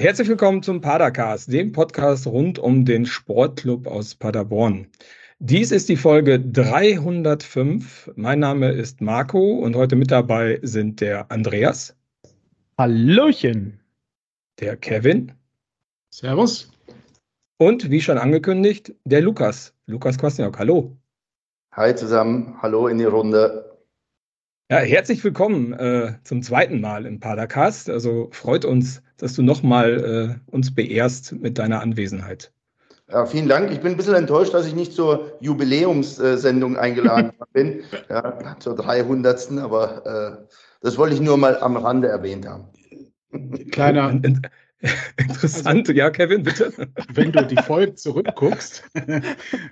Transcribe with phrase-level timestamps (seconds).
[0.00, 4.86] Herzlich willkommen zum Padercast, dem Podcast rund um den Sportclub aus Paderborn.
[5.40, 8.10] Dies ist die Folge 305.
[8.16, 11.94] Mein Name ist Marco und heute mit dabei sind der Andreas.
[12.78, 13.78] Hallöchen.
[14.58, 15.32] Der Kevin.
[16.08, 16.72] Servus.
[17.58, 19.74] Und wie schon angekündigt, der Lukas.
[19.84, 20.58] Lukas Kwasniok.
[20.58, 20.96] Hallo.
[21.72, 22.56] Hi zusammen.
[22.62, 23.69] Hallo in die Runde.
[24.70, 27.90] Ja, herzlich willkommen äh, zum zweiten Mal im Padercast.
[27.90, 32.52] Also freut uns, dass du nochmal äh, uns beehrst mit deiner Anwesenheit.
[33.10, 33.72] Ja, vielen Dank.
[33.72, 39.50] Ich bin ein bisschen enttäuscht, dass ich nicht zur Jubiläumssendung eingeladen bin, ja, zur 300.
[39.58, 42.68] Aber äh, das wollte ich nur mal am Rande erwähnt haben.
[43.72, 44.20] Kleiner,
[45.18, 46.72] Interessant, also, ja, Kevin, bitte.
[47.12, 48.82] Wenn du die Folge zurückguckst,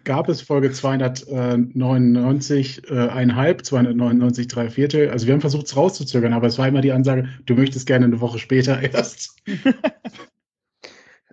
[0.05, 5.09] gab es Folge 299, äh, einhalb, 299, drei Viertel.
[5.11, 8.05] Also wir haben versucht, es rauszuzögern, aber es war immer die Ansage, du möchtest gerne
[8.05, 9.35] eine Woche später erst.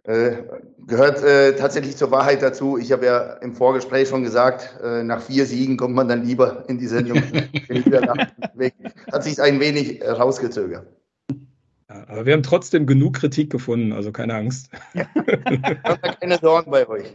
[0.04, 0.38] Äh,
[0.86, 2.78] gehört äh, tatsächlich zur Wahrheit dazu.
[2.78, 6.70] Ich habe ja im Vorgespräch schon gesagt, äh, nach vier Siegen kommt man dann lieber
[6.70, 7.24] in die Sendung.
[9.12, 10.86] Hat sich ein wenig rausgezögert.
[11.88, 14.70] Aber wir haben trotzdem genug Kritik gefunden, also keine Angst.
[14.94, 15.06] Ja.
[16.20, 17.14] keine Sorgen bei euch.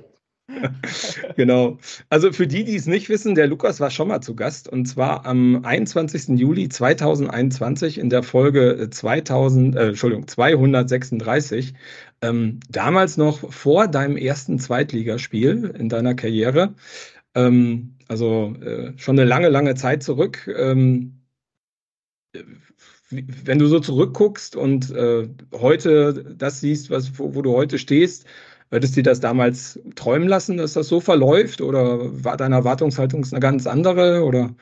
[1.36, 1.78] genau.
[2.08, 4.86] Also für die, die es nicht wissen, der Lukas war schon mal zu Gast und
[4.86, 6.38] zwar am 21.
[6.38, 11.74] Juli 2021 in der Folge 2000, äh, Entschuldigung, 236.
[12.22, 16.74] Ähm, damals noch vor deinem ersten Zweitligaspiel in deiner Karriere.
[17.34, 20.48] Ähm, also äh, schon eine lange, lange Zeit zurück.
[20.54, 21.20] Ähm,
[23.10, 28.24] wenn du so zurückguckst und äh, heute das siehst, was, wo, wo, du heute stehst,
[28.70, 31.60] würdest du dir das damals träumen lassen, dass das so verläuft?
[31.60, 34.22] Oder war deine Erwartungshaltung eine ganz andere?
[34.22, 34.54] Oder?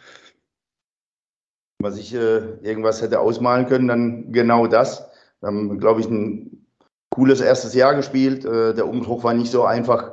[1.81, 5.07] Was ich äh, irgendwas hätte ausmalen können, dann genau das.
[5.41, 6.67] Wir haben, glaube ich, ein
[7.11, 8.45] cooles erstes Jahr gespielt.
[8.45, 10.13] Äh, der Umbruch war nicht so einfach.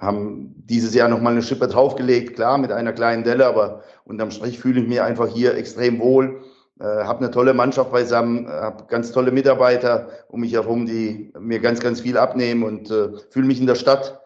[0.00, 4.58] Haben dieses Jahr nochmal eine Schippe draufgelegt, klar, mit einer kleinen Delle, aber unterm Strich
[4.58, 6.42] fühle ich mich einfach hier extrem wohl
[6.80, 11.60] äh, habe eine tolle Mannschaft beisammen, habe ganz tolle Mitarbeiter um mich herum, die mir
[11.60, 14.20] ganz, ganz viel abnehmen und äh, fühle mich in der Stadt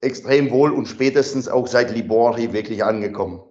[0.00, 3.42] extrem wohl und spätestens auch seit Libori wirklich angekommen.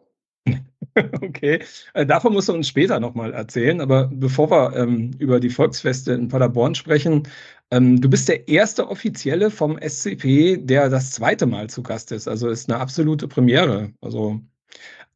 [1.22, 3.82] Okay, äh, davon musst du uns später nochmal erzählen.
[3.82, 7.28] Aber bevor wir ähm, über die Volksfeste in Paderborn sprechen,
[7.70, 12.28] ähm, du bist der erste Offizielle vom SCP, der das zweite Mal zu Gast ist.
[12.28, 13.92] Also ist eine absolute Premiere.
[14.02, 14.42] Also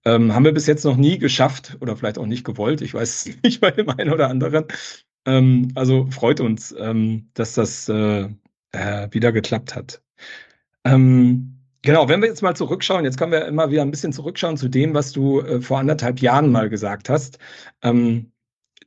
[0.06, 2.82] ähm, haben wir bis jetzt noch nie geschafft oder vielleicht auch nicht gewollt.
[2.82, 4.66] Ich weiß es nicht bei dem einen oder anderen.
[5.26, 8.28] Ähm, also freut uns, ähm, dass das äh,
[8.72, 10.02] äh, wieder geklappt hat.
[10.84, 14.58] Ähm, genau, wenn wir jetzt mal zurückschauen, jetzt können wir immer wieder ein bisschen zurückschauen
[14.58, 17.38] zu dem, was du äh, vor anderthalb Jahren mal gesagt hast.
[17.84, 18.32] Ähm,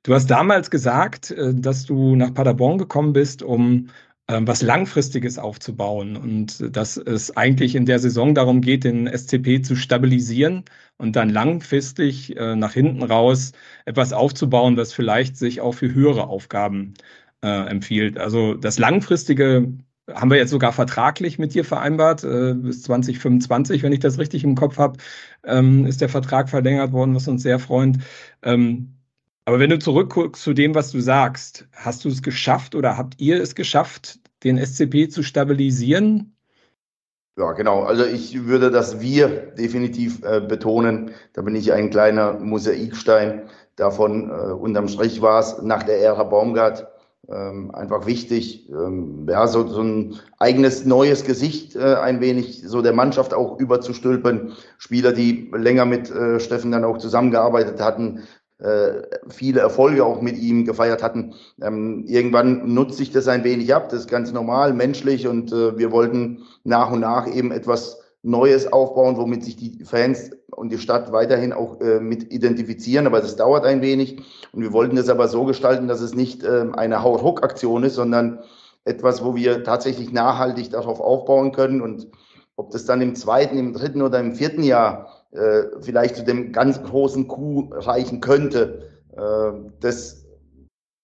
[0.02, 3.90] du hast damals gesagt, äh, dass du nach Paderborn gekommen bist, um
[4.28, 9.76] was Langfristiges aufzubauen und dass es eigentlich in der Saison darum geht, den SCP zu
[9.76, 10.64] stabilisieren
[10.96, 13.52] und dann langfristig äh, nach hinten raus
[13.84, 16.94] etwas aufzubauen, was vielleicht sich auch für höhere Aufgaben
[17.42, 18.18] äh, empfiehlt.
[18.18, 19.72] Also das Langfristige
[20.12, 24.44] haben wir jetzt sogar vertraglich mit dir vereinbart, äh, bis 2025, wenn ich das richtig
[24.44, 24.98] im Kopf habe,
[25.44, 27.96] ähm, ist der Vertrag verlängert worden, was uns sehr freut.
[28.42, 28.93] Ähm,
[29.44, 33.20] aber wenn du zurückguckst zu dem, was du sagst, hast du es geschafft oder habt
[33.20, 36.34] ihr es geschafft, den SCP zu stabilisieren?
[37.36, 37.82] Ja, genau.
[37.82, 41.10] Also ich würde das Wir definitiv äh, betonen.
[41.32, 43.42] Da bin ich ein kleiner Mosaikstein.
[43.76, 46.86] Davon äh, unterm Strich war es nach der Ära Baumgart
[47.28, 52.82] ähm, einfach wichtig, ähm, ja, so, so ein eigenes neues Gesicht äh, ein wenig so
[52.82, 54.52] der Mannschaft auch überzustülpen.
[54.78, 58.22] Spieler, die länger mit äh, Steffen dann auch zusammengearbeitet hatten,
[59.28, 61.34] viele Erfolge auch mit ihm gefeiert hatten.
[61.60, 65.76] Ähm, irgendwann nutzt sich das ein wenig ab, das ist ganz normal, menschlich und äh,
[65.76, 70.78] wir wollten nach und nach eben etwas Neues aufbauen, womit sich die Fans und die
[70.78, 75.08] Stadt weiterhin auch äh, mit identifizieren, aber das dauert ein wenig und wir wollten das
[75.08, 78.38] aber so gestalten, dass es nicht äh, eine Haut-Ruck-Aktion ist, sondern
[78.84, 82.08] etwas, wo wir tatsächlich nachhaltig darauf aufbauen können und
[82.56, 86.52] ob das dann im zweiten, im dritten oder im vierten Jahr äh, vielleicht zu dem
[86.52, 88.90] ganz großen Coup reichen könnte.
[89.16, 90.26] Äh, das,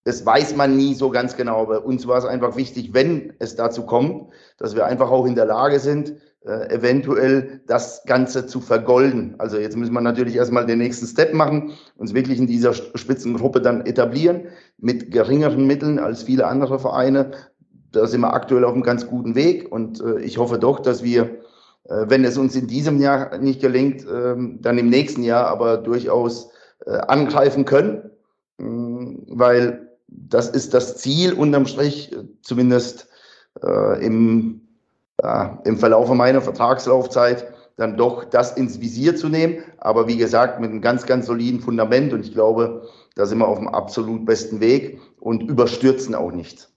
[0.05, 1.61] das weiß man nie so ganz genau.
[1.61, 5.35] Aber uns war es einfach wichtig, wenn es dazu kommt, dass wir einfach auch in
[5.35, 9.35] der Lage sind, äh, eventuell das Ganze zu vergolden.
[9.37, 13.61] Also jetzt müssen wir natürlich erstmal den nächsten Step machen, uns wirklich in dieser Spitzengruppe
[13.61, 17.31] dann etablieren, mit geringeren Mitteln als viele andere Vereine.
[17.91, 21.03] Da sind wir aktuell auf einem ganz guten Weg und äh, ich hoffe doch, dass
[21.03, 21.41] wir
[22.07, 26.51] wenn es uns in diesem Jahr nicht gelingt, ähm, dann im nächsten Jahr aber durchaus
[26.85, 28.11] äh, angreifen können,
[28.57, 33.07] mm, weil das ist das Ziel unterm Strich, zumindest
[33.63, 34.61] äh, im,
[35.17, 39.63] äh, im Verlauf meiner Vertragslaufzeit, dann doch das ins Visier zu nehmen.
[39.77, 43.47] Aber wie gesagt, mit einem ganz, ganz soliden Fundament und ich glaube, da sind wir
[43.47, 46.71] auf dem absolut besten Weg und überstürzen auch nichts.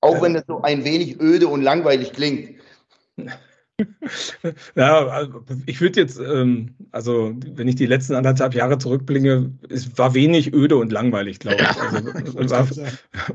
[0.00, 2.60] Auch wenn es so ein wenig öde und langweilig klingt.
[4.76, 9.98] Ja, also ich würde jetzt, ähm, also wenn ich die letzten anderthalb Jahre zurückblinge, es
[9.98, 12.36] war wenig öde und langweilig, glaube ich.
[12.38, 12.68] Also war,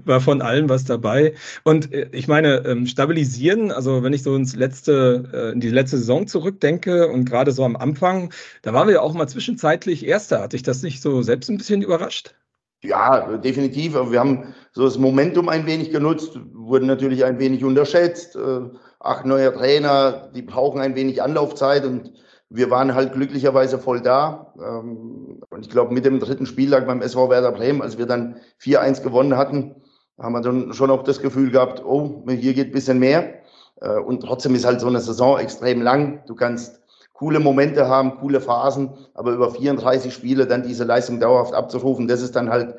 [0.05, 1.33] war, von allem was dabei.
[1.63, 5.69] Und äh, ich meine, ähm, stabilisieren, also wenn ich so ins letzte, äh, in die
[5.69, 8.31] letzte Saison zurückdenke und gerade so am Anfang,
[8.61, 10.41] da waren wir ja auch mal zwischenzeitlich Erster.
[10.41, 12.33] Hat dich das nicht so selbst ein bisschen überrascht?
[12.81, 13.95] Ja, definitiv.
[13.95, 18.37] Aber wir haben so das Momentum ein wenig genutzt, wurden natürlich ein wenig unterschätzt.
[18.37, 18.61] Äh,
[18.99, 22.11] acht neue Trainer, die brauchen ein wenig Anlaufzeit und
[22.49, 24.53] wir waren halt glücklicherweise voll da.
[24.57, 28.37] Ähm, und ich glaube, mit dem dritten Spieltag beim SV Werder Bremen, als wir dann
[28.61, 29.75] 4-1 gewonnen hatten,
[30.19, 33.35] haben wir dann schon auch das Gefühl gehabt, oh, hier geht ein bisschen mehr.
[33.81, 36.23] Äh, und trotzdem ist halt so eine Saison extrem lang.
[36.25, 36.81] Du kannst
[37.13, 42.21] coole Momente haben, coole Phasen, aber über 34 Spiele dann diese Leistung dauerhaft abzurufen, das
[42.21, 42.75] ist dann halt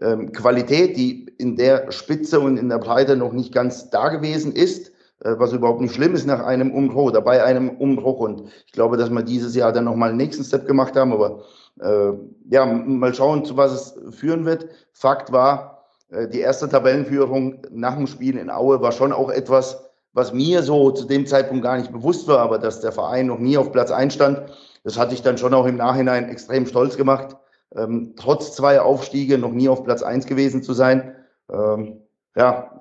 [0.00, 4.52] ähm, Qualität, die in der Spitze und in der Breite noch nicht ganz da gewesen
[4.52, 4.92] ist.
[5.26, 8.20] Äh, was überhaupt nicht schlimm ist nach einem Umbruch oder bei einem Umbruch.
[8.20, 11.12] Und ich glaube, dass wir dieses Jahr dann nochmal einen nächsten Step gemacht haben.
[11.12, 11.42] Aber
[11.80, 12.12] äh,
[12.50, 14.66] ja, mal schauen, zu was es führen wird.
[14.92, 19.90] Fakt war, äh, die erste Tabellenführung nach dem Spiel in Aue war schon auch etwas,
[20.12, 23.38] was mir so zu dem Zeitpunkt gar nicht bewusst war, aber dass der Verein noch
[23.38, 24.42] nie auf Platz 1 stand,
[24.82, 27.36] das hatte ich dann schon auch im Nachhinein extrem stolz gemacht.
[27.74, 31.14] Ähm, trotz zwei Aufstiege noch nie auf Platz 1 gewesen zu sein.
[31.52, 32.00] Ähm,
[32.36, 32.78] ja,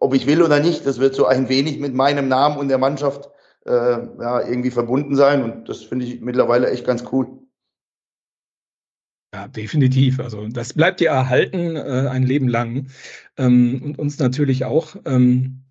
[0.00, 2.78] ob ich will oder nicht, das wird so ein wenig mit meinem Namen und der
[2.78, 3.30] Mannschaft
[3.66, 5.42] äh, ja, irgendwie verbunden sein.
[5.42, 7.26] Und das finde ich mittlerweile echt ganz cool.
[9.34, 10.20] Ja, definitiv.
[10.20, 12.88] Also das bleibt dir erhalten äh, ein Leben lang.
[13.36, 14.96] Ähm, und uns natürlich auch.
[15.04, 15.64] Ähm,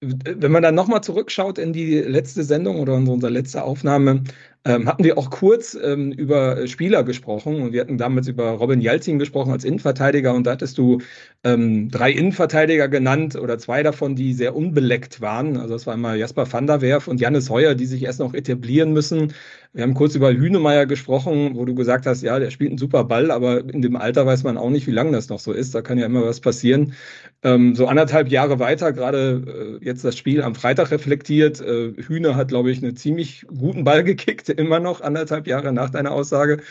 [0.00, 4.24] wenn man dann nochmal zurückschaut in die letzte Sendung oder unsere letzte Aufnahme,
[4.66, 8.80] ähm, hatten wir auch kurz ähm, über Spieler gesprochen und wir hatten damals über Robin
[8.80, 11.00] Jalzin gesprochen als Innenverteidiger und da hattest du
[11.44, 15.58] ähm, drei Innenverteidiger genannt oder zwei davon, die sehr unbeleckt waren.
[15.58, 18.32] Also das war einmal Jasper van der Werf und Jannis Heuer, die sich erst noch
[18.32, 19.34] etablieren müssen.
[19.74, 23.02] Wir haben kurz über Hünemeyer gesprochen, wo du gesagt hast, ja, der spielt einen super
[23.02, 25.74] Ball, aber in dem Alter weiß man auch nicht, wie lange das noch so ist.
[25.74, 26.94] Da kann ja immer was passieren.
[27.42, 31.60] Ähm, so anderthalb Jahre weiter, gerade äh, jetzt das Spiel am Freitag reflektiert.
[31.60, 35.90] Äh, Hühne hat, glaube ich, einen ziemlich guten Ball gekickt immer noch, anderthalb Jahre nach
[35.90, 36.62] deiner Aussage.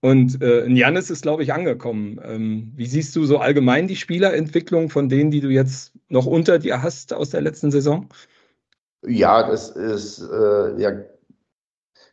[0.00, 2.20] Und äh, Janis ist, glaube ich, angekommen.
[2.24, 6.60] Ähm, wie siehst du so allgemein die Spielerentwicklung von denen, die du jetzt noch unter
[6.60, 8.08] dir hast aus der letzten Saison?
[9.04, 10.92] Ja, das ist äh, ja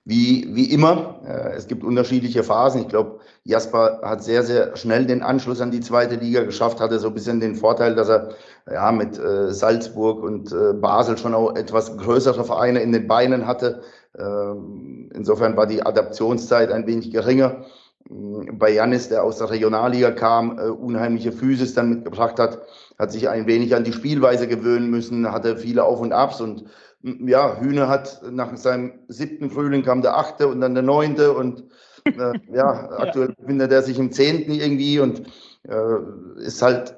[0.09, 1.21] wie, wie immer.
[1.23, 2.81] Äh, es gibt unterschiedliche Phasen.
[2.81, 6.97] Ich glaube, Jasper hat sehr, sehr schnell den Anschluss an die zweite Liga geschafft, hatte
[6.99, 8.29] so ein bisschen den Vorteil, dass er
[8.71, 13.45] ja mit äh, Salzburg und äh, Basel schon auch etwas größere Vereine in den Beinen
[13.45, 13.81] hatte.
[14.17, 17.65] Ähm, insofern war die Adaptionszeit ein wenig geringer.
[18.09, 22.61] Mm, bei Janis, der aus der Regionalliga kam, äh, unheimliche Physis dann mitgebracht hat,
[22.97, 26.65] hat sich ein wenig an die Spielweise gewöhnen müssen, hatte viele Auf und Abs und
[27.01, 31.63] ja, Hühne hat nach seinem siebten Frühling kam der achte und dann der neunte und
[32.05, 35.23] äh, ja, aktuell befindet er sich im zehnten irgendwie und
[35.63, 36.97] äh, ist halt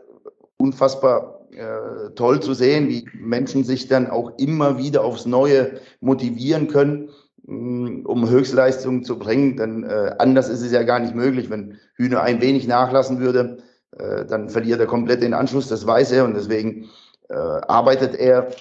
[0.57, 6.67] unfassbar äh, toll zu sehen, wie Menschen sich dann auch immer wieder aufs Neue motivieren
[6.67, 7.09] können,
[7.45, 9.57] mm, um Höchstleistungen zu bringen.
[9.57, 11.49] Denn äh, anders ist es ja gar nicht möglich.
[11.49, 13.57] Wenn Hühner ein wenig nachlassen würde,
[13.97, 16.25] äh, dann verliert er komplett den Anschluss, das weiß er.
[16.25, 16.89] Und deswegen
[17.29, 18.51] äh, arbeitet er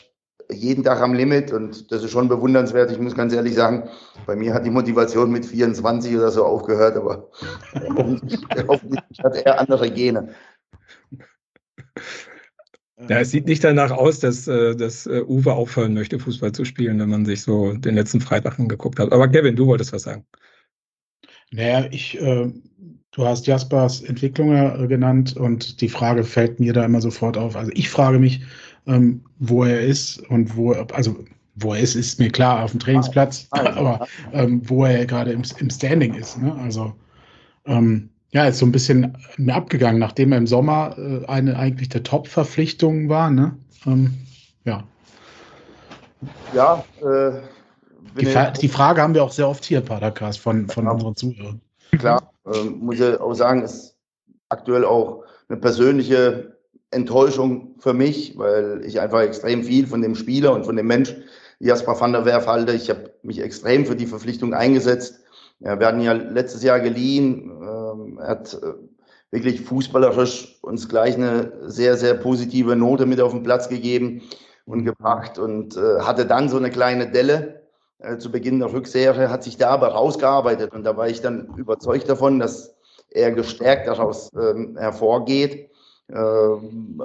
[0.52, 2.90] jeden Tag am Limit und das ist schon bewundernswert.
[2.90, 3.88] Ich muss ganz ehrlich sagen,
[4.26, 7.28] bei mir hat die Motivation mit 24 oder so aufgehört, aber
[7.97, 10.35] hoffentlich, hoffentlich hat er andere Gene.
[13.09, 16.64] Ja, es sieht nicht danach aus, dass, äh, dass äh, Uwe aufhören möchte, Fußball zu
[16.64, 19.12] spielen, wenn man sich so den letzten Freitag angeguckt hat.
[19.12, 20.26] Aber Kevin, du wolltest was sagen.
[21.50, 22.52] Naja, ich, äh,
[23.12, 27.57] du hast Jaspers Entwicklung äh, genannt und die Frage fällt mir da immer sofort auf.
[27.57, 28.42] Also ich frage mich,
[28.87, 31.16] ähm, wo er ist und wo, also
[31.56, 35.04] wo er ist, ist mir klar auf dem Trainingsplatz, ah, also, aber ähm, wo er
[35.06, 36.38] gerade im, im Standing ist.
[36.38, 36.54] Ne?
[36.62, 36.92] Also
[37.66, 39.16] ähm, ja, ist so ein bisschen
[39.49, 43.30] abgegangen, nachdem er im Sommer äh, eine eigentlich der Top-Verpflichtung war.
[43.30, 43.56] Ne?
[43.87, 44.14] Ähm,
[44.64, 44.84] ja.
[46.54, 47.40] Ja, äh,
[48.18, 50.92] die, die, Frage haben wir auch sehr oft hier, Padercast, von, von ja.
[50.92, 51.60] unseren Zuhörern.
[51.92, 53.96] Klar, äh, muss ich auch sagen, ist
[54.49, 56.56] aktuell auch eine persönliche
[56.90, 61.14] Enttäuschung für mich, weil ich einfach extrem viel von dem Spieler und von dem Mensch
[61.61, 62.73] Jasper van der Werf halte.
[62.73, 65.20] Ich habe mich extrem für die Verpflichtung eingesetzt.
[65.61, 67.50] Ja, wir hatten ja letztes Jahr geliehen.
[67.62, 68.73] Ähm, er hat äh,
[69.30, 74.23] wirklich fußballerisch uns gleich eine sehr, sehr positive Note mit auf den Platz gegeben
[74.64, 77.62] und gebracht und äh, hatte dann so eine kleine Delle
[77.99, 81.54] äh, zu Beginn der Rückserie, hat sich da aber rausgearbeitet und da war ich dann
[81.56, 82.75] überzeugt davon, dass
[83.11, 85.70] er gestärkt daraus ähm, hervorgeht,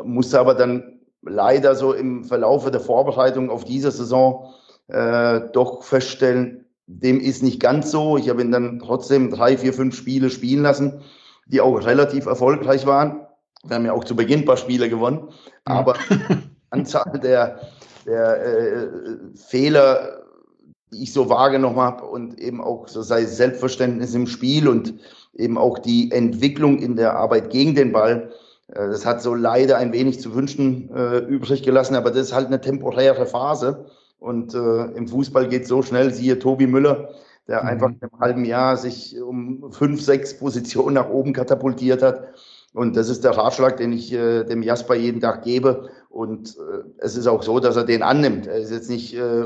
[0.03, 4.53] musste aber dann leider so im Verlaufe der Vorbereitung auf diese Saison
[4.87, 8.17] äh, doch feststellen, dem ist nicht ganz so.
[8.17, 11.01] Ich habe ihn dann trotzdem drei, vier, fünf Spiele spielen lassen,
[11.47, 13.21] die auch relativ erfolgreich waren.
[13.63, 15.29] Wir haben ja auch zu Beginn ein paar Spiele gewonnen,
[15.63, 15.95] aber
[16.69, 17.59] Anzahl der,
[18.05, 18.87] der äh,
[19.35, 20.23] Fehler,
[20.93, 24.93] die ich so wahrgenommen habe und eben auch so sei Selbstverständnis im Spiel und
[25.33, 28.31] eben auch die Entwicklung in der Arbeit gegen den Ball,
[28.67, 32.47] das hat so leider ein wenig zu wünschen äh, übrig gelassen, aber das ist halt
[32.47, 33.85] eine temporäre Phase.
[34.19, 37.09] Und äh, im Fußball geht es so schnell, siehe Tobi Müller,
[37.47, 37.69] der mhm.
[37.69, 42.29] einfach in einem halben Jahr sich um fünf, sechs Positionen nach oben katapultiert hat.
[42.73, 45.89] Und das ist der Ratschlag, den ich äh, dem Jasper jeden Tag gebe.
[46.09, 48.47] Und äh, es ist auch so, dass er den annimmt.
[48.47, 49.45] Er ist jetzt nicht äh,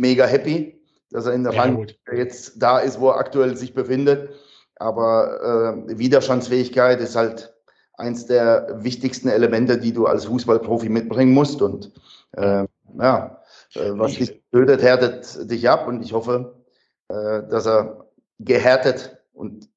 [0.00, 3.74] mega happy, dass er in der ja, Rang jetzt da ist, wo er aktuell sich
[3.74, 4.30] befindet.
[4.76, 7.54] Aber äh, Widerstandsfähigkeit ist halt
[7.98, 11.60] eins der wichtigsten Elemente, die du als Fußballprofi mitbringen musst.
[11.60, 11.92] Und
[12.32, 12.64] äh,
[12.98, 13.42] ja,
[13.74, 15.86] äh, was dich tötet, härtet dich ab.
[15.86, 16.64] Und ich hoffe,
[17.08, 18.06] äh, dass er
[18.38, 19.68] gehärtet und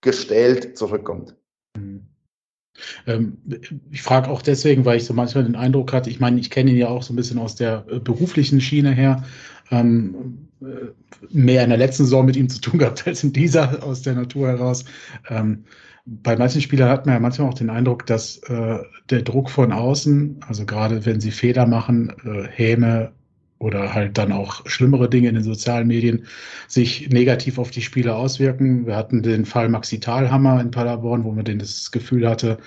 [0.00, 1.34] gestählt zurückkommt.
[1.76, 2.06] Mhm.
[3.06, 3.38] Ähm,
[3.90, 6.70] ich frage auch deswegen, weil ich so manchmal den Eindruck hatte, ich meine, ich kenne
[6.70, 9.24] ihn ja auch so ein bisschen aus der äh, beruflichen Schiene her,
[9.70, 10.66] ähm, äh,
[11.30, 14.14] mehr in der letzten Saison mit ihm zu tun gehabt als in dieser aus der
[14.14, 14.84] Natur heraus.
[15.28, 15.64] Ähm,
[16.06, 18.78] bei manchen Spielern hat man ja manchmal auch den Eindruck, dass äh,
[19.10, 23.12] der Druck von außen, also gerade wenn sie Fehler machen, äh, Häme
[23.58, 26.26] oder halt dann auch schlimmere Dinge in den sozialen Medien
[26.68, 28.86] sich negativ auf die Spieler auswirken.
[28.86, 32.58] Wir hatten den Fall Maxi Thalhammer in Paderborn, wo man den das Gefühl hatte,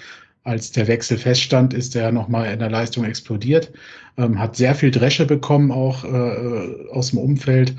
[0.43, 3.71] als der Wechsel feststand, ist er nochmal in der Leistung explodiert,
[4.17, 7.75] ähm, hat sehr viel Dresche bekommen auch äh, aus dem Umfeld.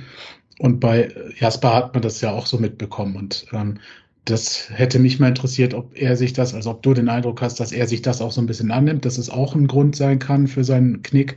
[0.58, 3.16] Und bei Jasper hat man das ja auch so mitbekommen.
[3.16, 3.78] Und ähm,
[4.30, 7.60] das hätte mich mal interessiert, ob er sich das, also ob du den Eindruck hast,
[7.60, 10.18] dass er sich das auch so ein bisschen annimmt, dass es auch ein Grund sein
[10.18, 11.36] kann für seinen Knick.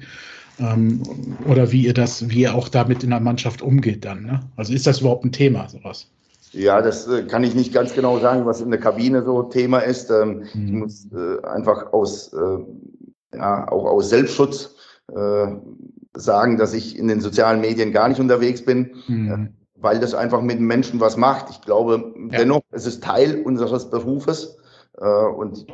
[0.60, 1.02] Ähm,
[1.48, 4.24] oder wie ihr das, wie ihr auch damit in der Mannschaft umgeht dann.
[4.24, 4.40] Ne?
[4.56, 6.08] Also ist das überhaupt ein Thema, sowas?
[6.52, 9.80] Ja, das äh, kann ich nicht ganz genau sagen, was in der Kabine so Thema
[9.80, 10.12] ist.
[10.12, 10.68] Ähm, mhm.
[10.68, 14.76] Ich muss äh, einfach aus, äh, ja, auch aus Selbstschutz
[15.12, 15.48] äh,
[16.14, 18.92] sagen, dass ich in den sozialen Medien gar nicht unterwegs bin.
[19.08, 19.50] Mhm
[19.84, 21.50] weil das einfach mit den Menschen was macht.
[21.50, 22.40] Ich glaube ja.
[22.40, 24.58] dennoch, es ist Teil unseres Berufes
[24.98, 25.68] äh, und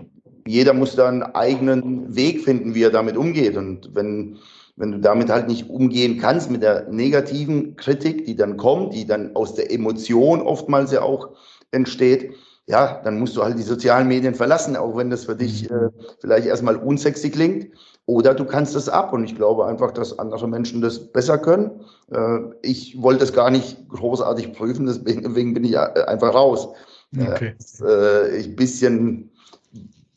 [0.47, 3.55] jeder muss da einen eigenen Weg finden, wie er damit umgeht.
[3.55, 4.37] Und wenn,
[4.77, 9.05] wenn du damit halt nicht umgehen kannst mit der negativen Kritik, die dann kommt, die
[9.05, 11.29] dann aus der Emotion oftmals ja auch
[11.69, 12.31] entsteht,
[12.65, 15.89] ja, dann musst du halt die sozialen Medien verlassen, auch wenn das für dich äh,
[16.19, 17.67] vielleicht erstmal unsexy klingt.
[18.09, 19.13] Oder du kannst es ab.
[19.13, 21.85] Und ich glaube einfach, dass andere Menschen das besser können.
[22.11, 26.69] Äh, ich wollte es gar nicht großartig prüfen, deswegen bin ich äh, einfach raus.
[27.15, 27.55] Äh, okay.
[27.83, 29.29] Äh, ich ein bisschen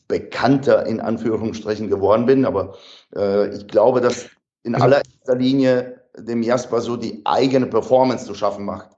[0.07, 2.45] bekannter in Anführungsstrichen geworden bin.
[2.45, 2.73] Aber
[3.53, 4.25] ich glaube, dass
[4.63, 8.89] in also allererster Linie dem Jasper so die eigene Performance zu schaffen macht.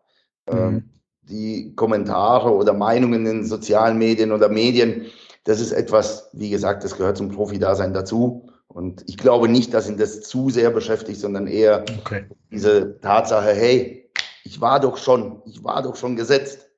[0.48, 0.84] Ähm, mhm.
[1.24, 5.08] Die Kommentare oder Meinungen in sozialen Medien oder Medien,
[5.44, 8.48] das ist etwas, wie gesagt, das gehört zum Profi-Dasein dazu.
[8.68, 12.26] Und ich glaube nicht, dass ihn das zu sehr beschäftigt, sondern eher okay.
[12.52, 14.10] diese Tatsache, hey,
[14.44, 16.70] ich war doch schon, ich war doch schon gesetzt.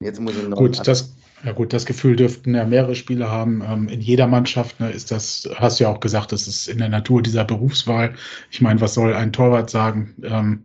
[0.00, 0.58] Jetzt muss ich noch.
[0.58, 1.14] Gut, das,
[1.44, 3.62] ja gut, das Gefühl dürften ja mehrere Spieler haben.
[3.66, 6.78] Ähm, in jeder Mannschaft ne, ist das, hast du ja auch gesagt, das ist in
[6.78, 8.14] der Natur dieser Berufswahl.
[8.50, 10.64] Ich meine, was soll ein Torwart sagen, ähm,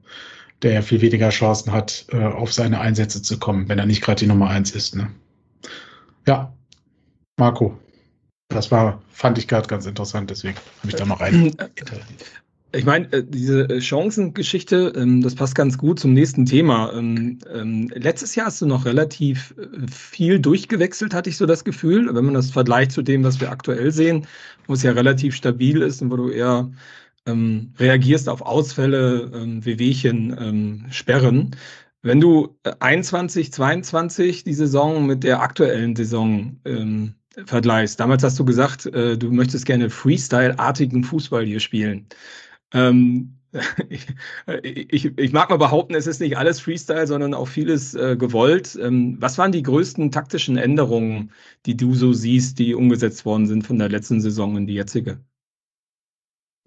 [0.62, 4.02] der ja viel weniger Chancen hat, äh, auf seine Einsätze zu kommen, wenn er nicht
[4.02, 4.96] gerade die Nummer eins ist.
[4.96, 5.10] Ne?
[6.28, 6.54] Ja,
[7.38, 7.78] Marco.
[8.50, 11.54] Das war, fand ich gerade ganz interessant, deswegen habe ich da noch rein.
[12.74, 16.92] Ich meine, äh, diese äh, Chancengeschichte, ähm, das passt ganz gut zum nächsten Thema.
[16.94, 21.64] Ähm, ähm, letztes Jahr hast du noch relativ äh, viel durchgewechselt, hatte ich so das
[21.64, 24.28] Gefühl, wenn man das vergleicht zu dem, was wir aktuell sehen,
[24.68, 26.70] wo es ja relativ stabil ist und wo du eher
[27.78, 29.30] reagierst auf Ausfälle,
[29.66, 31.58] Wehwehchen, Sperren.
[32.02, 36.58] Wenn du 21, 22 die Saison mit der aktuellen Saison
[37.46, 38.00] vergleichst.
[38.00, 42.08] Damals hast du gesagt, äh, du möchtest gerne Freestyle-artigen Fußball hier spielen.
[42.74, 43.34] Ähm,
[43.90, 44.08] ich,
[44.64, 48.78] ich, ich, mag mal behaupten, es ist nicht alles Freestyle, sondern auch vieles äh, gewollt.
[48.82, 51.32] Ähm, was waren die größten taktischen Änderungen,
[51.66, 55.20] die du so siehst, die umgesetzt worden sind von der letzten Saison in die jetzige?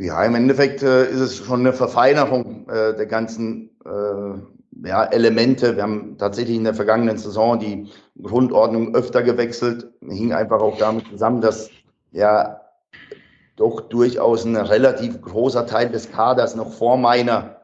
[0.00, 5.76] Ja, im Endeffekt äh, ist es schon eine Verfeinerung äh, der ganzen äh, ja, Elemente.
[5.76, 7.88] Wir haben tatsächlich in der vergangenen Saison die
[8.22, 9.88] Grundordnung öfter gewechselt.
[10.00, 11.70] Hing einfach auch damit zusammen, dass
[12.12, 12.60] ja
[13.56, 17.56] doch durchaus ein relativ großer Teil des Kaders noch vor meiner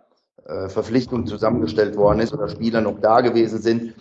[0.46, 3.94] äh, Verpflichtung zusammengestellt worden ist oder Spieler noch da gewesen sind.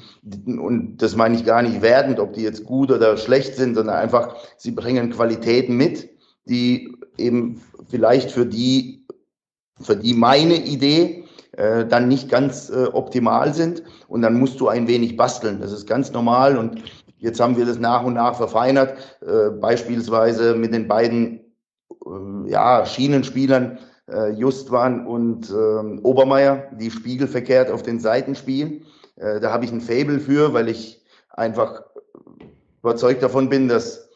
[0.46, 3.96] Und das meine ich gar nicht wertend, ob die jetzt gut oder schlecht sind, sondern
[3.96, 6.10] einfach, sie bringen Qualitäten mit,
[6.46, 9.06] die eben vielleicht für die,
[9.80, 11.25] für die meine Idee
[11.58, 13.84] äh, dann nicht ganz äh, optimal sind.
[14.08, 15.62] Und dann musst du ein wenig basteln.
[15.62, 16.58] Das ist ganz normal.
[16.58, 16.82] Und
[17.18, 18.98] jetzt haben wir das nach und nach verfeinert.
[19.22, 21.40] Äh, beispielsweise mit den beiden
[22.06, 23.80] äh, ja, Schienenspielern,
[24.12, 28.84] äh, Justwan und äh, Obermeier, die spiegelverkehrt auf den Seiten spielen.
[29.18, 31.84] Da habe ich ein Fable für, weil ich einfach
[32.82, 34.10] überzeugt davon bin, dass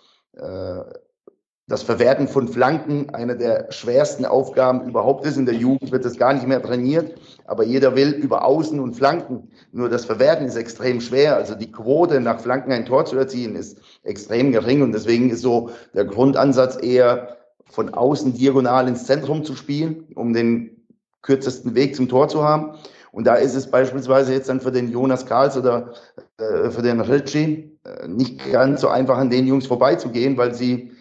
[1.69, 5.37] das Verwerten von Flanken eine der schwersten Aufgaben überhaupt ist.
[5.37, 7.13] In der Jugend wird das gar nicht mehr trainiert,
[7.45, 9.51] aber jeder will über Außen und Flanken.
[9.71, 11.35] Nur das Verwerten ist extrem schwer.
[11.35, 15.41] Also die Quote, nach Flanken ein Tor zu erzielen, ist extrem gering und deswegen ist
[15.41, 20.87] so der Grundansatz eher von außen diagonal ins Zentrum zu spielen, um den
[21.21, 22.79] kürzesten Weg zum Tor zu haben.
[23.11, 25.93] Und da ist es beispielsweise jetzt dann für den Jonas Karls oder
[26.37, 30.91] äh, für den Ritchie äh, nicht ganz so einfach an den Jungs vorbeizugehen, weil sie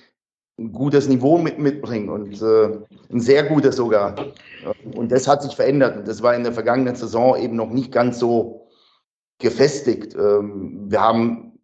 [0.58, 2.78] ein gutes Niveau mit, mitbringen und äh,
[3.12, 4.16] ein sehr gutes sogar.
[4.96, 5.96] Und das hat sich verändert.
[5.96, 8.66] Und das war in der vergangenen Saison eben noch nicht ganz so
[9.38, 10.14] gefestigt.
[10.14, 11.58] Ähm, wir haben,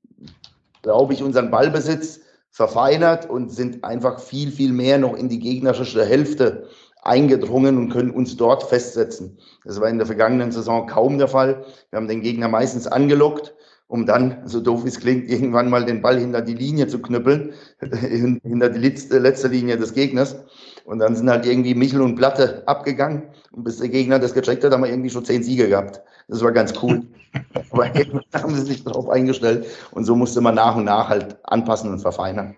[0.83, 2.21] glaube ich, unseren Ballbesitz
[2.51, 6.69] verfeinert und sind einfach viel, viel mehr noch in die gegnerische Hälfte
[7.03, 9.39] eingedrungen und können uns dort festsetzen.
[9.65, 11.65] Das war in der vergangenen Saison kaum der Fall.
[11.91, 13.54] Wir haben den Gegner meistens angelockt
[13.87, 17.53] um dann, so doof es klingt, irgendwann mal den Ball hinter die Linie zu knüppeln,
[17.81, 20.37] hinter die letzte, letzte Linie des Gegners.
[20.85, 23.23] Und dann sind halt irgendwie Michel und Platte abgegangen.
[23.53, 26.01] Und bis der Gegner das gecheckt hat, haben wir irgendwie schon zehn Siege gehabt.
[26.29, 27.03] Das war ganz cool.
[27.71, 27.91] Aber
[28.35, 29.67] haben sie sich darauf eingestellt.
[29.93, 32.57] Und so musste man nach und nach halt anpassen und verfeinern.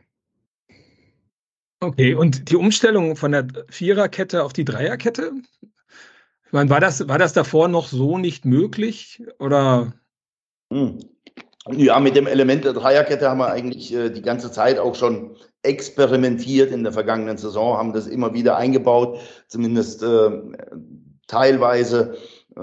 [1.81, 5.33] Okay, und die Umstellung von der Viererkette auf die Dreierkette?
[6.46, 9.22] Ich meine, war das, war das davor noch so nicht möglich?
[9.38, 9.92] Oder?
[10.72, 11.01] Hm.
[11.72, 15.37] Ja, mit dem Element der Dreierkette haben wir eigentlich äh, die ganze Zeit auch schon
[15.62, 20.31] experimentiert in der vergangenen Saison, haben das immer wieder eingebaut, zumindest äh,
[21.26, 22.14] teilweise
[22.57, 22.61] äh,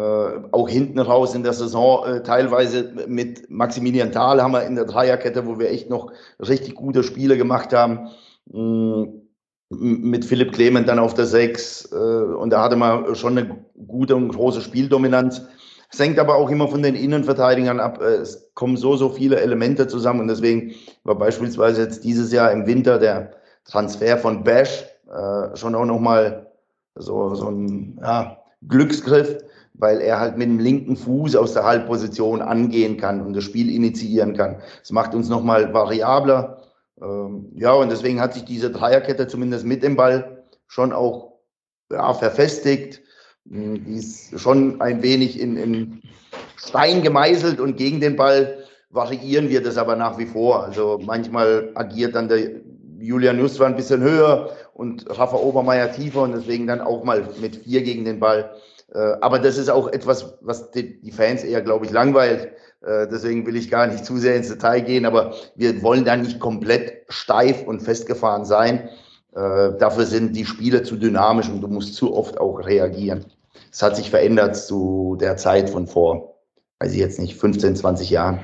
[0.52, 4.86] auch hinten raus in der Saison, äh, teilweise mit Maximilian Thal haben wir in der
[4.86, 8.10] Dreierkette, wo wir echt noch richtig gute Spiele gemacht haben.
[8.52, 9.08] Mh,
[9.70, 14.16] mit Philipp Clement dann auf der Sechs äh, und da hatte man schon eine gute
[14.16, 15.42] und große Spieldominanz.
[15.94, 18.02] Es hängt aber auch immer von den Innenverteidigern ab.
[18.02, 22.52] Äh, es kommen so, so viele Elemente zusammen und deswegen war beispielsweise jetzt dieses Jahr
[22.52, 23.32] im Winter der
[23.66, 26.52] Transfer von Bash äh, schon auch nochmal
[26.96, 29.44] so, so ein ja, Glücksgriff,
[29.76, 33.70] weil er halt mit dem linken Fuß aus der Halbposition angehen kann und das Spiel
[33.74, 34.58] initiieren kann.
[34.80, 36.64] Das macht uns nochmal variabler.
[37.02, 41.34] Ähm, ja, und deswegen hat sich diese Dreierkette zumindest mit dem Ball schon auch
[41.92, 43.03] ja, verfestigt
[43.46, 46.02] die ist schon ein wenig in, in
[46.58, 48.58] Stein gemeißelt und gegen den Ball
[48.90, 50.64] variieren wir das aber nach wie vor.
[50.64, 52.62] Also manchmal agiert dann der
[53.00, 57.58] Julian Justwa ein bisschen höher und Rafa Obermeier tiefer und deswegen dann auch mal mit
[57.58, 58.52] vier gegen den Ball.
[58.94, 62.52] Äh, aber das ist auch etwas, was die Fans eher, glaube ich, langweilt.
[62.82, 66.16] Äh, deswegen will ich gar nicht zu sehr ins Detail gehen, aber wir wollen da
[66.16, 68.90] nicht komplett steif und festgefahren sein.
[69.36, 73.26] Äh, dafür sind die Spiele zu dynamisch und du musst zu oft auch reagieren.
[73.72, 76.36] Es hat sich verändert zu der Zeit von vor,
[76.80, 78.40] weiß ich jetzt nicht, 15, 20 Jahren.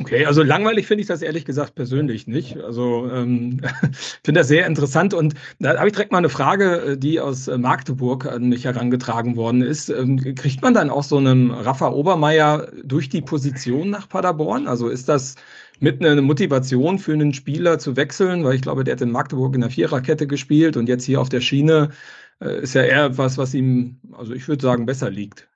[0.00, 2.58] Okay, also langweilig finde ich das ehrlich gesagt persönlich nicht.
[2.58, 3.60] Also ähm,
[4.24, 7.48] finde das sehr interessant und da habe ich direkt mal eine Frage, äh, die aus
[7.48, 9.88] äh, Magdeburg an mich herangetragen worden ist.
[9.88, 14.66] Ähm, kriegt man dann auch so einen Rafa Obermeier durch die Position nach Paderborn?
[14.66, 15.36] Also ist das
[15.80, 19.54] mit einer Motivation für einen Spieler zu wechseln, weil ich glaube, der hat in Magdeburg
[19.54, 21.90] in der Viererkette gespielt und jetzt hier auf der Schiene
[22.40, 25.48] äh, ist ja eher was, was ihm, also ich würde sagen, besser liegt.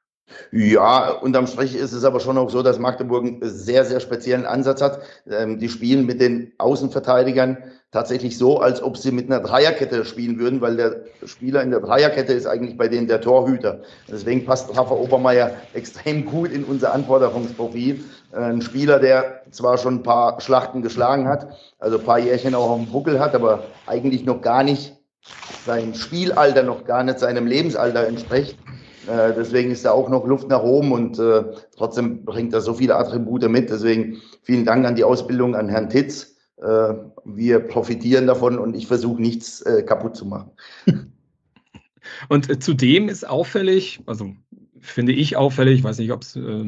[0.53, 4.45] Ja, unterm Strich ist es aber schon auch so, dass Magdeburg einen sehr, sehr speziellen
[4.45, 5.01] Ansatz hat.
[5.27, 7.59] Ähm, die spielen mit den Außenverteidigern
[7.91, 11.81] tatsächlich so, als ob sie mit einer Dreierkette spielen würden, weil der Spieler in der
[11.81, 13.81] Dreierkette ist eigentlich bei denen der Torhüter.
[14.11, 18.05] Deswegen passt Rafa Obermeier extrem gut in unser Anforderungsprofil.
[18.33, 21.49] Äh, ein Spieler, der zwar schon ein paar Schlachten geschlagen hat,
[21.79, 24.95] also ein paar Jährchen auch auf dem Buckel hat, aber eigentlich noch gar nicht
[25.65, 28.59] sein Spielalter noch gar nicht seinem Lebensalter entspricht.
[29.07, 31.45] Äh, deswegen ist da auch noch Luft nach oben und äh,
[31.77, 33.71] trotzdem bringt er so viele Attribute mit.
[33.71, 36.28] Deswegen vielen Dank an die Ausbildung an Herrn Titz.
[36.63, 36.95] Äh,
[37.25, 40.51] wir profitieren davon und ich versuche nichts äh, kaputt zu machen.
[42.29, 44.35] Und äh, zudem ist auffällig, also
[44.81, 46.65] finde ich auffällig, ich weiß nicht, ob es äh,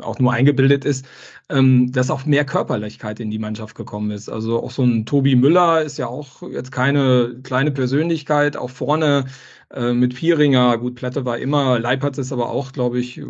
[0.00, 1.06] auch nur eingebildet ist,
[1.48, 4.28] ähm, dass auch mehr Körperlichkeit in die Mannschaft gekommen ist.
[4.28, 9.26] Also auch so ein Tobi Müller ist ja auch jetzt keine kleine Persönlichkeit, auch vorne
[9.70, 13.20] äh, mit Pieringer, gut, Platte war immer, Leipert ist aber auch, glaube ich,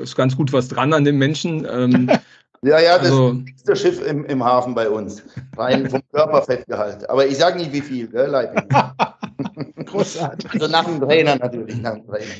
[0.00, 1.66] ist ganz gut was dran an dem Menschen.
[1.70, 2.10] Ähm,
[2.64, 5.22] Ja, ja, das also, ist das Schiff im, im Hafen bei uns.
[5.56, 7.10] Rein vom Körperfettgehalt.
[7.10, 8.68] Aber ich sage nicht, wie viel, gell, Leipzig.
[9.86, 10.52] Großartig.
[10.52, 12.32] Also nach dem Trainer natürlich, nach dem Trainer.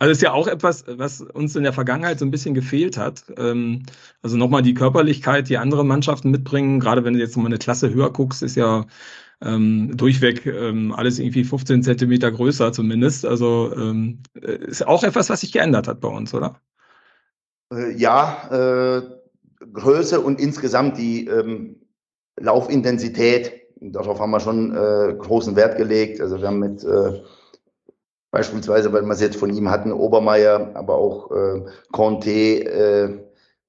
[0.00, 3.24] Also ist ja auch etwas, was uns in der Vergangenheit so ein bisschen gefehlt hat.
[3.38, 3.84] Ähm,
[4.22, 6.80] also nochmal die Körperlichkeit, die andere Mannschaften mitbringen.
[6.80, 8.86] Gerade wenn du jetzt mal eine Klasse höher guckst, ist ja
[9.40, 13.24] ähm, durchweg ähm, alles irgendwie 15 Zentimeter größer zumindest.
[13.24, 16.60] Also ähm, ist auch etwas, was sich geändert hat bei uns, oder?
[17.72, 19.02] Äh, ja, äh,
[19.72, 21.80] Größe und insgesamt die ähm,
[22.38, 26.20] Laufintensität, darauf haben wir schon äh, großen Wert gelegt.
[26.20, 26.84] Also wir haben mit
[28.36, 33.18] beispielsweise, weil wir es jetzt von ihm hatten, Obermeier, aber auch äh, Conte, äh,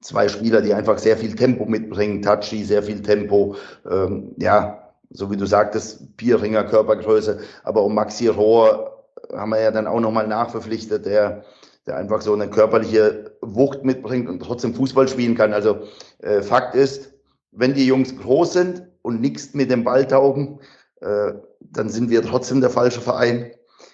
[0.02, 3.56] zwei Spieler, die einfach sehr viel Tempo mitbringen, Tachi, sehr viel Tempo,
[3.90, 9.72] ähm, ja, so wie du sagtest, Pierringer Körpergröße, aber um Maxi Rohr haben wir ja
[9.72, 11.44] dann auch nochmal nachverpflichtet, der
[11.88, 15.54] der einfach so eine körperliche Wucht mitbringt und trotzdem Fußball spielen kann.
[15.54, 15.80] Also
[16.20, 17.14] äh, Fakt ist,
[17.52, 20.60] wenn die Jungs groß sind und nichts mit dem Ball taugen,
[21.02, 23.52] äh, dann sind wir trotzdem der falsche Verein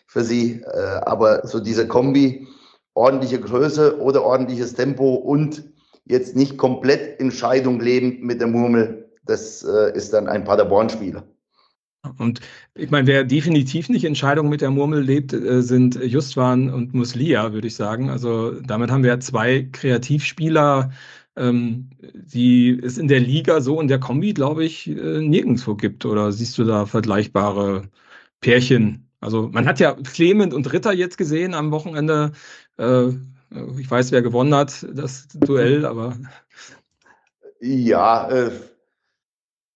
[0.07, 0.61] für sie.
[0.61, 2.47] Äh, aber so diese Kombi,
[2.95, 5.63] ordentliche Größe oder ordentliches Tempo und
[6.05, 11.23] jetzt nicht komplett in Scheidung lebend mit der Murmel, das äh, ist dann ein Paderborn-Spieler.
[12.17, 12.41] Und
[12.75, 16.93] ich meine, wer definitiv nicht in Scheidung mit der Murmel lebt, äh, sind Justwan und
[16.93, 18.09] Muslia, würde ich sagen.
[18.09, 20.91] Also damit haben wir zwei Kreativspieler,
[21.37, 26.05] ähm, die es in der Liga so in der Kombi, glaube ich, äh, nirgendwo gibt.
[26.05, 27.83] Oder siehst du da vergleichbare
[28.41, 29.09] Pärchen?
[29.21, 32.33] Also man hat ja Clement und Ritter jetzt gesehen am Wochenende.
[32.77, 33.09] Äh,
[33.79, 36.17] ich weiß, wer gewonnen hat, das Duell, aber.
[37.61, 38.51] Ja, äh,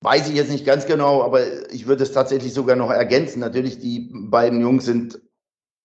[0.02, 3.40] Weiß ich jetzt nicht ganz genau, aber ich würde es tatsächlich sogar noch ergänzen.
[3.40, 5.20] Natürlich, die beiden Jungs sind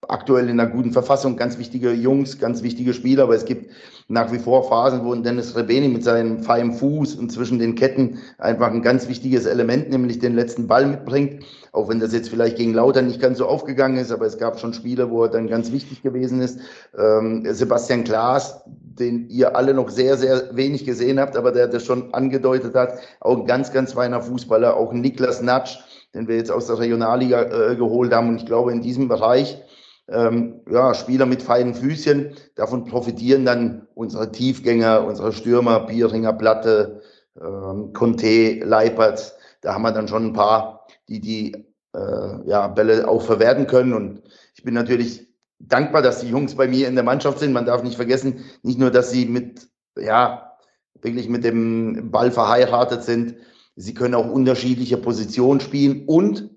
[0.08, 3.70] aktuell in einer guten Verfassung, ganz wichtige Jungs, ganz wichtige Spieler, aber es gibt
[4.08, 8.18] nach wie vor Phasen, wo Dennis Rebeni mit seinem feinen Fuß und zwischen den Ketten
[8.38, 11.44] einfach ein ganz wichtiges Element, nämlich den letzten Ball mitbringt.
[11.70, 14.58] Auch wenn das jetzt vielleicht gegen Lauter nicht ganz so aufgegangen ist, aber es gab
[14.58, 16.58] schon Spiele, wo er dann ganz wichtig gewesen ist.
[16.98, 18.62] Ähm, Sebastian Klaas,
[18.98, 22.98] den ihr alle noch sehr, sehr wenig gesehen habt, aber der das schon angedeutet hat,
[23.20, 25.78] auch ein ganz, ganz feiner Fußballer, auch Niklas Natsch,
[26.14, 28.28] den wir jetzt aus der Regionalliga äh, geholt haben.
[28.28, 29.62] Und ich glaube, in diesem Bereich
[30.08, 32.34] ähm, ja, Spieler mit feinen Füßchen.
[32.54, 37.02] Davon profitieren dann unsere Tiefgänger, unsere Stürmer, Bieringer, Platte,
[37.40, 39.34] ähm, Conte, Leipert.
[39.60, 43.92] Da haben wir dann schon ein paar, die die äh, ja, Bälle auch verwerten können.
[43.92, 44.22] Und
[44.54, 45.31] ich bin natürlich
[45.68, 47.52] dankbar, dass die Jungs bei mir in der Mannschaft sind.
[47.52, 50.52] Man darf nicht vergessen, nicht nur, dass sie mit, ja,
[51.00, 53.36] wirklich mit dem Ball verheiratet sind,
[53.76, 56.50] sie können auch unterschiedliche Positionen spielen und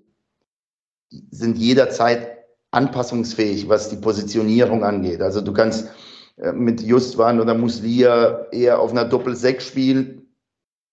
[1.30, 2.36] sind jederzeit
[2.70, 5.22] anpassungsfähig, was die Positionierung angeht.
[5.22, 5.88] Also du kannst
[6.36, 10.22] äh, mit Justwan oder Muslia eher auf einer Doppel-6 spielen.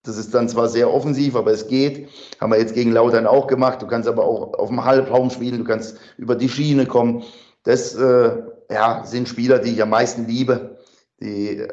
[0.03, 2.09] Das ist dann zwar sehr offensiv, aber es geht.
[2.39, 3.81] Haben wir jetzt gegen Lautern auch gemacht.
[3.81, 5.59] Du kannst aber auch auf dem Halbraum spielen.
[5.59, 7.23] Du kannst über die Schiene kommen.
[7.63, 10.77] Das äh, ja, sind Spieler, die ich am meisten liebe,
[11.19, 11.67] die äh,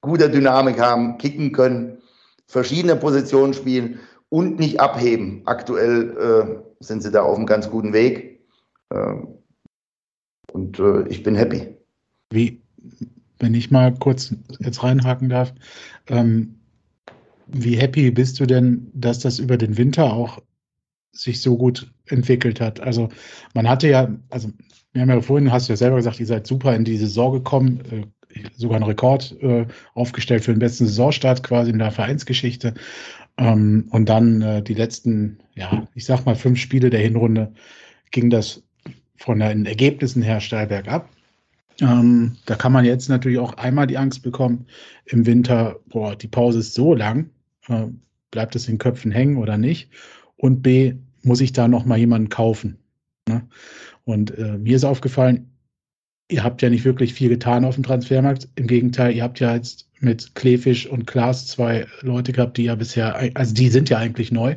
[0.00, 1.98] gute Dynamik haben, kicken können,
[2.46, 5.42] verschiedene Positionen spielen und nicht abheben.
[5.46, 8.40] Aktuell äh, sind sie da auf einem ganz guten Weg.
[8.92, 9.28] Ähm,
[10.52, 11.76] und äh, ich bin happy.
[12.30, 12.62] Wie,
[13.38, 15.52] wenn ich mal kurz jetzt reinhaken darf,
[16.08, 16.56] ähm,
[17.46, 20.40] wie happy bist du denn, dass das über den Winter auch
[21.12, 22.80] sich so gut entwickelt hat?
[22.80, 23.08] Also
[23.54, 24.50] man hatte ja, also
[24.92, 27.32] wir haben ja vorhin, hast du ja selber gesagt, ihr seid super in die Saison
[27.32, 28.06] gekommen, äh,
[28.56, 32.74] sogar einen Rekord äh, aufgestellt für den besten Saisonstart quasi in der Vereinsgeschichte.
[33.38, 37.52] Ähm, und dann äh, die letzten, ja, ich sag mal fünf Spiele der Hinrunde
[38.10, 38.62] ging das
[39.16, 41.08] von den Ergebnissen her steil bergab.
[41.80, 44.66] Ähm, da kann man jetzt natürlich auch einmal die Angst bekommen,
[45.06, 47.30] im Winter, boah, die Pause ist so lang,
[47.68, 47.86] äh,
[48.30, 49.90] bleibt es in den Köpfen hängen oder nicht?
[50.36, 52.78] Und B, muss ich da noch mal jemanden kaufen?
[53.28, 53.42] Ne?
[54.04, 55.50] Und äh, mir ist aufgefallen,
[56.28, 58.48] ihr habt ja nicht wirklich viel getan auf dem Transfermarkt.
[58.56, 62.74] Im Gegenteil, ihr habt ja jetzt mit Klefisch und Klaas zwei Leute gehabt, die ja
[62.74, 64.56] bisher, also die sind ja eigentlich neu.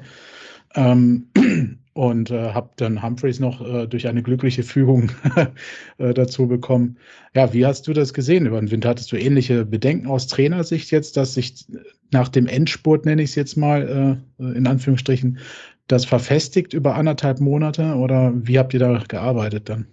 [0.74, 1.28] Ähm,
[1.94, 5.12] und äh, habe dann Humphreys noch äh, durch eine glückliche Fügung
[5.98, 6.98] äh, dazu bekommen.
[7.34, 8.90] Ja, wie hast du das gesehen über den Winter?
[8.90, 11.66] Hattest du ähnliche Bedenken aus Trainersicht jetzt, dass sich
[12.12, 15.40] nach dem Endspurt, nenne ich es jetzt mal äh, in Anführungsstrichen,
[15.88, 19.88] das verfestigt über anderthalb Monate oder wie habt ihr da gearbeitet dann?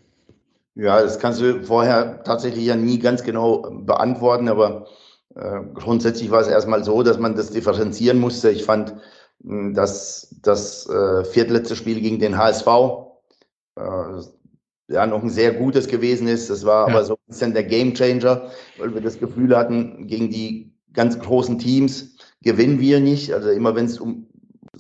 [0.74, 4.86] Ja, das kannst du vorher tatsächlich ja nie ganz genau beantworten, aber
[5.34, 8.50] äh, grundsätzlich war es erstmal so, dass man das differenzieren musste.
[8.50, 8.94] Ich fand,
[9.40, 12.66] mh, dass das äh, viertletzte Spiel gegen den HSV
[13.76, 13.82] äh,
[14.88, 16.48] ja noch ein sehr gutes gewesen ist.
[16.48, 16.94] Das war ja.
[16.94, 21.58] aber so ein bisschen der Gamechanger, weil wir das Gefühl hatten, gegen die ganz großen
[21.58, 23.32] Teams gewinnen wir nicht.
[23.32, 24.26] Also immer wenn es um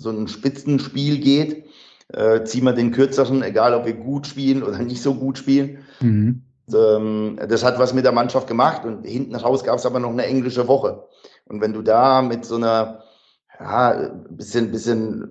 [0.02, 1.64] so ein Spitzenspiel geht,
[2.08, 5.78] äh, ziehen wir den kürzeren, egal ob wir gut spielen oder nicht so gut spielen.
[6.00, 6.42] Mhm.
[6.74, 10.10] Ähm, das hat was mit der Mannschaft gemacht und hinten raus gab es aber noch
[10.10, 11.04] eine englische Woche.
[11.46, 13.02] Und wenn du da mit so einer,
[13.58, 15.30] ja, bisschen, bisschen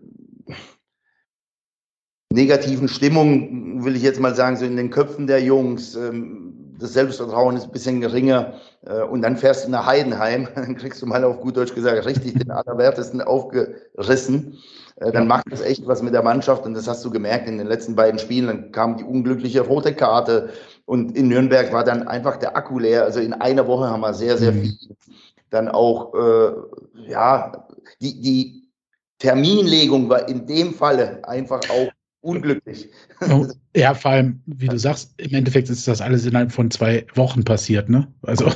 [2.31, 6.50] negativen Stimmung, will ich jetzt mal sagen, so in den Köpfen der Jungs, ähm,
[6.81, 8.53] das Selbstvertrauen ist ein bisschen geringer
[8.85, 12.05] äh, und dann fährst du nach Heidenheim, dann kriegst du mal auf gut Deutsch gesagt
[12.05, 14.57] richtig den Allerwertesten aufgerissen.
[14.97, 17.57] Äh, dann macht das echt was mit der Mannschaft und das hast du gemerkt in
[17.57, 18.47] den letzten beiden Spielen.
[18.47, 20.49] Dann kam die unglückliche rote Karte
[20.85, 23.03] und in Nürnberg war dann einfach der Akku leer.
[23.03, 24.61] Also in einer Woche haben wir sehr, sehr mhm.
[24.61, 24.95] viel.
[25.49, 26.51] Dann auch, äh,
[27.09, 27.67] ja,
[27.99, 28.69] die, die
[29.19, 31.91] Terminlegung war in dem Falle einfach auch
[32.21, 32.89] unglücklich.
[33.73, 37.45] Ja, vor allem, wie du sagst, im Endeffekt ist das alles innerhalb von zwei Wochen
[37.45, 38.05] passiert, ne?
[38.23, 38.47] Also,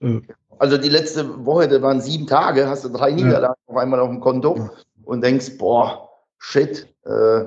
[0.00, 0.20] äh,
[0.58, 3.72] also die letzte Woche, da waren sieben Tage, hast du drei Niederlagen ja.
[3.72, 4.70] auf einmal auf dem Konto ja.
[5.04, 7.44] und denkst, boah, shit, äh,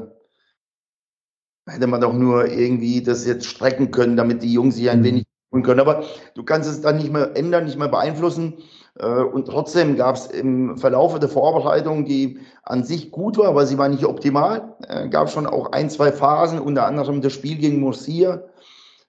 [1.68, 5.06] hätte man doch nur irgendwie das jetzt strecken können, damit die Jungs sich ein mhm.
[5.06, 5.80] wenig tun können.
[5.80, 8.58] Aber du kannst es dann nicht mehr ändern, nicht mehr beeinflussen.
[9.00, 13.66] Äh, und trotzdem gab es im Verlauf der Vorbereitung, die an sich gut war, aber
[13.66, 17.58] sie war nicht optimal, äh, gab schon auch ein, zwei Phasen, unter anderem das Spiel
[17.58, 18.44] gegen Murcia,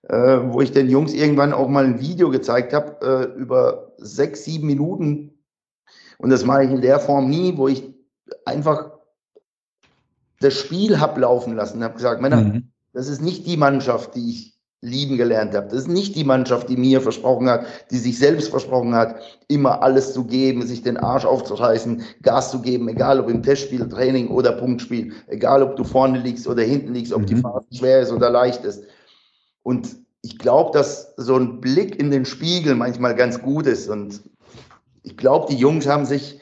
[0.08, 4.66] äh, wo ich den Jungs irgendwann auch mal ein Video gezeigt habe, über sechs, sieben
[4.66, 5.38] Minuten.
[6.18, 7.92] Und das mache ich in der Form nie, wo ich
[8.44, 8.92] einfach
[10.40, 12.72] das Spiel habe laufen lassen, habe gesagt, Männer, mhm.
[12.92, 14.51] das ist nicht die Mannschaft, die ich
[14.82, 15.68] lieben gelernt habe.
[15.68, 19.14] Das ist nicht die Mannschaft, die mir versprochen hat, die sich selbst versprochen hat,
[19.46, 23.88] immer alles zu geben, sich den Arsch aufzureißen, Gas zu geben, egal ob im Testspiel,
[23.88, 27.26] Training oder Punktspiel, egal ob du vorne liegst oder hinten liegst, ob mhm.
[27.26, 28.82] die Phase schwer ist oder leicht ist.
[29.62, 29.88] Und
[30.22, 33.88] ich glaube, dass so ein Blick in den Spiegel manchmal ganz gut ist.
[33.88, 34.20] Und
[35.04, 36.40] ich glaube, die Jungs haben sich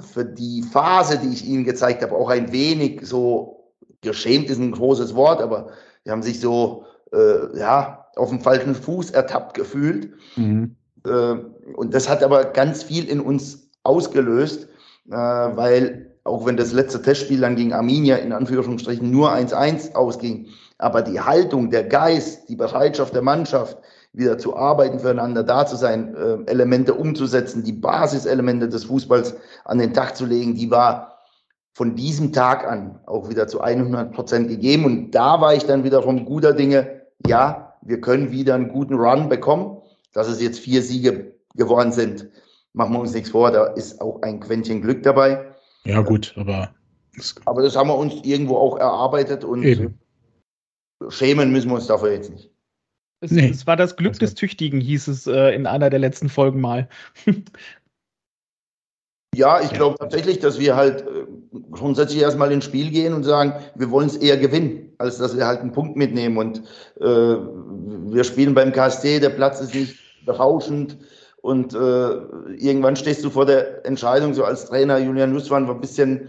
[0.00, 4.72] für die Phase, die ich ihnen gezeigt habe, auch ein wenig so geschämt ist ein
[4.72, 5.70] großes Wort, aber
[6.04, 10.12] die haben sich so äh, ja, auf dem falschen Fuß ertappt gefühlt.
[10.36, 10.76] Mhm.
[11.06, 11.34] Äh,
[11.74, 14.68] und das hat aber ganz viel in uns ausgelöst,
[15.10, 20.46] äh, weil auch wenn das letzte Testspiel dann gegen Arminia in Anführungsstrichen nur 1-1 ausging,
[20.78, 23.78] aber die Haltung, der Geist, die Bereitschaft der Mannschaft,
[24.12, 29.78] wieder zu arbeiten, füreinander da zu sein, äh, Elemente umzusetzen, die Basiselemente des Fußballs an
[29.78, 31.18] den Tag zu legen, die war
[31.72, 34.84] von diesem Tag an auch wieder zu 100 Prozent gegeben.
[34.84, 39.28] Und da war ich dann wiederum guter Dinge, ja, wir können wieder einen guten Run
[39.28, 39.78] bekommen.
[40.12, 42.28] Dass es jetzt vier Siege geworden sind,
[42.74, 45.52] machen wir uns nichts vor, da ist auch ein Quäntchen Glück dabei.
[45.84, 46.74] Ja, gut, aber.
[47.44, 49.98] Aber das haben wir uns irgendwo auch erarbeitet und Eben.
[51.08, 52.50] schämen müssen wir uns dafür jetzt nicht.
[53.20, 53.48] Es, nee.
[53.50, 56.88] es war das Glück des Tüchtigen, hieß es äh, in einer der letzten Folgen mal.
[59.34, 61.26] Ja, ich glaube tatsächlich, dass wir halt äh,
[61.70, 65.46] grundsätzlich erstmal ins Spiel gehen und sagen, wir wollen es eher gewinnen, als dass wir
[65.46, 66.36] halt einen Punkt mitnehmen.
[66.38, 66.62] Und
[67.00, 70.98] äh, wir spielen beim KSC, der Platz ist nicht berauschend.
[71.42, 72.12] Und äh,
[72.56, 76.28] irgendwann stehst du vor der Entscheidung, so als Trainer, Julian Nussmann war ein bisschen,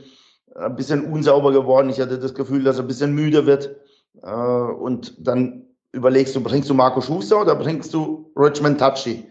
[0.56, 1.90] ein bisschen unsauber geworden.
[1.90, 3.76] Ich hatte das Gefühl, dass er ein bisschen müde wird.
[4.24, 9.26] Äh, und dann überlegst du, bringst du Marco Schuster oder bringst du Richmond Tachi?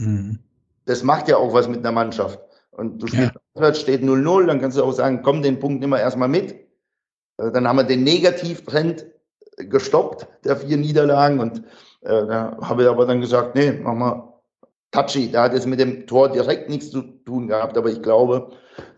[0.00, 0.40] Mhm.
[0.86, 2.40] Das macht ja auch was mit einer Mannschaft
[2.78, 3.40] und du spielst ja.
[3.76, 6.52] Steht 0-0, dann kannst du auch sagen, komm, den Punkt nimm wir erstmal mit.
[7.38, 9.06] Äh, dann haben wir den Negativtrend
[9.56, 11.40] gestoppt, der vier Niederlagen.
[11.40, 11.58] Und
[12.02, 14.34] äh, da habe ich aber dann gesagt, nee, mach mal
[14.90, 15.30] touchy.
[15.30, 17.76] Da hat es mit dem Tor direkt nichts zu tun gehabt.
[17.76, 18.50] Aber ich glaube,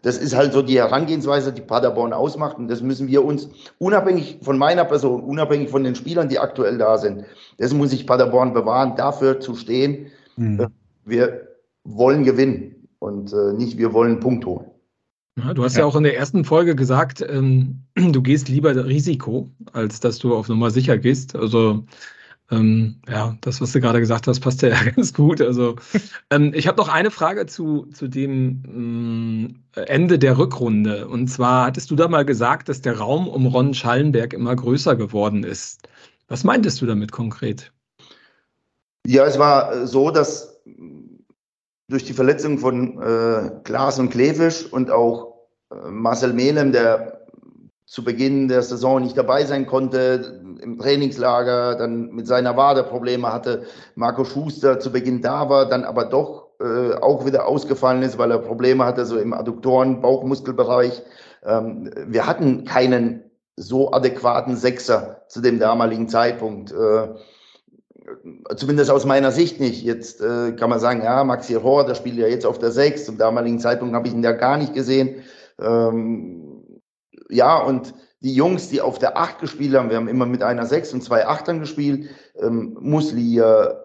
[0.03, 2.59] das ist halt so die Herangehensweise, die Paderborn ausmacht.
[2.59, 6.79] Und das müssen wir uns, unabhängig von meiner Person, unabhängig von den Spielern, die aktuell
[6.79, 7.25] da sind,
[7.59, 10.11] das muss sich Paderborn bewahren, dafür zu stehen.
[10.37, 10.68] Mhm.
[11.05, 11.49] Wir
[11.85, 14.67] wollen gewinnen und äh, nicht, wir wollen einen Punkt holen.
[15.39, 15.81] Ja, du hast ja.
[15.81, 15.87] ja.
[15.87, 20.49] auch in der ersten Folge gesagt, ähm, du gehst lieber Risiko, als dass du auf
[20.49, 21.35] Nummer sicher gehst.
[21.35, 21.85] Also
[22.51, 25.41] ähm, ja, das, was du gerade gesagt hast, passt ja ganz gut.
[25.41, 25.77] Also
[26.31, 31.09] ähm, ich habe noch eine Frage zu, zu dem ähm, Ende der Rückrunde.
[31.09, 34.97] Und zwar hattest du da mal gesagt, dass der Raum um Ron Schallenberg immer größer
[34.97, 35.89] geworden ist.
[36.29, 37.73] Was meintest du damit konkret?
[39.07, 40.61] Ja, es war so, dass
[41.90, 45.35] durch die Verletzung von äh, Klaas und Klefisch und auch
[45.70, 47.20] äh, Marcel Melem, der
[47.85, 53.33] zu Beginn der Saison nicht dabei sein konnte, im Trainingslager dann mit seiner Wade Probleme
[53.33, 53.64] hatte,
[53.96, 58.31] Marco Schuster zu Beginn da war, dann aber doch äh, auch wieder ausgefallen ist, weil
[58.31, 61.03] er Probleme hatte, so im Adduktoren, Bauchmuskelbereich.
[61.44, 63.24] Ähm, wir hatten keinen
[63.57, 66.70] so adäquaten Sechser zu dem damaligen Zeitpunkt.
[66.70, 67.09] Äh,
[68.57, 69.83] zumindest aus meiner Sicht nicht.
[69.83, 73.05] Jetzt äh, kann man sagen, ja, Maxi Rohr, der spielt ja jetzt auf der Sechs.
[73.05, 75.23] Zum damaligen Zeitpunkt habe ich ihn ja gar nicht gesehen.
[75.61, 76.81] Ähm,
[77.29, 80.66] ja, und die Jungs, die auf der Acht gespielt haben, wir haben immer mit einer
[80.66, 83.83] Sechs und zwei Achtern gespielt, ähm, Muslia,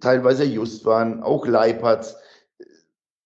[0.00, 2.16] teilweise Just waren, auch Leipertz,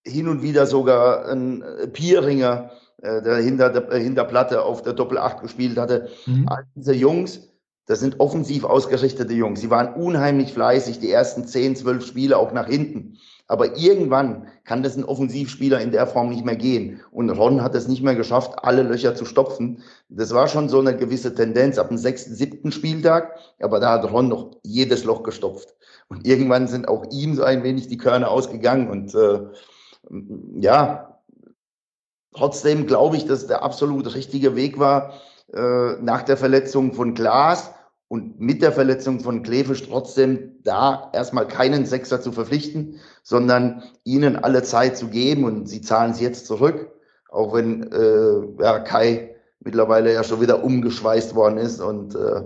[0.05, 2.71] hin und wieder sogar ein äh, Pieringer,
[3.03, 6.09] äh, der hinter der äh, hinter Platte auf der Doppel Acht gespielt hatte.
[6.27, 6.49] Mhm.
[6.49, 7.49] All diese Jungs,
[7.89, 9.63] das sind offensiv ausgerichtete Jungs.
[9.63, 13.17] Sie waren unheimlich fleißig, die ersten zehn, zwölf Spiele auch nach hinten.
[13.47, 17.01] Aber irgendwann kann das ein Offensivspieler in der Form nicht mehr gehen.
[17.11, 19.83] Und Ron hat es nicht mehr geschafft, alle Löcher zu stopfen.
[20.11, 23.39] Das war schon so eine gewisse Tendenz ab dem sechsten, siebten Spieltag.
[23.59, 25.75] Aber da hat Ron noch jedes Loch gestopft.
[26.09, 28.91] Und irgendwann sind auch ihm so ein wenig die Körner ausgegangen.
[28.91, 29.41] Und äh,
[30.61, 31.19] ja,
[32.37, 35.15] trotzdem glaube ich, dass der absolut richtige Weg war,
[35.55, 37.73] äh, nach der Verletzung von Glas
[38.09, 44.37] und mit der Verletzung von Klefisch trotzdem da erstmal keinen Sechser zu verpflichten, sondern ihnen
[44.37, 45.45] alle Zeit zu geben.
[45.45, 46.91] Und sie zahlen es jetzt zurück,
[47.31, 52.43] auch wenn äh, ja, Kai mittlerweile ja schon wieder umgeschweißt worden ist und äh,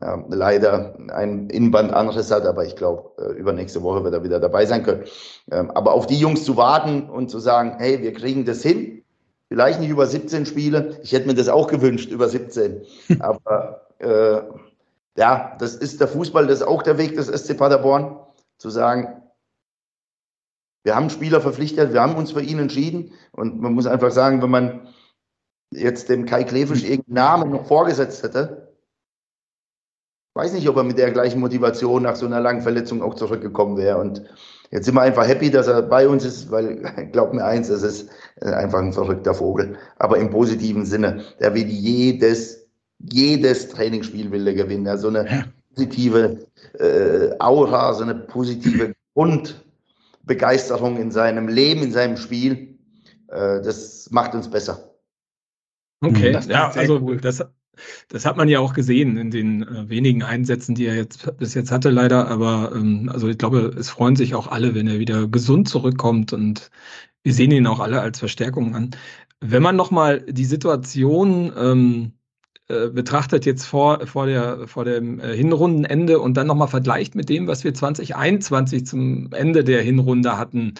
[0.00, 4.66] ja, leider ein Innenbandanriss hat, aber ich glaube, äh, übernächste Woche wird er wieder dabei
[4.66, 5.04] sein können.
[5.50, 9.02] Ähm, aber auf die Jungs zu warten und zu sagen, hey, wir kriegen das hin,
[9.48, 12.82] vielleicht nicht über 17 Spiele, ich hätte mir das auch gewünscht, über 17,
[13.20, 14.40] aber äh,
[15.18, 18.20] ja, das ist der Fußball, das ist auch der Weg des SC Paderborn,
[18.56, 19.20] zu sagen,
[20.84, 24.40] wir haben Spieler verpflichtet, wir haben uns für ihn entschieden und man muss einfach sagen,
[24.42, 24.88] wenn man
[25.72, 28.76] jetzt dem Kai Klefisch irgendeinen Namen noch vorgesetzt hätte,
[30.36, 33.76] weiß nicht, ob er mit der gleichen Motivation nach so einer langen Verletzung auch zurückgekommen
[33.76, 33.98] wäre.
[33.98, 34.22] Und
[34.70, 36.76] jetzt sind wir einfach happy, dass er bei uns ist, weil,
[37.12, 38.08] glaub mir eins, es ist
[38.40, 39.76] einfach ein verrückter Vogel.
[39.96, 41.24] Aber im positiven Sinne.
[41.40, 42.67] Der will jedes
[42.98, 44.86] jedes Trainingsspiel will er gewinnen.
[44.86, 46.46] Ja, so eine positive
[46.78, 52.78] äh, Aura, so eine positive Grundbegeisterung in seinem Leben, in seinem Spiel.
[53.28, 54.94] Äh, das macht uns besser.
[56.00, 57.18] Okay, das ja, also cool.
[57.18, 57.44] das,
[58.08, 61.54] das hat man ja auch gesehen in den äh, wenigen Einsätzen, die er jetzt bis
[61.54, 62.28] jetzt hatte, leider.
[62.28, 66.32] Aber ähm, also ich glaube, es freuen sich auch alle, wenn er wieder gesund zurückkommt
[66.32, 66.70] und
[67.22, 68.90] wir sehen ihn auch alle als Verstärkung an.
[69.40, 72.12] Wenn man nochmal die Situation ähm,
[72.68, 77.30] äh, betrachtet jetzt vor, vor, der, vor dem äh, Hinrundenende und dann nochmal vergleicht mit
[77.30, 80.74] dem, was wir 2021 zum Ende der Hinrunde hatten.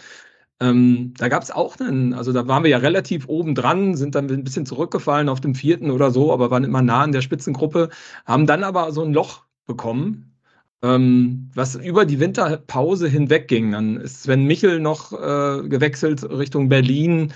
[0.61, 4.15] Ähm, da gab es auch einen, also da waren wir ja relativ oben dran, sind
[4.15, 7.23] dann ein bisschen zurückgefallen auf dem vierten oder so, aber waren immer nah in der
[7.23, 7.89] Spitzengruppe,
[8.27, 10.35] haben dann aber so ein Loch bekommen,
[10.83, 13.73] ähm, was über die Winterpause hinweg ging.
[13.73, 17.33] Dann ist Sven Michel noch äh, gewechselt Richtung Berlin.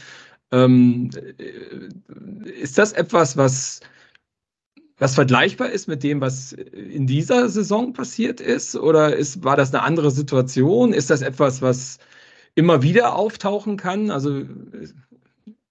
[0.50, 3.80] Ähm, äh, ist das etwas, was
[5.02, 8.76] was vergleichbar ist mit dem, was in dieser Saison passiert ist?
[8.76, 10.92] Oder ist, war das eine andere Situation?
[10.92, 11.98] Ist das etwas, was
[12.54, 14.12] immer wieder auftauchen kann?
[14.12, 14.42] Also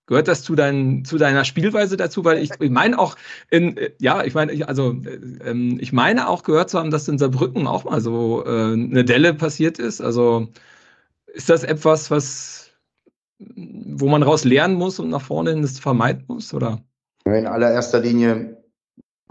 [0.06, 2.26] gehört das zu, dein, zu deiner Spielweise dazu?
[2.26, 3.16] Weil ich, ich meine auch,
[3.50, 4.98] in, ja, ich meine, also
[5.46, 9.06] ähm, ich meine auch gehört zu haben, dass in Saarbrücken auch mal so äh, eine
[9.06, 10.02] Delle passiert ist.
[10.02, 10.50] Also
[11.28, 12.72] ist das etwas, was
[13.40, 16.84] wo man raus lernen muss und nach vorne hin das vermeiden muss, oder?
[17.24, 18.61] In allererster Linie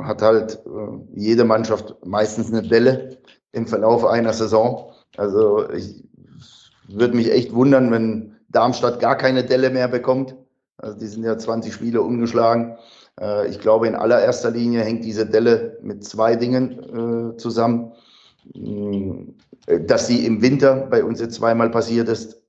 [0.04, 3.18] hat halt äh, jede Mannschaft meistens eine Delle
[3.52, 4.92] im Verlauf einer Saison.
[5.16, 6.04] Also ich
[6.88, 10.36] würde mich echt wundern, wenn Darmstadt gar keine Delle mehr bekommt.
[10.78, 12.76] Also die sind ja 20 Spiele ungeschlagen.
[13.20, 17.92] Äh, ich glaube, in allererster Linie hängt diese Delle mit zwei Dingen äh, zusammen.
[18.54, 22.40] Äh, dass sie im Winter bei uns jetzt zweimal passiert ist.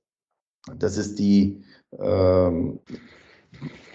[0.76, 1.62] Das ist die,
[1.98, 2.78] ähm,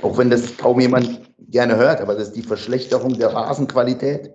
[0.02, 4.34] auch wenn das kaum jemand gerne hört, aber das ist die Verschlechterung der Rasenqualität.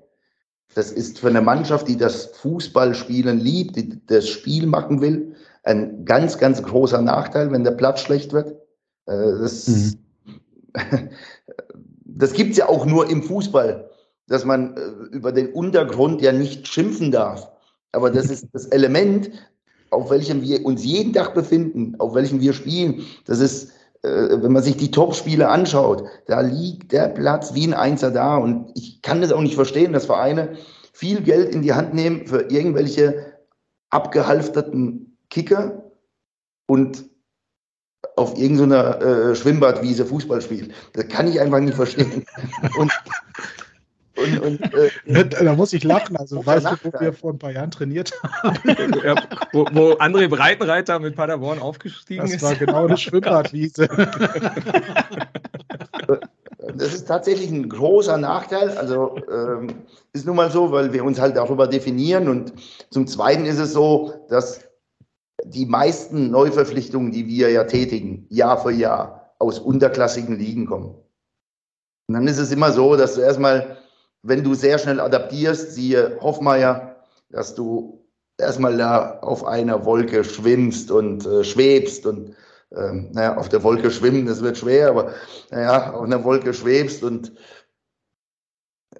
[0.75, 5.35] Das ist für eine Mannschaft, die das Fußballspielen liebt, die das Spiel machen will,
[5.65, 8.57] ein ganz, ganz großer Nachteil, wenn der Platz schlecht wird.
[9.07, 9.99] Äh, das, mhm.
[12.05, 13.91] das gibt's ja auch nur im Fußball,
[14.29, 14.81] dass man äh,
[15.15, 17.51] über den Untergrund ja nicht schimpfen darf.
[17.93, 19.31] Aber das ist das Element,
[19.91, 23.03] auf welchem wir uns jeden Tag befinden, auf welchem wir spielen.
[23.27, 23.73] Das ist
[24.03, 28.37] wenn man sich die Top-Spiele anschaut, da liegt der Platz wie ein Einser da.
[28.37, 30.57] Und ich kann das auch nicht verstehen, dass Vereine
[30.93, 33.33] viel Geld in die Hand nehmen für irgendwelche
[33.91, 35.93] abgehalfterten Kicker
[36.67, 37.05] und
[38.17, 40.73] auf irgendeiner äh, Schwimmbadwiese Fußball spielt.
[40.95, 42.25] Das kann ich einfach nicht verstehen.
[42.79, 42.93] und,
[44.17, 44.75] und, und,
[45.07, 46.17] äh, da muss ich lachen.
[46.17, 48.59] Also weißt du, wo wir vor ein paar Jahren trainiert haben?
[49.03, 49.15] Ja,
[49.53, 52.43] wo, wo André Breitenreiter mit Paderborn aufgestiegen das ist.
[52.43, 53.89] Das war genau eine Schwimmbadwiese.
[56.77, 58.71] Das ist tatsächlich ein großer Nachteil.
[58.79, 59.69] Also ähm,
[60.13, 62.29] ist nun mal so, weil wir uns halt darüber definieren.
[62.29, 62.53] Und
[62.91, 64.61] zum Zweiten ist es so, dass
[65.45, 70.95] die meisten Neuverpflichtungen, die wir ja tätigen, Jahr für Jahr, aus unterklassigen Ligen kommen.
[72.09, 73.79] Und dann ist es immer so, dass du erstmal,
[74.23, 76.97] wenn du sehr schnell adaptierst, siehe Hoffmeier,
[77.31, 78.05] dass du
[78.39, 82.35] erstmal da auf einer Wolke schwimmst und äh, schwebst und
[82.75, 85.13] ähm, naja, auf der Wolke schwimmen, das wird schwer, aber
[85.51, 87.33] naja, auf einer Wolke schwebst und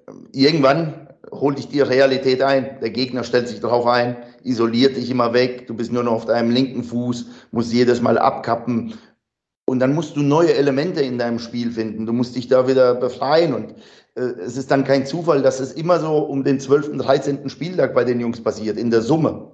[0.07, 2.79] ähm, irgendwann holt dich die Realität ein.
[2.81, 6.25] Der Gegner stellt sich darauf ein, isoliert dich immer weg, du bist nur noch auf
[6.25, 8.93] deinem linken Fuß, musst jedes Mal abkappen.
[9.65, 12.05] Und dann musst du neue Elemente in deinem Spiel finden.
[12.05, 13.53] Du musst dich da wieder befreien.
[13.53, 13.75] Und
[14.15, 17.49] es ist dann kein Zufall, dass es immer so um den 12., 13.
[17.49, 19.51] Spieltag bei den Jungs passiert, in der Summe.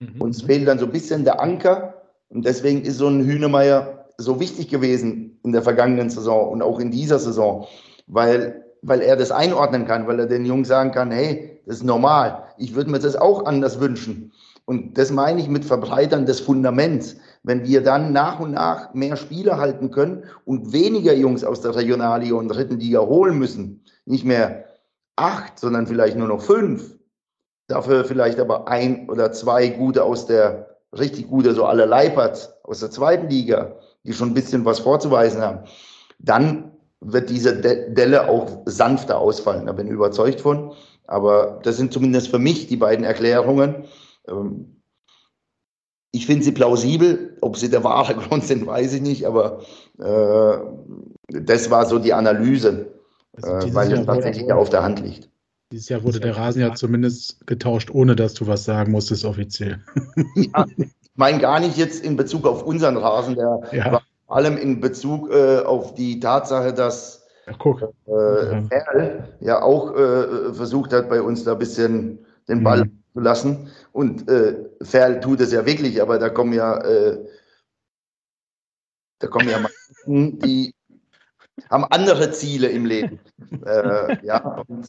[0.00, 0.20] Mhm.
[0.20, 1.94] Uns fehlt dann so ein bisschen der Anker.
[2.28, 6.80] Und deswegen ist so ein Hühnemeier so wichtig gewesen in der vergangenen Saison und auch
[6.80, 7.66] in dieser Saison,
[8.06, 11.84] weil weil er das einordnen kann, weil er den Jungs sagen kann, hey, das ist
[11.84, 12.44] normal.
[12.56, 14.32] Ich würde mir das auch anders wünschen.
[14.64, 17.16] Und das meine ich mit Verbreitern des Fundaments.
[17.48, 21.74] Wenn wir dann nach und nach mehr Spieler halten können und weniger Jungs aus der
[21.74, 24.66] Regionalliga und dritten Liga holen müssen, nicht mehr
[25.16, 26.98] acht, sondern vielleicht nur noch fünf,
[27.66, 32.80] dafür vielleicht aber ein oder zwei gute aus der, richtig gute, so alle Leiperts aus
[32.80, 35.60] der zweiten Liga, die schon ein bisschen was vorzuweisen haben,
[36.18, 39.64] dann wird diese Delle auch sanfter ausfallen.
[39.64, 40.74] Da bin ich überzeugt von.
[41.06, 43.84] Aber das sind zumindest für mich die beiden Erklärungen.
[44.28, 44.77] Ähm,
[46.10, 47.36] ich finde sie plausibel.
[47.40, 49.26] Ob sie der wahre Grund sind, weiß ich nicht.
[49.26, 49.60] Aber
[49.98, 50.58] äh,
[51.28, 52.92] das war so die Analyse,
[53.34, 55.28] also äh, weil es tatsächlich ja auf der Hand liegt.
[55.70, 59.80] Dieses Jahr wurde der Rasen ja zumindest getauscht, ohne dass du was sagen musstest offiziell.
[60.34, 63.92] Ja, ich meine gar nicht jetzt in Bezug auf unseren Rasen, der ja.
[63.92, 67.82] war vor allem in Bezug äh, auf die Tatsache, dass ja, guck.
[68.06, 72.97] Äh, Erl ja auch äh, versucht hat, bei uns da ein bisschen den Ball mhm.
[73.20, 73.70] Lassen.
[73.92, 77.18] Und äh, Ferl tut es ja wirklich, aber da kommen ja, äh,
[79.18, 79.58] da kommen ja
[80.06, 80.74] Menschen, die
[81.70, 83.20] haben andere Ziele im Leben.
[83.64, 84.88] äh, ja, und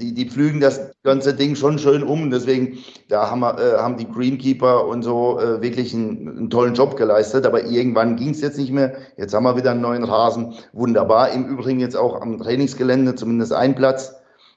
[0.00, 2.30] die, die pflügen das ganze Ding schon schön um.
[2.30, 2.78] Deswegen,
[3.08, 6.96] da haben, wir, äh, haben die Greenkeeper und so äh, wirklich einen, einen, tollen Job
[6.96, 7.44] geleistet.
[7.46, 8.96] Aber irgendwann ging es jetzt nicht mehr.
[9.16, 10.54] Jetzt haben wir wieder einen neuen Rasen.
[10.72, 11.32] Wunderbar.
[11.32, 14.14] Im Übrigen jetzt auch am Trainingsgelände zumindest ein Platz.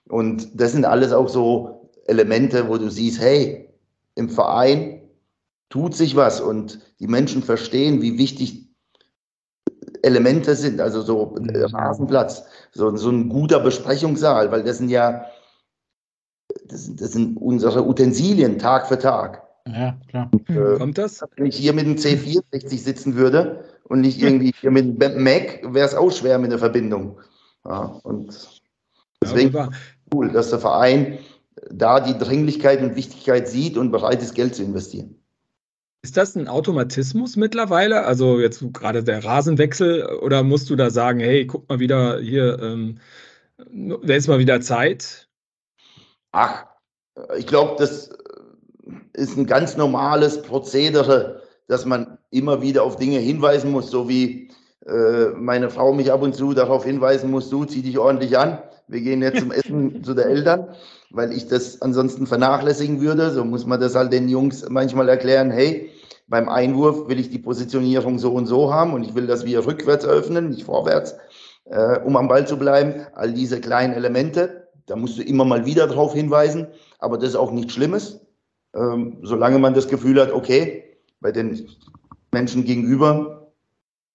[0.08, 1.81] Und das sind alles auch so
[2.12, 3.70] Elemente, wo du siehst, hey,
[4.16, 5.02] im Verein
[5.70, 8.68] tut sich was und die Menschen verstehen, wie wichtig
[10.04, 11.50] Elemente sind, also so mhm.
[11.74, 12.44] Rasenplatz,
[12.74, 15.26] so, so ein guter Besprechungssaal, weil das sind ja,
[16.66, 19.44] das, das sind unsere Utensilien Tag für Tag.
[19.68, 20.30] Ja, klar.
[20.48, 21.24] Äh, Kommt das?
[21.38, 25.62] Wenn ich hier mit dem C64 sitzen würde und nicht irgendwie hier mit dem Mac,
[25.64, 27.20] wäre es auch schwer mit der Verbindung.
[27.64, 28.62] Ja, und
[29.24, 29.70] deswegen ja,
[30.14, 31.20] cool, dass der Verein
[31.70, 35.16] da die Dringlichkeit und Wichtigkeit sieht und bereit ist, Geld zu investieren.
[36.04, 38.06] Ist das ein Automatismus mittlerweile?
[38.06, 42.60] Also jetzt gerade der Rasenwechsel oder musst du da sagen, hey, guck mal wieder hier,
[42.60, 42.98] ähm,
[44.04, 45.28] da ist mal wieder Zeit?
[46.32, 46.66] Ach,
[47.38, 48.10] ich glaube, das
[49.14, 54.50] ist ein ganz normales Prozedere, dass man immer wieder auf Dinge hinweisen muss, so wie
[54.86, 58.60] äh, meine Frau mich ab und zu darauf hinweisen muss, du zieh dich ordentlich an.
[58.88, 60.76] Wir gehen jetzt zum Essen zu den Eltern,
[61.14, 63.32] weil ich das ansonsten vernachlässigen würde.
[63.32, 65.90] So muss man das halt den Jungs manchmal erklären, hey,
[66.28, 69.66] beim Einwurf will ich die Positionierung so und so haben und ich will, dass wir
[69.66, 71.16] rückwärts öffnen, nicht vorwärts,
[71.66, 73.06] äh, um am Ball zu bleiben.
[73.14, 76.68] All diese kleinen Elemente, da musst du immer mal wieder darauf hinweisen,
[77.00, 78.22] aber das ist auch nichts Schlimmes,
[78.74, 80.86] ähm, solange man das Gefühl hat, okay,
[81.20, 81.68] bei den
[82.32, 83.52] Menschen gegenüber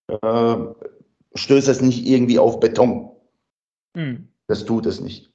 [0.08, 0.56] äh,
[1.34, 3.10] stößt es nicht irgendwie auf Beton.
[3.94, 4.28] Hm.
[4.46, 5.30] Das tut es nicht.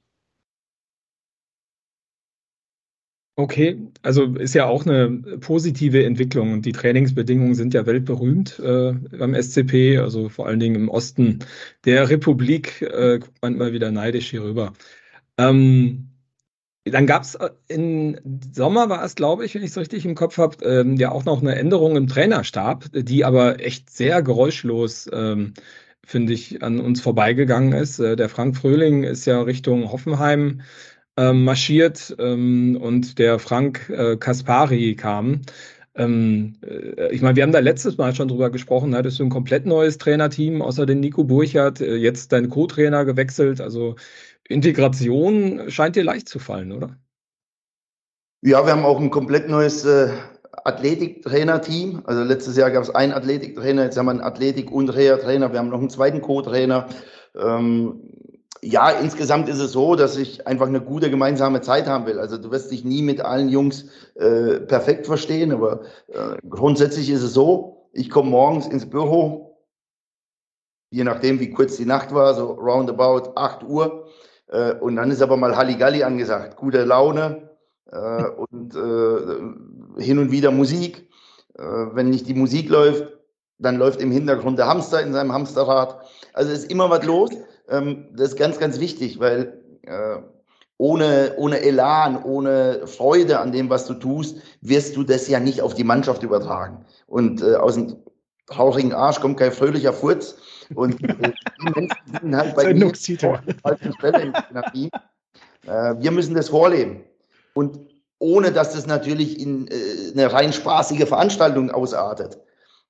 [3.37, 5.09] Okay, also ist ja auch eine
[5.39, 10.75] positive Entwicklung und die Trainingsbedingungen sind ja weltberühmt äh, beim SCP, also vor allen Dingen
[10.75, 11.39] im Osten
[11.85, 14.73] der Republik, äh, guckt man mal wieder neidisch hier rüber.
[15.37, 16.09] Ähm,
[16.85, 18.17] dann gab es äh, im
[18.53, 21.25] Sommer, war es, glaube ich, wenn ich es richtig im Kopf habe, ähm, ja auch
[21.25, 25.53] noch eine Änderung im Trainerstab, die aber echt sehr geräuschlos, ähm,
[26.05, 27.99] finde ich, an uns vorbeigegangen ist.
[27.99, 30.61] Äh, der Frank Fröhling ist ja Richtung Hoffenheim
[31.17, 35.41] ähm, marschiert ähm, und der Frank äh, Kaspari kam.
[35.95, 39.29] Ähm, äh, ich meine, wir haben da letztes Mal schon drüber gesprochen, hattest du ein
[39.29, 43.59] komplett neues Trainerteam, außer den Nico Burchardt, äh, jetzt dein Co-Trainer gewechselt.
[43.59, 43.95] Also
[44.47, 46.97] Integration scheint dir leicht zu fallen, oder?
[48.41, 50.09] Ja, wir haben auch ein komplett neues äh,
[50.63, 52.03] Athletiktrainer-Team.
[52.05, 55.51] Also letztes Jahr gab es einen Athletiktrainer, jetzt haben wir einen Athletik- und Reha-Trainer.
[55.51, 56.87] Wir haben noch einen zweiten Co-Trainer.
[57.35, 58.01] Ähm,
[58.63, 62.19] ja, insgesamt ist es so, dass ich einfach eine gute gemeinsame Zeit haben will.
[62.19, 63.85] Also du wirst dich nie mit allen Jungs
[64.15, 69.57] äh, perfekt verstehen, aber äh, grundsätzlich ist es so, ich komme morgens ins Büro,
[70.91, 74.07] je nachdem, wie kurz die Nacht war, so roundabout 8 Uhr.
[74.47, 77.49] Äh, und dann ist aber mal Halligalli angesagt, gute Laune
[77.91, 81.09] äh, und äh, hin und wieder Musik.
[81.57, 83.07] Äh, wenn nicht die Musik läuft,
[83.57, 86.05] dann läuft im Hintergrund der Hamster in seinem Hamsterrad.
[86.33, 87.31] Also ist immer was los.
[87.71, 90.17] Ähm, das ist ganz, ganz wichtig, weil äh,
[90.77, 95.61] ohne, ohne Elan, ohne Freude an dem, was du tust, wirst du das ja nicht
[95.61, 96.85] auf die Mannschaft übertragen.
[97.07, 97.95] Und äh, aus dem
[98.47, 100.35] traurigen Arsch kommt kein fröhlicher Furz.
[100.75, 102.91] Und äh, die Menschen sind halt bei mir
[103.61, 104.33] falschen Stelle im
[104.73, 104.89] Team.
[105.67, 107.03] Äh, wir müssen das vorleben.
[107.53, 107.79] Und
[108.19, 112.39] ohne dass das natürlich in äh, eine rein spaßige Veranstaltung ausartet,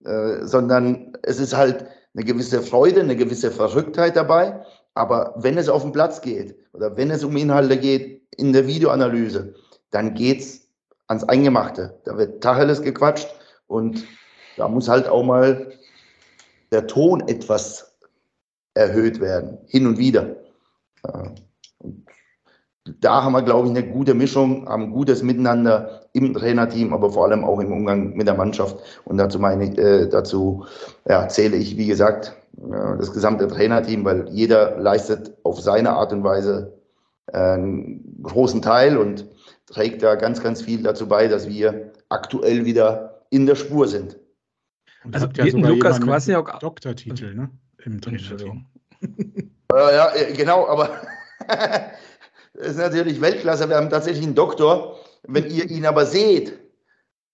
[0.06, 4.66] äh, sondern es ist halt eine gewisse Freude, eine gewisse Verrücktheit dabei.
[4.94, 8.68] Aber wenn es auf den Platz geht oder wenn es um Inhalte geht in der
[8.68, 9.54] Videoanalyse,
[9.92, 10.68] dann geht's
[11.08, 12.00] ans Eingemachte.
[12.06, 13.28] Da wird Tacheles gequatscht
[13.68, 14.04] und
[14.58, 15.72] da muss halt auch mal
[16.72, 17.98] der Ton etwas
[18.74, 20.36] erhöht werden, hin und wieder.
[22.86, 27.12] Da haben wir, glaube ich, eine gute Mischung, haben ein gutes Miteinander im Trainerteam, aber
[27.12, 28.78] vor allem auch im Umgang mit der Mannschaft.
[29.06, 30.66] Und dazu meine ich, äh, dazu
[31.08, 36.12] ja, zähle ich, wie gesagt, äh, das gesamte Trainerteam, weil jeder leistet auf seine Art
[36.12, 36.74] und Weise
[37.28, 39.26] äh, einen großen Teil und
[39.68, 44.18] trägt da ganz, ganz viel dazu bei, dass wir aktuell wieder in der Spur sind.
[45.04, 47.50] Und also ja Lukas Kwasniok Doktortitel, ne?
[47.86, 48.66] Im Trainerteam.
[49.72, 50.90] ja, genau, aber
[52.54, 53.70] ist natürlich Weltklasse.
[53.70, 54.98] Wir haben tatsächlich einen Doktor.
[55.24, 56.60] Wenn ihr ihn aber seht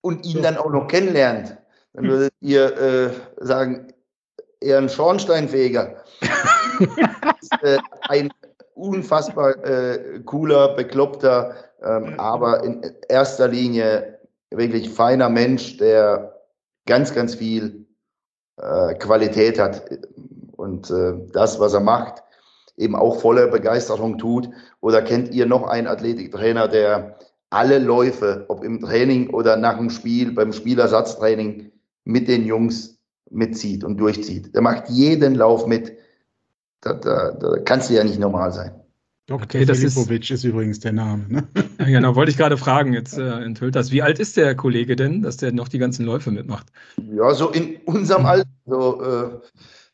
[0.01, 1.57] und ihn dann auch noch kennenlernt,
[1.93, 3.93] dann würdet ihr äh, sagen,
[4.59, 6.03] eher ein Schornsteinfeger.
[7.41, 7.77] ist, äh,
[8.09, 8.31] ein
[8.75, 14.19] unfassbar äh, cooler, bekloppter, ähm, aber in erster Linie
[14.51, 16.41] wirklich feiner Mensch, der
[16.85, 17.87] ganz, ganz viel
[18.57, 19.83] äh, Qualität hat.
[20.55, 22.23] Und äh, das, was er macht,
[22.77, 24.49] eben auch voller Begeisterung tut.
[24.79, 27.17] Oder kennt ihr noch einen Athletiktrainer, der
[27.49, 31.71] alle Läufe, ob im Training oder nach dem Spiel, beim Spielersatztraining,
[32.05, 32.97] mit den Jungs
[33.29, 34.53] mitzieht und durchzieht?
[34.55, 35.93] Der macht jeden Lauf mit.
[36.81, 38.71] Da, da, da kannst du ja nicht normal sein.
[39.25, 39.43] Dr.
[39.43, 41.25] Okay, Filipovic ist, ist, übrigens der Name.
[41.27, 41.47] Ne?
[41.79, 42.93] Ja, genau, wollte ich gerade fragen.
[42.93, 43.91] Jetzt äh, enthüllt das.
[43.91, 46.67] Wie alt ist der Kollege denn, dass der noch die ganzen Läufe mitmacht?
[47.11, 48.47] Ja, so in unserem Alter.
[48.65, 49.29] So, äh,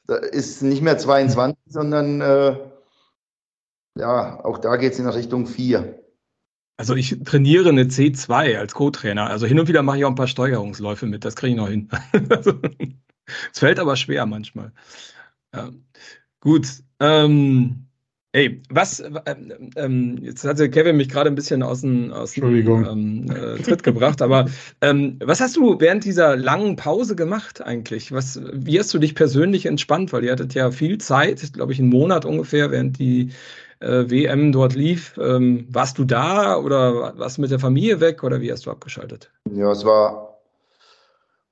[0.05, 2.55] da ist nicht mehr 22, sondern äh,
[3.97, 5.99] ja, auch da geht es in Richtung 4.
[6.77, 9.29] Also ich trainiere eine C2 als Co-Trainer.
[9.29, 11.69] Also hin und wieder mache ich auch ein paar Steuerungsläufe mit, das kriege ich noch
[11.69, 11.89] hin.
[13.53, 14.73] Es fällt aber schwer manchmal.
[15.55, 15.71] Ja.
[16.41, 16.67] Gut.
[16.99, 17.87] Ähm,
[18.33, 22.67] ey, was, ähm, ähm, jetzt hatte Kevin mich gerade ein bisschen aus dem, aus dem
[22.67, 24.49] ähm, äh, Tritt gebracht, aber
[24.81, 28.11] ähm, was hast du während dieser langen Pause gemacht eigentlich?
[28.11, 30.11] Was, wie hast du dich persönlich entspannt?
[30.11, 33.31] Weil ihr hattet ja viel Zeit, glaube ich, einen Monat ungefähr, während die
[33.83, 35.17] äh, WM dort lief.
[35.21, 38.71] Ähm, warst du da oder warst du mit der Familie weg oder wie hast du
[38.71, 39.31] abgeschaltet?
[39.51, 40.39] Ja, es war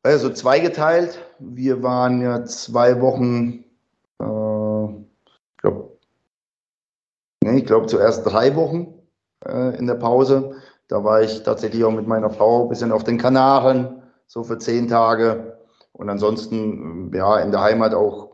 [0.04, 1.20] also zweigeteilt.
[1.40, 3.64] Wir waren ja zwei Wochen,
[4.20, 5.98] äh, ich glaube,
[7.44, 8.96] nee, ich zuerst drei Wochen
[9.46, 10.56] äh, in der Pause.
[10.88, 14.58] Da war ich tatsächlich auch mit meiner Frau ein bisschen auf den Kanaren, so für
[14.58, 15.58] zehn Tage.
[15.94, 18.31] Und ansonsten, ja, in der Heimat auch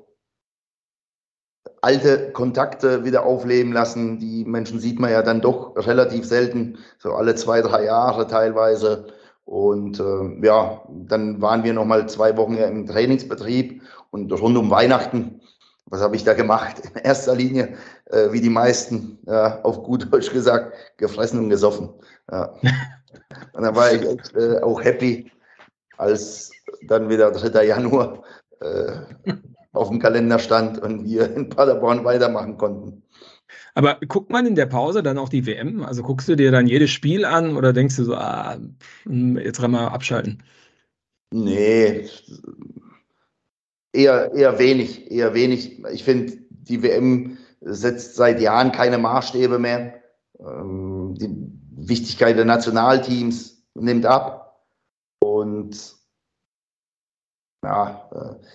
[1.82, 4.20] alte Kontakte wieder aufleben lassen.
[4.20, 9.08] Die Menschen sieht man ja dann doch relativ selten, so alle zwei, drei Jahre teilweise.
[9.46, 14.70] Und äh, ja, dann waren wir noch mal zwei Wochen im Trainingsbetrieb und rund um
[14.70, 15.42] Weihnachten,
[15.90, 16.82] was habe ich da gemacht?
[16.94, 17.76] In erster Linie,
[18.06, 21.90] äh, wie die meisten, ja, auf gut Deutsch gesagt, gefressen und gesoffen.
[22.30, 22.54] Ja.
[23.54, 24.04] Und dann war ich
[24.36, 25.32] äh, auch happy,
[25.98, 26.52] als
[26.88, 27.66] dann wieder 3.
[27.66, 28.24] Januar
[28.60, 29.32] äh,
[29.78, 33.04] auf dem Kalender stand und wir in Paderborn weitermachen konnten.
[33.76, 35.84] Aber guckt man in der Pause dann auch die WM?
[35.84, 38.58] Also guckst du dir dann jedes Spiel an oder denkst du so, ah,
[39.04, 40.44] hm, jetzt rein mal abschalten?
[41.32, 42.08] Nee,
[43.94, 45.84] eher, eher wenig, eher wenig.
[45.92, 50.02] Ich finde, die WM setzt seit Jahren keine Maßstäbe mehr.
[50.40, 51.30] Ähm, die
[51.76, 54.66] Wichtigkeit der Nationalteams nimmt ab.
[55.20, 55.94] Und und
[57.64, 58.47] ja, äh,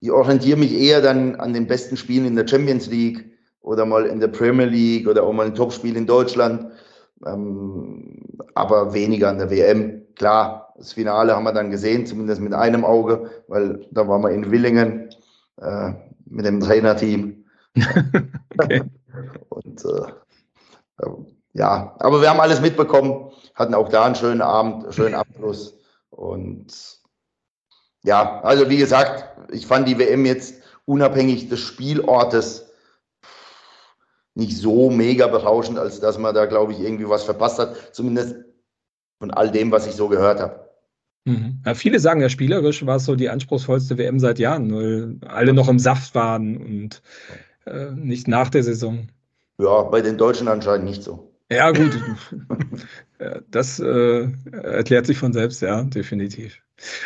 [0.00, 3.24] ich orientiere mich eher dann an den besten Spielen in der Champions League
[3.60, 6.72] oder mal in der Premier League oder auch mal ein Topspiel in Deutschland,
[7.26, 8.22] ähm,
[8.54, 10.02] aber weniger an der WM.
[10.14, 14.30] Klar, das Finale haben wir dann gesehen, zumindest mit einem Auge, weil da waren wir
[14.30, 15.10] in Willingen
[15.60, 15.92] äh,
[16.26, 17.44] mit dem Trainerteam.
[18.58, 18.82] okay.
[19.48, 21.08] Und äh,
[21.52, 25.76] ja, aber wir haben alles mitbekommen, hatten auch da einen schönen Abend, schönen Abschluss
[26.10, 26.97] und
[28.08, 32.70] ja, also wie gesagt, ich fand die WM jetzt unabhängig des Spielortes
[34.34, 37.94] nicht so mega berauschend, als dass man da, glaube ich, irgendwie was verpasst hat.
[37.94, 38.36] Zumindest
[39.18, 40.70] von all dem, was ich so gehört habe.
[41.26, 41.60] Mhm.
[41.66, 45.52] Ja, viele sagen ja, spielerisch war es so die anspruchsvollste WM seit Jahren, weil alle
[45.52, 47.02] noch im Saft waren und
[47.66, 49.08] äh, nicht nach der Saison.
[49.58, 51.30] Ja, bei den Deutschen anscheinend nicht so.
[51.50, 51.98] Ja, gut.
[53.50, 56.62] das äh, erklärt sich von selbst, ja, definitiv.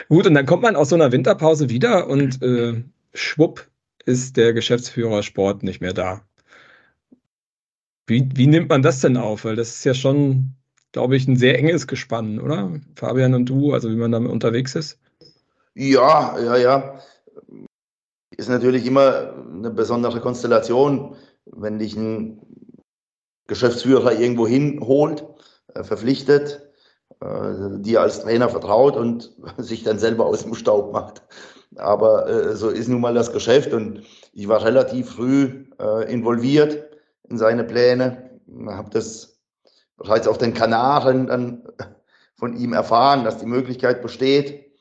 [0.08, 2.82] Gut, und dann kommt man aus so einer Winterpause wieder und äh,
[3.14, 3.68] schwupp
[4.04, 6.22] ist der Geschäftsführer Sport nicht mehr da.
[8.06, 9.44] Wie, wie nimmt man das denn auf?
[9.44, 10.54] Weil das ist ja schon,
[10.92, 12.80] glaube ich, ein sehr enges Gespann, oder?
[12.96, 14.98] Fabian und du, also wie man damit unterwegs ist?
[15.74, 17.00] Ja, ja, ja.
[18.36, 21.16] Ist natürlich immer eine besondere Konstellation,
[21.46, 22.40] wenn dich ein
[23.46, 25.24] Geschäftsführer irgendwo hinholt,
[25.74, 26.71] äh, verpflichtet,
[27.22, 31.22] äh, dir als Trainer vertraut und sich dann selber aus dem Staub macht.
[31.76, 34.02] Aber äh, so ist nun mal das Geschäft und
[34.34, 35.66] ich war relativ früh
[36.08, 36.84] involviert
[37.28, 38.30] in seine Pläne.
[38.66, 39.38] Habe das
[39.96, 41.62] bereits auf den Kanaren dann
[42.36, 44.72] von ihm erfahren, dass die Möglichkeit besteht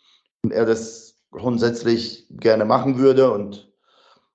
[0.44, 3.32] und er das grundsätzlich gerne machen würde.
[3.32, 3.72] Und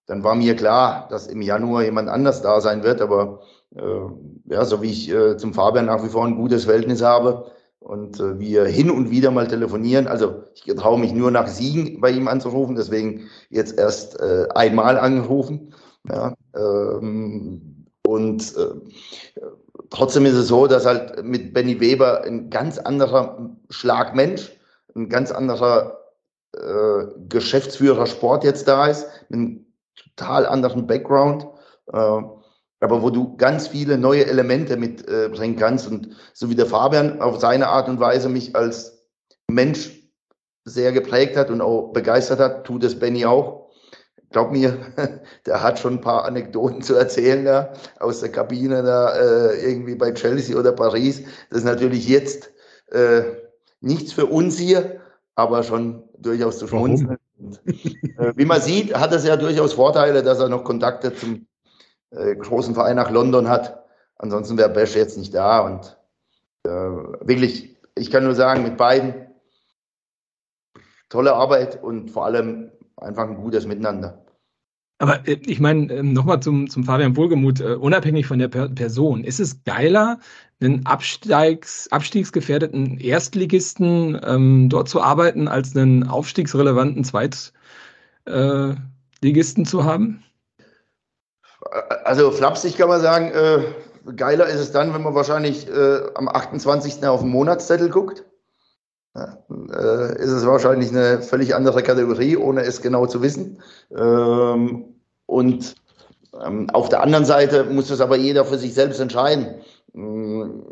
[0.06, 3.00] dann war mir klar, dass im Januar jemand anders da sein wird.
[3.00, 3.40] Aber
[3.74, 7.50] äh, ja, so wie ich äh, zum Fabian nach wie vor ein gutes Verhältnis habe
[7.86, 10.08] und äh, wir hin und wieder mal telefonieren.
[10.08, 14.98] Also ich traue mich nur nach Siegen bei ihm anzurufen, deswegen jetzt erst äh, einmal
[14.98, 15.72] angerufen.
[16.10, 19.40] Ja, ähm, und äh,
[19.90, 24.50] trotzdem ist es so, dass halt mit Benny Weber ein ganz anderer Schlagmensch,
[24.96, 25.98] ein ganz anderer
[26.52, 29.66] äh, Geschäftsführer Sport jetzt da ist, mit einem
[30.16, 31.46] total anderen Background,
[31.92, 32.22] äh,
[32.80, 35.88] aber wo du ganz viele neue Elemente mitbringen äh, kannst.
[35.90, 39.06] Und so wie der Fabian auf seine Art und Weise mich als
[39.50, 39.92] Mensch
[40.64, 43.66] sehr geprägt hat und auch begeistert hat, tut es Benny auch
[44.30, 44.76] glaub mir,
[45.46, 49.94] der hat schon ein paar Anekdoten zu erzählen da aus der Kabine da äh, irgendwie
[49.94, 51.22] bei Chelsea oder Paris.
[51.50, 52.50] Das ist natürlich jetzt
[52.90, 53.22] äh,
[53.80, 55.00] nichts für uns hier,
[55.34, 57.16] aber schon durchaus zu schmunzeln.
[58.18, 61.46] äh, wie man sieht, hat es ja durchaus Vorteile, dass er noch Kontakte zum
[62.10, 63.84] äh, großen Verein nach London hat.
[64.16, 65.98] Ansonsten wäre Besch jetzt nicht da und
[66.64, 69.26] äh, wirklich, ich kann nur sagen, mit beiden
[71.08, 74.26] tolle Arbeit und vor allem einfach ein gutes Miteinander.
[74.98, 78.68] Aber äh, ich meine, äh, nochmal zum, zum Fabian Wohlgemuth, äh, unabhängig von der per
[78.68, 80.18] Person, ist es geiler,
[80.60, 90.22] einen Absteigs, abstiegsgefährdeten Erstligisten ähm, dort zu arbeiten, als einen aufstiegsrelevanten Zweitligisten äh, zu haben?
[92.04, 96.28] Also flapsig kann man sagen, äh, geiler ist es dann, wenn man wahrscheinlich äh, am
[96.28, 97.06] 28.
[97.06, 98.24] auf den Monatszettel guckt
[99.16, 103.62] ja, äh, ist es wahrscheinlich eine völlig andere Kategorie, ohne es genau zu wissen.
[103.90, 105.74] Ähm, und
[106.38, 109.62] ähm, auf der anderen Seite muss das aber jeder für sich selbst entscheiden.
[109.94, 110.66] Ähm,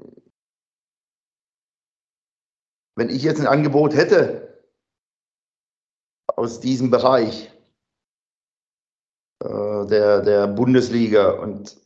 [2.97, 4.63] wenn ich jetzt ein Angebot hätte
[6.27, 7.51] aus diesem Bereich
[9.45, 11.31] äh, der, der Bundesliga.
[11.31, 11.77] Und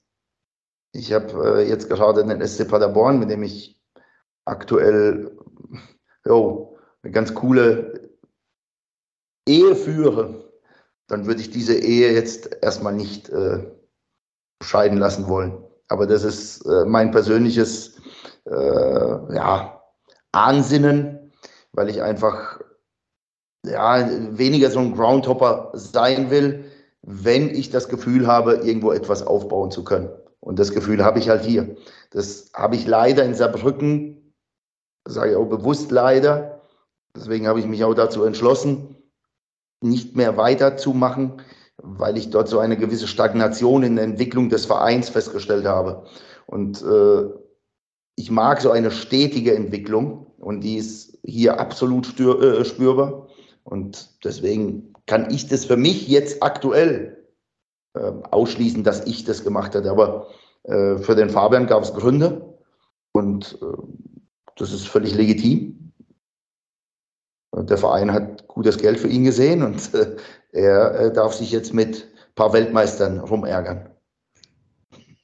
[0.92, 3.80] ich habe äh, jetzt gerade den SC Paderborn, mit dem ich
[4.44, 5.36] aktuell
[6.24, 8.10] jo, eine ganz coole
[9.46, 10.52] Ehe führe,
[11.08, 13.70] dann würde ich diese Ehe jetzt erstmal nicht äh,
[14.62, 15.64] scheiden lassen wollen.
[15.88, 17.96] Aber das ist äh, mein persönliches
[18.44, 19.82] äh, ja,
[20.32, 21.32] Ansinnen,
[21.72, 22.60] weil ich einfach
[23.64, 24.06] ja,
[24.36, 26.67] weniger so ein Groundhopper sein will,
[27.02, 30.10] wenn ich das Gefühl habe, irgendwo etwas aufbauen zu können.
[30.40, 31.76] Und das Gefühl habe ich halt hier.
[32.10, 34.18] Das habe ich leider in Saarbrücken
[35.08, 36.60] sage ich auch bewusst leider.
[37.16, 38.96] Deswegen habe ich mich auch dazu entschlossen,
[39.80, 41.42] nicht mehr weiterzumachen,
[41.78, 46.04] weil ich dort so eine gewisse Stagnation in der Entwicklung des Vereins festgestellt habe.
[46.46, 47.24] Und äh,
[48.16, 53.28] ich mag so eine stetige Entwicklung und die ist hier absolut äh, spürbar.
[53.64, 57.26] Und deswegen kann ich das für mich jetzt aktuell
[57.94, 59.90] äh, ausschließen, dass ich das gemacht hätte.
[59.90, 60.28] Aber
[60.64, 62.58] äh, für den Fabian gab es Gründe
[63.12, 63.82] und äh,
[64.56, 65.92] das ist völlig legitim.
[67.52, 70.16] der Verein hat gutes Geld für ihn gesehen und äh,
[70.52, 73.90] er äh, darf sich jetzt mit ein paar Weltmeistern rumärgern.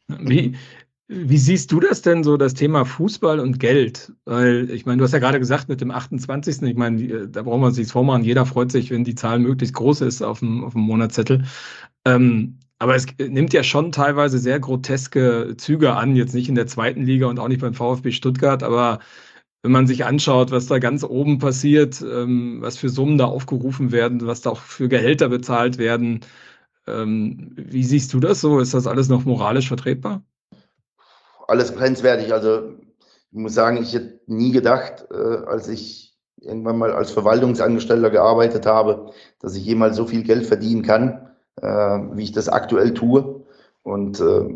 [0.08, 0.56] Wie,
[1.14, 4.12] wie siehst du das denn so, das Thema Fußball und Geld?
[4.24, 6.62] Weil, ich meine, du hast ja gerade gesagt, mit dem 28.
[6.62, 8.24] Ich meine, da brauchen wir uns nichts vormachen.
[8.24, 11.44] Jeder freut sich, wenn die Zahl möglichst groß ist auf dem, auf dem Monatszettel.
[12.04, 16.66] Ähm, aber es nimmt ja schon teilweise sehr groteske Züge an, jetzt nicht in der
[16.66, 18.98] zweiten Liga und auch nicht beim VfB Stuttgart, aber
[19.62, 23.92] wenn man sich anschaut, was da ganz oben passiert, ähm, was für Summen da aufgerufen
[23.92, 26.20] werden, was da auch für Gehälter bezahlt werden,
[26.86, 28.60] ähm, wie siehst du das so?
[28.60, 30.22] Ist das alles noch moralisch vertretbar?
[31.46, 32.32] Alles grenzwertig.
[32.32, 32.74] Also
[33.30, 38.66] ich muss sagen, ich hätte nie gedacht, äh, als ich irgendwann mal als Verwaltungsangestellter gearbeitet
[38.66, 41.30] habe, dass ich jemals so viel Geld verdienen kann,
[41.60, 43.44] äh, wie ich das aktuell tue.
[43.82, 44.48] Und äh,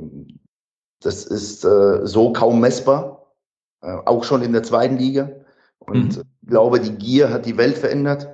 [1.00, 3.34] das ist äh, so kaum messbar,
[3.82, 5.30] äh, auch schon in der zweiten Liga.
[5.78, 6.22] Und mhm.
[6.42, 8.28] ich glaube, die Gier hat die Welt verändert.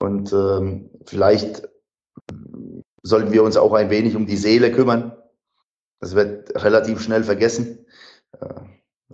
[0.00, 1.68] Und ähm, vielleicht
[3.02, 5.12] sollten wir uns auch ein wenig um die Seele kümmern.
[6.00, 7.86] Das wird relativ schnell vergessen.
[8.40, 8.60] Äh,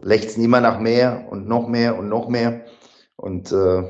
[0.01, 2.65] lechzen immer nach mehr und noch mehr und noch mehr.
[3.17, 3.83] Und äh,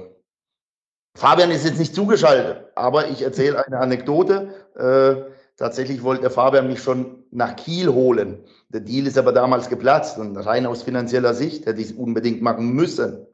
[1.17, 4.53] Fabian ist jetzt nicht zugeschaltet, aber ich erzähle eine Anekdote.
[4.77, 8.45] Äh, tatsächlich wollte Fabian mich schon nach Kiel holen.
[8.69, 12.43] Der Deal ist aber damals geplatzt und rein aus finanzieller Sicht hätte ich es unbedingt
[12.43, 13.27] machen müssen.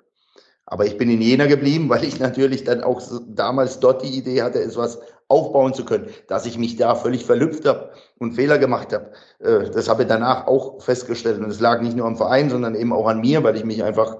[0.66, 4.42] Aber ich bin in Jena geblieben, weil ich natürlich dann auch damals dort die Idee
[4.42, 6.08] hatte, etwas aufbauen zu können.
[6.28, 7.90] Dass ich mich da völlig verlüpft habe
[8.20, 9.10] und Fehler gemacht habe,
[9.40, 11.40] äh, das habe ich danach auch festgestellt.
[11.40, 13.82] Und es lag nicht nur am Verein, sondern eben auch an mir, weil ich mich
[13.82, 14.18] einfach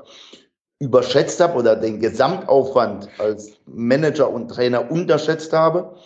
[0.81, 5.97] überschätzt habe oder den Gesamtaufwand als Manager und Trainer unterschätzt habe.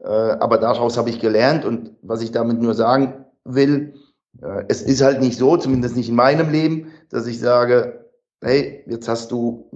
[0.00, 3.94] Äh, aber daraus habe ich gelernt und was ich damit nur sagen will,
[4.40, 8.08] äh, es ist halt nicht so, zumindest nicht in meinem Leben, dass ich sage,
[8.42, 9.70] hey, jetzt hast du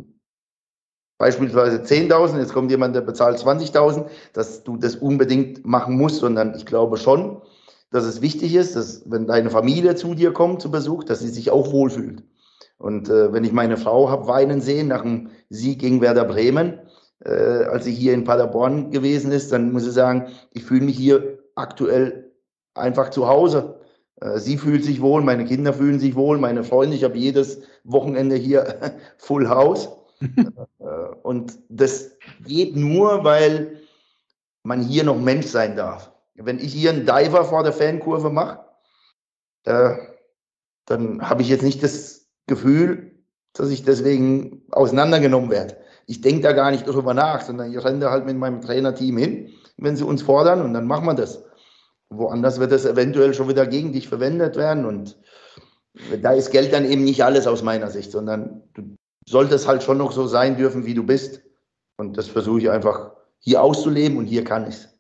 [1.19, 6.55] beispielsweise 10.000, jetzt kommt jemand, der bezahlt 20.000, dass du das unbedingt machen musst, sondern
[6.55, 7.43] ich glaube schon,
[7.91, 11.29] dass es wichtig ist, dass wenn deine Familie zu dir kommt zu Besuch, dass sie
[11.29, 12.23] sich auch wohlfühlt.
[12.79, 16.81] Und äh, wenn ich meine Frau habe weinen sehen nach dem Sieg gegen Werder Bremen,
[17.25, 20.97] äh, als sie hier in Paderborn gewesen ist, dann muss ich sagen, ich fühle mich
[20.97, 22.33] hier aktuell
[22.75, 23.81] einfach zu Hause.
[24.21, 27.63] Äh, sie fühlt sich wohl, meine Kinder fühlen sich wohl, meine Freunde, ich habe jedes
[27.85, 28.75] Wochenende hier
[29.19, 29.89] Full House.
[30.79, 32.13] Äh, und das
[32.47, 33.81] geht nur, weil
[34.63, 36.13] man hier noch Mensch sein darf.
[36.39, 38.61] Wenn ich hier einen Diver vor der Fankurve mache,
[39.65, 39.97] äh,
[40.87, 43.13] dann habe ich jetzt nicht das Gefühl,
[43.53, 45.77] dass ich deswegen auseinandergenommen werde.
[46.07, 49.17] Ich denke da gar nicht drüber nach, sondern ich renne da halt mit meinem Trainerteam
[49.17, 51.43] hin, wenn sie uns fordern und dann machen wir das.
[52.11, 55.17] Woanders wird das eventuell schon wieder gegen dich verwendet werden und
[56.23, 58.97] da ist Geld dann eben nicht alles aus meiner Sicht, sondern du
[59.29, 61.43] sollte es halt schon noch so sein dürfen, wie du bist.
[61.99, 64.96] Und das versuche ich einfach hier auszuleben und hier kann ich es.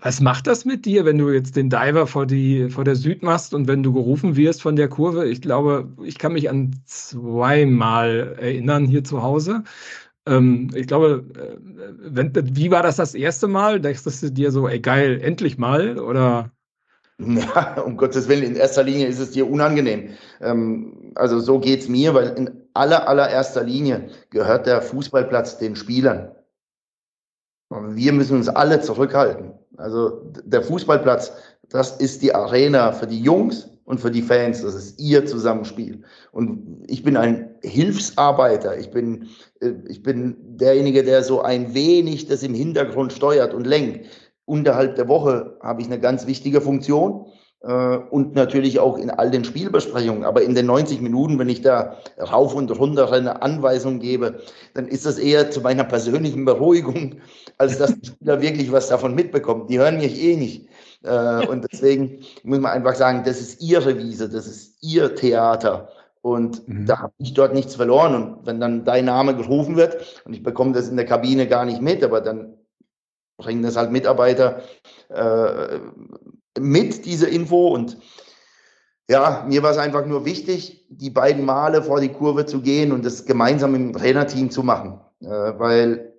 [0.00, 3.22] Was macht das mit dir, wenn du jetzt den Diver vor, die, vor der Süd
[3.22, 5.26] machst und wenn du gerufen wirst von der Kurve?
[5.26, 9.64] Ich glaube, ich kann mich an zweimal erinnern hier zu Hause.
[10.26, 11.56] Ähm, ich glaube, äh,
[11.98, 13.80] wenn, wie war das das erste Mal?
[13.80, 15.98] Dachtest du dir so, ey geil, endlich mal?
[15.98, 16.50] Oder?
[17.18, 20.10] Ja, um Gottes Willen, in erster Linie ist es dir unangenehm.
[20.40, 25.76] Ähm, also so geht es mir, weil in aller, allererster Linie gehört der Fußballplatz den
[25.76, 26.32] Spielern.
[27.70, 29.59] Wir müssen uns alle zurückhalten.
[29.80, 31.32] Also der Fußballplatz,
[31.68, 34.62] das ist die Arena für die Jungs und für die Fans.
[34.62, 36.02] Das ist ihr Zusammenspiel.
[36.32, 38.78] Und ich bin ein Hilfsarbeiter.
[38.78, 39.28] Ich bin,
[39.60, 44.06] äh, ich bin derjenige, der so ein wenig das im Hintergrund steuert und lenkt.
[44.44, 47.26] Unterhalb der Woche habe ich eine ganz wichtige Funktion
[47.62, 50.24] und natürlich auch in all den Spielbesprechungen.
[50.24, 54.40] Aber in den 90 Minuten, wenn ich da rauf und runter eine Anweisung gebe,
[54.72, 57.16] dann ist das eher zu meiner persönlichen Beruhigung,
[57.58, 59.66] als dass die Spieler wirklich was davon mitbekommen.
[59.66, 60.68] Die hören mich eh nicht.
[61.02, 65.90] Äh, und deswegen muss man einfach sagen, das ist ihre Wiese, das ist ihr Theater.
[66.22, 66.86] Und mhm.
[66.86, 68.14] da habe ich dort nichts verloren.
[68.14, 71.64] Und wenn dann dein Name gerufen wird, und ich bekomme das in der Kabine gar
[71.64, 72.54] nicht mit, aber dann
[73.38, 74.62] bringen das halt Mitarbeiter
[75.08, 75.78] äh,
[76.60, 77.68] mit, diese Info.
[77.68, 77.98] Und
[79.08, 82.92] ja, mir war es einfach nur wichtig, die beiden Male vor die Kurve zu gehen
[82.92, 85.00] und das gemeinsam im Trainerteam zu machen.
[85.20, 86.14] Äh, weil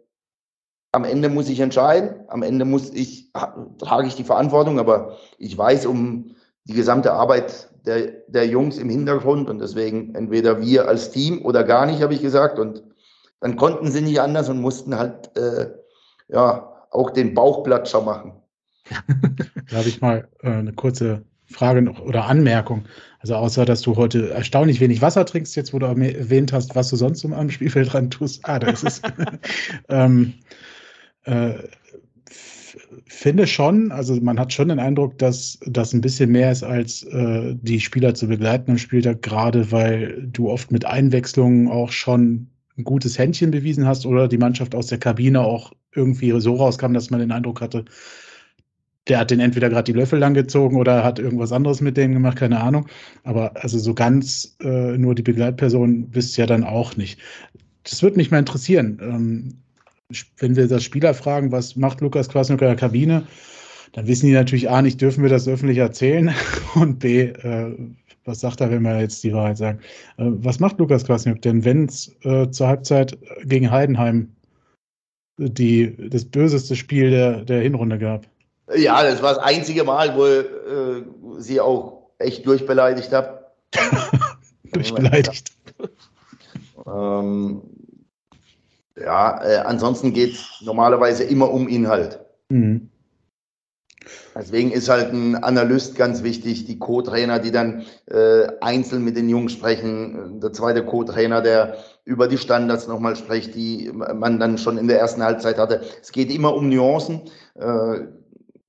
[0.92, 3.32] am Ende muss ich entscheiden, am Ende muss ich,
[3.80, 6.36] trage ich die Verantwortung, aber ich weiß um
[6.66, 11.64] die gesamte Arbeit der, der Jungs im Hintergrund und deswegen entweder wir als Team oder
[11.64, 12.60] gar nicht, habe ich gesagt.
[12.60, 12.84] Und
[13.40, 15.72] dann konnten sie nicht anders und mussten halt äh,
[16.28, 18.41] ja auch den Bauchplatscher machen.
[19.70, 22.86] Darf ich mal äh, eine kurze Frage noch oder Anmerkung.
[23.20, 26.90] Also außer, dass du heute erstaunlich wenig Wasser trinkst, jetzt wo du erwähnt hast, was
[26.90, 28.42] du sonst am Spielfeld dran tust.
[28.44, 29.02] Ah, da ist es.
[29.90, 30.34] ähm,
[31.26, 31.54] äh,
[33.06, 37.04] finde schon, also man hat schon den Eindruck, dass das ein bisschen mehr ist, als
[37.04, 42.48] äh, die Spieler zu begleiten am Spieltag, gerade weil du oft mit Einwechslungen auch schon
[42.78, 46.94] ein gutes Händchen bewiesen hast oder die Mannschaft aus der Kabine auch irgendwie so rauskam,
[46.94, 47.86] dass man den Eindruck hatte,
[49.08, 52.14] der hat den entweder gerade die Löffel lang gezogen oder hat irgendwas anderes mit denen
[52.14, 52.88] gemacht, keine Ahnung.
[53.24, 57.20] Aber also so ganz äh, nur die Begleitperson wisst ja dann auch nicht.
[57.84, 59.00] Das würde mich mal interessieren.
[59.02, 59.58] Ähm,
[60.38, 63.24] wenn wir das Spieler fragen, was macht Lukas Kwasniok in der Kabine,
[63.94, 66.34] dann wissen die natürlich A, nicht dürfen wir das öffentlich erzählen
[66.76, 67.76] und B, äh,
[68.24, 69.80] was sagt er, wenn wir jetzt die Wahrheit sagen?
[70.18, 74.36] Äh, was macht Lukas Kwasniok denn, wenn es äh, zur Halbzeit gegen Heidenheim
[75.38, 78.31] die, das böseste Spiel der, der Hinrunde gab?
[78.76, 83.46] Ja, das war das einzige Mal, wo äh, sie auch echt durchbeleidigt habe.
[84.72, 85.52] durchbeleidigt.
[86.86, 87.62] ähm,
[89.00, 92.20] ja, äh, ansonsten geht es normalerweise immer um Inhalt.
[92.50, 92.90] Mhm.
[94.36, 99.30] Deswegen ist halt ein Analyst ganz wichtig, die Co-Trainer, die dann äh, einzeln mit den
[99.30, 104.78] Jungs sprechen, der zweite Co-Trainer, der über die Standards nochmal spricht, die man dann schon
[104.78, 105.82] in der ersten Halbzeit hatte.
[106.02, 107.22] Es geht immer um Nuancen.
[107.56, 108.08] Äh,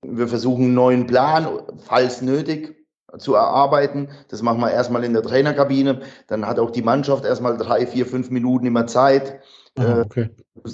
[0.03, 1.49] wir versuchen einen neuen Plan,
[1.79, 2.77] falls nötig,
[3.19, 4.09] zu erarbeiten.
[4.29, 6.01] Das machen wir erstmal in der Trainerkabine.
[6.29, 9.41] Dann hat auch die Mannschaft erstmal drei, vier, fünf Minuten immer Zeit,
[9.79, 10.31] Aha, okay.
[10.65, 10.71] äh,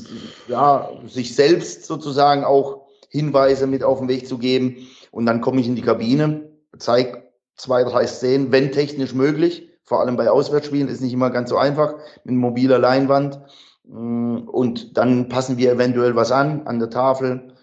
[0.49, 4.77] ja, sich selbst sozusagen auch Hinweise mit auf den Weg zu geben.
[5.11, 6.49] Und dann komme ich in die Kabine,
[6.79, 7.25] zeige
[7.57, 9.69] zwei, drei Szenen, wenn technisch möglich.
[9.83, 13.41] Vor allem bei Auswärtsspielen ist nicht immer ganz so einfach mit mobiler Leinwand.
[13.85, 17.55] Und dann passen wir eventuell was an an der Tafel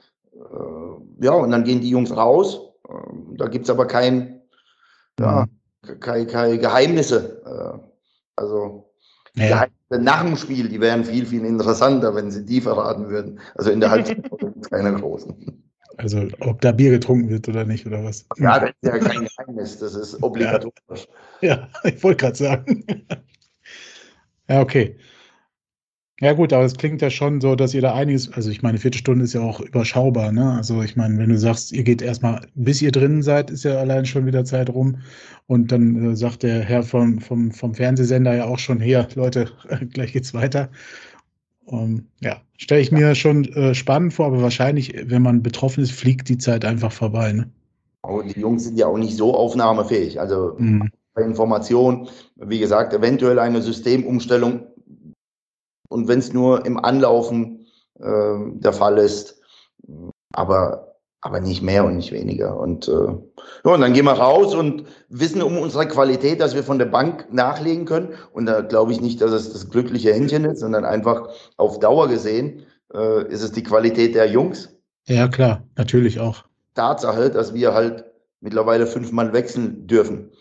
[1.19, 2.59] ja, und dann gehen die Jungs raus.
[2.89, 4.41] Ähm, da gibt es aber kein,
[5.19, 5.45] ja,
[5.86, 5.99] mhm.
[5.99, 7.41] keine, keine Geheimnisse.
[7.45, 7.79] Äh,
[8.36, 8.91] also
[9.36, 9.47] ja.
[9.47, 13.39] Geheimnisse nach dem Spiel, die wären viel, viel interessanter, wenn sie die verraten würden.
[13.55, 14.29] Also in der Halbzeit
[14.69, 15.61] keine großen.
[15.97, 18.25] Also ob da Bier getrunken wird oder nicht, oder was?
[18.38, 21.07] Ja, das ist ja kein Geheimnis, das ist obligatorisch.
[21.41, 22.86] Ja, ja ich wollte gerade sagen.
[24.49, 24.97] ja, okay.
[26.22, 28.78] Ja gut, aber es klingt ja schon so, dass ihr da einiges, also ich meine,
[28.78, 30.53] vierte Stunde ist ja auch überschaubar, ne?
[30.53, 33.78] Also ich meine, wenn du sagst, ihr geht erstmal, bis ihr drinnen seid, ist ja
[33.78, 34.99] allein schon wieder Zeit rum.
[35.47, 39.51] Und dann äh, sagt der Herr vom, vom, vom Fernsehsender ja auch schon, hier, Leute,
[39.93, 40.70] gleich geht's weiter.
[41.66, 45.84] Um, ähm, ja, stelle ich mir schon äh, spannend vor, aber wahrscheinlich, wenn man betroffen
[45.84, 47.49] ist, fliegt die Zeit einfach vorbei, ne?
[48.03, 50.20] Und die Jungs sind ja auch nicht so aufnahmefähig.
[50.20, 50.91] Also mhm.
[51.13, 54.68] bei Informationen, wie gesagt, eventuell eine Systemumstellung
[55.89, 57.67] und wenn es nur im Anlaufen
[57.99, 59.41] äh, der Fall ist,
[60.33, 62.59] aber, aber nicht mehr und nicht weniger.
[62.59, 66.63] Und, äh, ja, und dann gehen wir raus und wissen um unsere Qualität, dass wir
[66.63, 68.09] von der Bank nachlegen können.
[68.33, 72.07] Und da glaube ich nicht, dass es das glückliche Händchen ist, sondern einfach auf Dauer
[72.07, 74.69] gesehen äh, ist es die Qualität der Jungs.
[75.07, 76.43] Ja, klar, natürlich auch.
[76.73, 78.05] Tatsache, dass wir halt
[78.41, 80.31] mittlerweile fünfmal wechseln dürfen.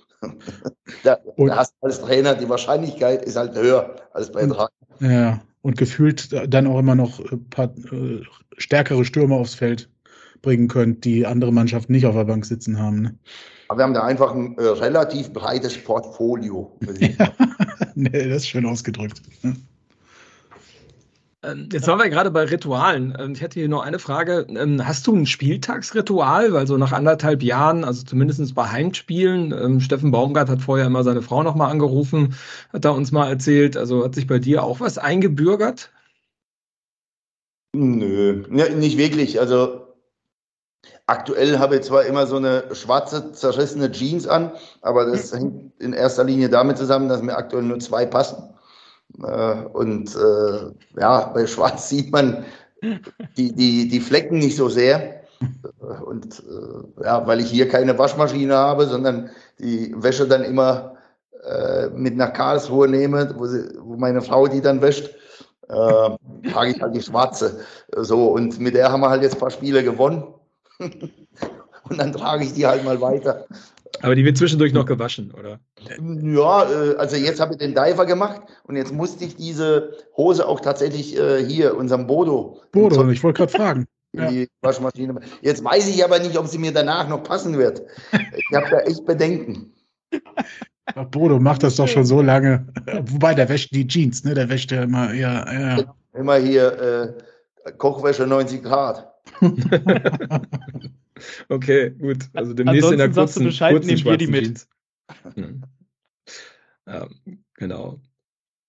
[1.02, 4.66] Da, da, hast du als Trainer die Wahrscheinlichkeit ist halt höher als bei drei.
[5.00, 7.20] Ja, und gefühlt dann auch immer noch
[7.50, 8.22] paar äh,
[8.58, 9.88] stärkere Stürmer aufs Feld
[10.42, 13.00] bringen könnt, die andere Mannschaften nicht auf der Bank sitzen haben.
[13.00, 13.18] Ne?
[13.68, 16.78] Aber wir haben da einfach ein äh, relativ breites Portfolio.
[16.98, 17.32] ja,
[17.94, 19.22] nee, das ist schön ausgedrückt.
[19.42, 19.56] Ne?
[21.44, 23.16] Ähm, jetzt waren wir gerade bei Ritualen.
[23.18, 24.46] Ähm, ich hätte hier noch eine Frage.
[24.48, 26.52] Ähm, hast du ein Spieltagsritual?
[26.52, 31.22] Weil so nach anderthalb Jahren, also zumindest bei Heimspielen, Steffen Baumgart hat vorher immer seine
[31.22, 32.34] Frau nochmal angerufen,
[32.72, 33.76] hat er uns mal erzählt.
[33.76, 35.90] Also hat sich bei dir auch was eingebürgert?
[37.74, 39.40] Nö, nicht wirklich.
[39.40, 39.88] Also
[41.06, 45.92] aktuell habe ich zwar immer so eine schwarze, zerrissene Jeans an, aber das hängt in
[45.92, 48.53] erster Linie damit zusammen, dass mir aktuell nur zwei passen.
[49.22, 52.44] Äh, und äh, ja, bei Schwarz sieht man
[53.36, 55.22] die, die, die Flecken nicht so sehr.
[56.04, 60.90] Und äh, ja, weil ich hier keine Waschmaschine habe, sondern die Wäsche dann immer
[61.94, 65.14] mit nach Karlsruhe nehme, wo, sie, wo meine Frau die dann wäscht,
[65.68, 67.60] äh, trage ich halt die schwarze.
[67.94, 70.24] So, und mit der haben wir halt jetzt ein paar Spiele gewonnen.
[70.78, 73.46] und dann trage ich die halt mal weiter.
[74.04, 75.60] Aber die wird zwischendurch noch gewaschen, oder?
[75.88, 80.46] Ja, äh, also jetzt habe ich den Diver gemacht und jetzt musste ich diese Hose
[80.46, 82.60] auch tatsächlich äh, hier, unserem Bodo.
[82.72, 83.86] Bodo, ich wollte gerade fragen.
[84.12, 85.18] In die Waschmaschine.
[85.40, 87.82] Jetzt weiß ich aber nicht, ob sie mir danach noch passen wird.
[88.12, 89.72] Ich habe da echt Bedenken.
[90.94, 92.66] Ach, Bodo macht das doch schon so lange.
[93.06, 94.34] Wobei, der wäscht die Jeans, ne?
[94.34, 95.50] Der wäscht ja immer, ja.
[95.50, 95.94] ja.
[96.12, 97.14] Immer hier
[97.66, 99.10] äh, Kochwäsche 90 Grad.
[101.48, 102.28] Okay, gut.
[102.32, 104.66] Also demnächst in der kurzen, Bescheid, kurzen nehmen wir die mit.
[105.34, 105.62] Hm.
[106.86, 107.08] Ja,
[107.54, 108.00] genau.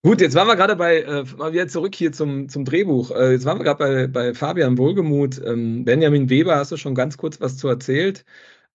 [0.04, 3.10] Gut, jetzt waren wir gerade bei, äh, mal wieder zurück hier zum, zum Drehbuch.
[3.10, 5.42] Äh, jetzt waren wir gerade bei, bei Fabian Wohlgemuth.
[5.44, 8.24] Ähm, Benjamin Weber, hast du schon ganz kurz was zu erzählt.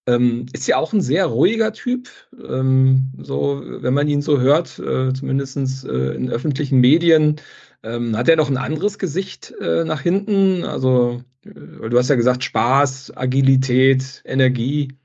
[0.06, 2.08] Ähm, ist ja auch ein sehr ruhiger Typ.
[2.36, 7.36] Ähm, so, wenn man ihn so hört, äh, zumindest äh, in öffentlichen Medien,
[7.82, 10.64] ähm, hat er noch ein anderes Gesicht äh, nach hinten.
[10.64, 14.96] Also, äh, du hast ja gesagt, Spaß, Agilität, Energie.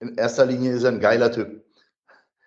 [0.00, 1.64] In erster Linie ist er ein geiler Typ.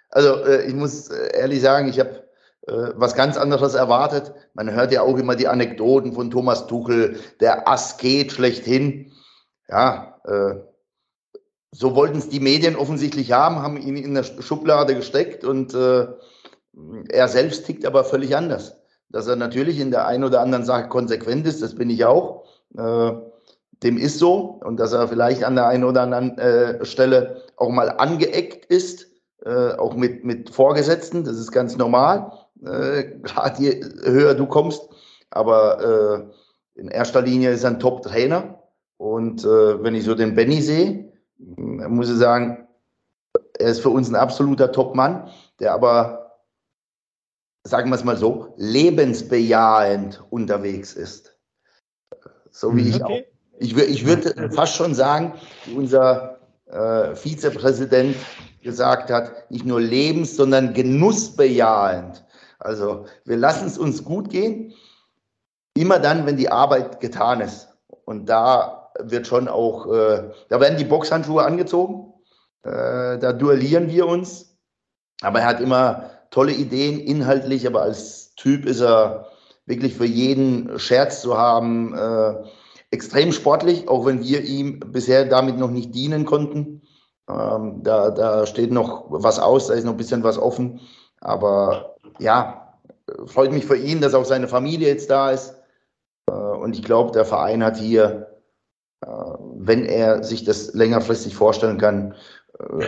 [0.10, 2.30] Also, äh, ich muss äh, ehrlich sagen, ich habe
[2.68, 4.34] äh, was ganz anderes erwartet.
[4.54, 9.12] Man hört ja auch immer die Anekdoten von Thomas Tuchel, der Asket schlechthin.
[9.68, 10.56] Ja, äh,
[11.72, 16.08] so wollten es die Medien offensichtlich haben, haben ihn in der Schublade gesteckt und äh,
[17.10, 18.80] er selbst tickt aber völlig anders.
[19.10, 22.46] Dass er natürlich in der einen oder anderen Sache konsequent ist, das bin ich auch.
[22.78, 23.12] Äh,
[23.84, 27.70] dem ist so und dass er vielleicht an der einen oder anderen äh, Stelle auch
[27.70, 29.08] mal angeeckt ist,
[29.46, 32.32] äh, auch mit, mit Vorgesetzten, das ist ganz normal
[32.66, 34.88] äh, gerade je höher du kommst.
[35.32, 36.30] Aber
[36.76, 38.64] äh, in erster Linie ist er ein Top-Trainer.
[38.98, 42.68] Und äh, wenn ich so den Benny sehe, muss ich sagen,
[43.58, 45.30] er ist für uns ein absoluter Top-Mann,
[45.60, 46.19] der aber,
[47.70, 51.36] sagen wir es mal so, lebensbejahend unterwegs ist.
[52.52, 52.96] So wie mhm, okay.
[52.96, 53.40] ich auch.
[53.62, 55.34] Ich, ich würde fast schon sagen,
[55.76, 58.16] unser äh, Vizepräsident
[58.62, 62.26] gesagt hat, nicht nur lebens-, sondern genussbejahend.
[62.60, 64.74] Also wir lassen es uns gut gehen,
[65.74, 67.70] immer dann, wenn die Arbeit getan ist.
[68.06, 72.14] Und da wird schon auch, äh, da werden die Boxhandschuhe angezogen,
[72.64, 74.58] äh, da duellieren wir uns.
[75.22, 79.28] Aber er hat immer tolle Ideen, inhaltlich, aber als Typ ist er
[79.66, 81.94] wirklich für jeden Scherz zu haben.
[81.96, 82.36] Äh,
[82.92, 86.82] extrem sportlich, auch wenn wir ihm bisher damit noch nicht dienen konnten.
[87.30, 90.80] Ähm, da, da steht noch was aus, da ist noch ein bisschen was offen.
[91.22, 92.74] Aber ja,
[93.26, 95.56] freut mich für ihn, dass auch seine Familie jetzt da ist.
[96.28, 98.40] Äh, und ich glaube, der Verein hat hier,
[99.02, 102.16] äh, wenn er sich das längerfristig vorstellen kann,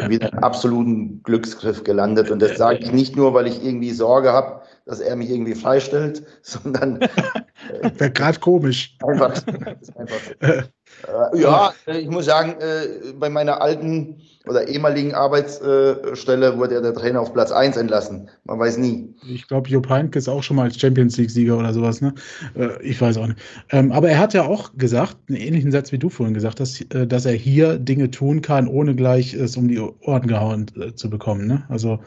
[0.07, 2.31] wieder einen absoluten Glücksgriff gelandet.
[2.31, 5.55] Und das sage ich nicht nur, weil ich irgendwie Sorge habe, dass er mich irgendwie
[5.55, 6.99] freistellt, sondern.
[7.97, 8.97] Wäre gerade komisch.
[9.03, 9.41] Einfach,
[11.33, 12.55] ja, ich muss sagen,
[13.19, 18.29] bei meiner alten oder ehemaligen Arbeitsstelle wurde ja der Trainer auf Platz 1 entlassen.
[18.45, 19.13] Man weiß nie.
[19.27, 22.01] Ich glaube, Jupp Heynck ist auch schon mal als Champions League-Sieger oder sowas.
[22.01, 22.13] Ne?
[22.55, 23.39] Äh, ich weiß auch nicht.
[23.69, 26.81] Ähm, aber er hat ja auch gesagt, einen ähnlichen Satz wie du vorhin gesagt hast,
[26.93, 30.93] äh, dass er hier Dinge tun kann, ohne gleich es um die Ohren gehauen äh,
[30.95, 31.45] zu bekommen.
[31.45, 31.63] Ne?
[31.69, 31.99] Also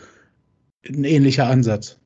[0.89, 1.99] ein ähnlicher Ansatz.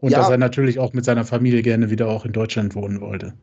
[0.00, 0.18] Und ja.
[0.18, 3.34] dass er natürlich auch mit seiner Familie gerne wieder auch in Deutschland wohnen wollte.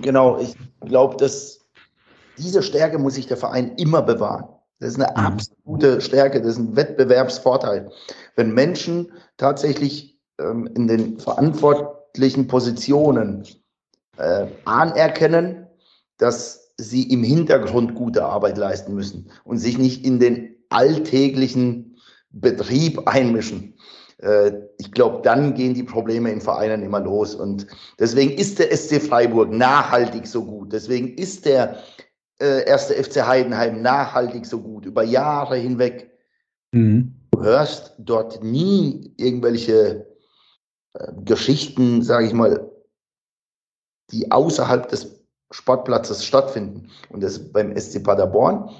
[0.00, 1.60] Genau, ich glaube, dass
[2.38, 4.46] diese Stärke muss sich der Verein immer bewahren.
[4.80, 5.26] Das ist eine mhm.
[5.26, 7.90] absolute Stärke, das ist ein Wettbewerbsvorteil.
[8.34, 13.46] Wenn Menschen tatsächlich ähm, in den verantwortlichen Positionen
[14.16, 15.68] äh, anerkennen,
[16.18, 21.96] dass sie im Hintergrund gute Arbeit leisten müssen und sich nicht in den alltäglichen
[22.30, 23.71] Betrieb einmischen.
[24.22, 27.34] Äh, ich glaube, dann gehen die Probleme in Vereinen immer los.
[27.34, 27.66] Und
[27.98, 30.72] deswegen ist der SC Freiburg nachhaltig so gut.
[30.72, 31.76] Deswegen ist der
[32.40, 36.10] äh, erste FC Heidenheim nachhaltig so gut, über Jahre hinweg.
[36.72, 37.14] Mhm.
[37.32, 40.06] Du hörst dort nie irgendwelche
[40.94, 42.70] äh, Geschichten, sage ich mal,
[44.10, 45.20] die außerhalb des
[45.50, 46.88] Sportplatzes stattfinden.
[47.10, 48.70] Und das ist beim SC Paderborn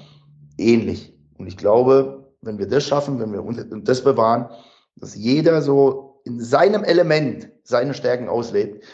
[0.57, 1.13] ähnlich.
[1.37, 4.49] Und ich glaube, wenn wir das schaffen, wenn wir das bewahren,
[5.03, 8.85] dass jeder so in seinem Element seine Stärken auslebt,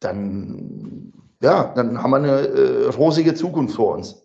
[0.00, 1.12] dann
[1.42, 4.22] ja, dann haben wir eine äh, rosige Zukunft vor uns.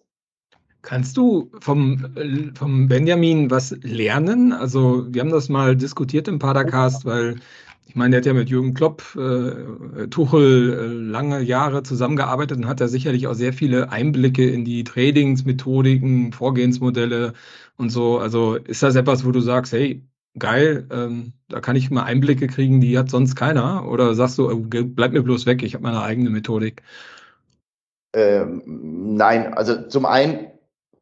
[0.82, 2.05] Kannst du vom,
[2.53, 4.51] vom Benjamin was lernen?
[4.51, 7.38] Also, wir haben das mal diskutiert im Padercast, weil
[7.88, 12.68] ich meine, der hat ja mit Jürgen Klopp, äh, Tuchel äh, lange Jahre zusammengearbeitet und
[12.68, 17.34] hat da sicherlich auch sehr viele Einblicke in die Trainingsmethodiken, Vorgehensmodelle
[17.78, 18.20] und so.
[18.20, 20.03] Also ist das etwas, wo du sagst, hey,
[20.39, 23.88] geil, ähm, da kann ich mal Einblicke kriegen, die hat sonst keiner?
[23.88, 26.81] Oder sagst du, äh, bleib mir bloß weg, ich habe meine eigene Methodik?
[28.13, 30.35] Ähm, nein, also zum einen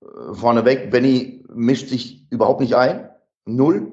[0.01, 3.09] äh, vorneweg, Benny mischt sich überhaupt nicht ein,
[3.45, 3.91] null.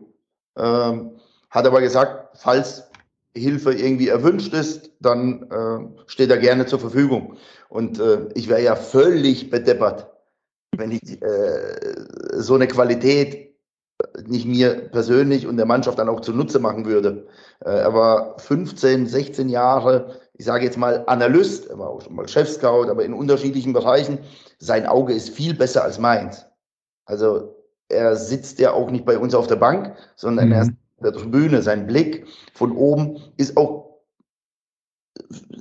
[0.56, 1.12] Ähm,
[1.50, 2.90] hat aber gesagt, falls
[3.34, 7.36] Hilfe irgendwie erwünscht ist, dann äh, steht er gerne zur Verfügung.
[7.68, 10.10] Und äh, ich wäre ja völlig bedeppert,
[10.76, 11.94] wenn ich äh,
[12.34, 13.51] so eine Qualität
[14.26, 17.26] nicht mir persönlich und der Mannschaft dann auch zunutze machen würde.
[17.60, 22.14] Äh, er war 15, 16 Jahre, ich sage jetzt mal Analyst, er war auch schon
[22.14, 24.18] mal Chef-Scout, aber in unterschiedlichen Bereichen,
[24.58, 26.46] sein Auge ist viel besser als meins.
[27.04, 27.54] Also
[27.88, 30.52] er sitzt ja auch nicht bei uns auf der Bank, sondern mhm.
[30.52, 31.62] er ist auf der Tribüne.
[31.62, 33.92] Sein Blick von oben ist auch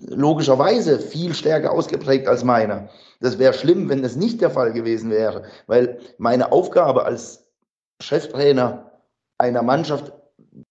[0.08, 2.90] logischerweise viel stärker ausgeprägt als meiner.
[3.20, 7.41] Das wäre schlimm, wenn das nicht der Fall gewesen wäre, weil meine Aufgabe als
[8.02, 8.92] Cheftrainer
[9.38, 10.12] einer Mannschaft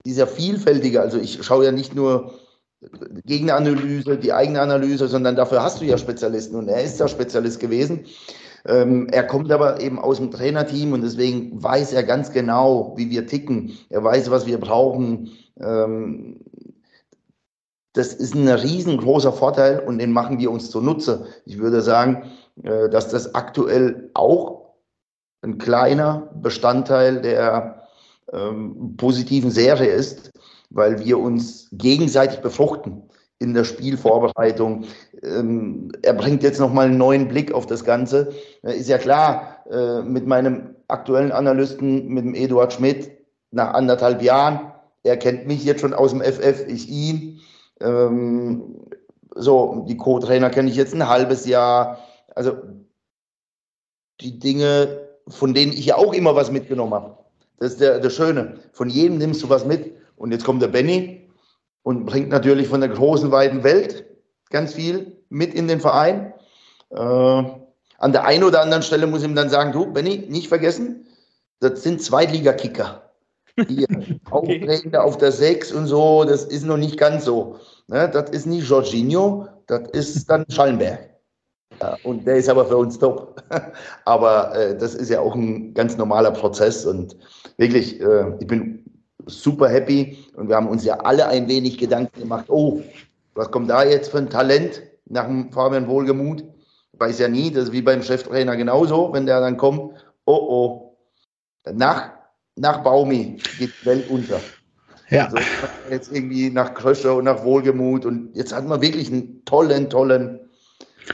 [0.05, 1.03] ist ja vielfältiger.
[1.03, 2.35] Also ich schaue ja nicht nur
[3.27, 7.61] Gegneranalyse, die eigene Analyse, sondern dafür hast du ja Spezialisten und er ist ja Spezialist
[7.61, 8.07] gewesen.
[8.67, 13.11] Ähm, er kommt aber eben aus dem Trainerteam und deswegen weiß er ganz genau, wie
[13.11, 13.73] wir ticken.
[13.89, 15.31] Er weiß, was wir brauchen.
[15.59, 16.41] Ähm,
[17.95, 21.27] das ist ein riesengroßer Vorteil und den machen wir uns zunutze.
[21.45, 22.31] Ich würde sagen,
[22.63, 24.60] äh, dass das aktuell auch
[25.43, 27.87] ein kleiner Bestandteil der
[28.33, 30.33] ähm, positiven Serie ist,
[30.71, 33.03] weil wir uns gegenseitig befruchten
[33.39, 34.85] in der Spielvorbereitung.
[35.23, 38.33] Ähm, er bringt jetzt nochmal einen neuen Blick auf das Ganze.
[38.63, 43.11] Äh, ist ja klar, äh, mit meinem aktuellen Analysten, mit dem Eduard Schmidt,
[43.51, 44.71] nach anderthalb Jahren,
[45.03, 47.41] er kennt mich jetzt schon aus dem FF, ich ihn.
[47.81, 48.87] Ähm,
[49.35, 51.99] so, die Co-Trainer kenne ich jetzt ein halbes Jahr.
[52.35, 52.59] Also
[54.21, 57.19] die Dinge, von denen ich ja auch immer was mitgenommen habe.
[57.59, 58.59] Das ist der, der Schöne.
[58.73, 59.95] Von jedem nimmst du was mit.
[60.17, 61.31] Und jetzt kommt der Benny
[61.83, 64.05] und bringt natürlich von der großen, weiten Welt
[64.51, 66.33] ganz viel mit in den Verein.
[66.91, 70.49] Äh, an der einen oder anderen Stelle muss ich ihm dann sagen, du, Benny, nicht
[70.49, 71.07] vergessen,
[71.61, 73.11] das sind Zweitligakicker.
[73.69, 73.87] Die
[74.31, 74.97] okay.
[74.97, 77.59] auf der 6 und so, das ist noch nicht ganz so.
[77.89, 81.11] Ne, das ist nicht Jorginho, das ist dann Schallenberg.
[81.83, 83.43] Ja, und der ist aber für uns top.
[84.05, 87.17] aber äh, das ist ja auch ein ganz normaler Prozess und
[87.57, 88.85] wirklich, äh, ich bin
[89.27, 92.83] super happy und wir haben uns ja alle ein wenig Gedanken gemacht, oh,
[93.35, 96.45] was kommt da jetzt für ein Talent nach dem Fabian Wohlgemuth?
[96.95, 99.95] Weiß ja nie, das ist wie beim Cheftrainer genauso, wenn der dann kommt,
[100.27, 100.97] oh oh,
[101.73, 102.11] nach,
[102.57, 104.41] nach Baumi geht die Welt unter.
[105.09, 105.25] Ja.
[105.25, 105.39] Also
[105.91, 110.41] jetzt irgendwie nach Kröscher und nach Wohlgemut und jetzt hat man wirklich einen tollen, tollen,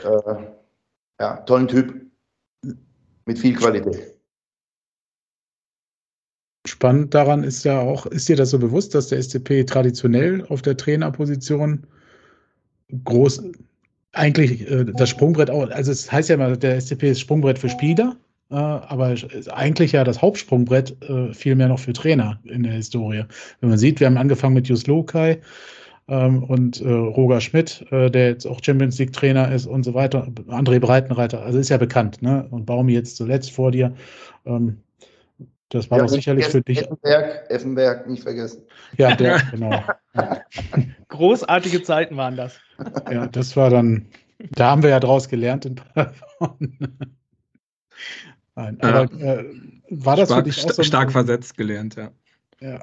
[0.05, 0.35] äh,
[1.21, 2.07] ja, tollen Typ
[3.27, 4.15] mit viel Qualität.
[6.67, 10.63] Spannend daran ist ja auch, ist dir das so bewusst, dass der SCP traditionell auf
[10.63, 11.87] der Trainerposition
[13.05, 13.43] groß,
[14.13, 17.69] eigentlich äh, das Sprungbrett auch, also es heißt ja immer, der SCP ist Sprungbrett für
[17.69, 18.17] Spieler,
[18.51, 19.15] äh, aber
[19.53, 23.25] eigentlich ja das Hauptsprungbrett äh, vielmehr noch für Trainer in der Historie.
[23.61, 25.41] Wenn man sieht, wir haben angefangen mit Jus Lokai
[26.09, 29.95] ähm, und äh, Roger Schmidt, äh, der jetzt auch Champions League Trainer ist und so
[29.95, 32.47] weiter, André Breitenreiter, also ist ja bekannt, ne?
[32.51, 33.95] Und Baumi jetzt zuletzt vor dir.
[34.45, 34.79] Ähm,
[35.71, 36.83] das war ja, doch sicherlich für dich.
[36.83, 38.63] Effenberg, Effenberg, nicht vergessen.
[38.97, 39.83] Ja, der, genau.
[41.09, 42.57] Großartige Zeiten waren das.
[43.11, 44.07] Ja, das war dann,
[44.39, 46.79] da haben wir ja draus gelernt in Paderborn.
[48.55, 49.45] Nein, aber äh,
[49.91, 52.11] war das stark, für dich auch so stark versetzt gelernt, ja.
[52.61, 52.81] Ja.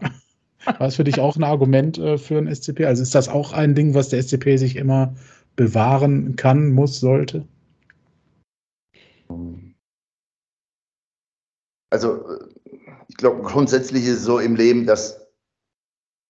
[0.65, 2.85] War es für dich auch ein Argument äh, für ein SCP?
[2.85, 5.15] Also ist das auch ein Ding, was der SCP sich immer
[5.55, 7.47] bewahren kann, muss, sollte?
[11.89, 12.23] Also
[13.07, 15.27] ich glaube, grundsätzlich ist es so im Leben, dass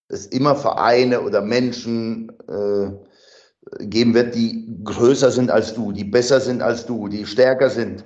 [0.10, 2.92] es immer Vereine oder Menschen äh,
[3.86, 8.06] geben wird, die größer sind als du, die besser sind als du, die stärker sind.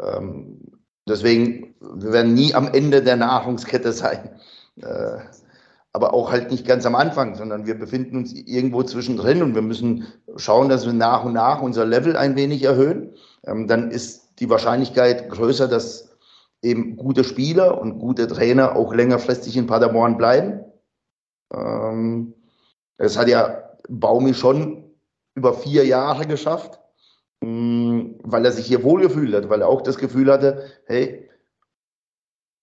[0.00, 0.60] Ähm,
[1.08, 4.40] deswegen, wir werden nie am Ende der Nahrungskette sein.
[4.82, 5.18] Äh,
[5.96, 9.62] aber auch halt nicht ganz am Anfang, sondern wir befinden uns irgendwo zwischendrin und wir
[9.62, 10.06] müssen
[10.36, 13.14] schauen, dass wir nach und nach unser Level ein wenig erhöhen.
[13.46, 16.14] Ähm, dann ist die Wahrscheinlichkeit größer, dass
[16.60, 20.60] eben gute Spieler und gute Trainer auch längerfristig in Paderborn bleiben.
[21.50, 22.34] Ähm,
[22.98, 24.84] das hat ja Baumi schon
[25.34, 26.78] über vier Jahre geschafft,
[27.40, 31.26] mm, weil er sich hier wohlgefühlt hat, weil er auch das Gefühl hatte, hey,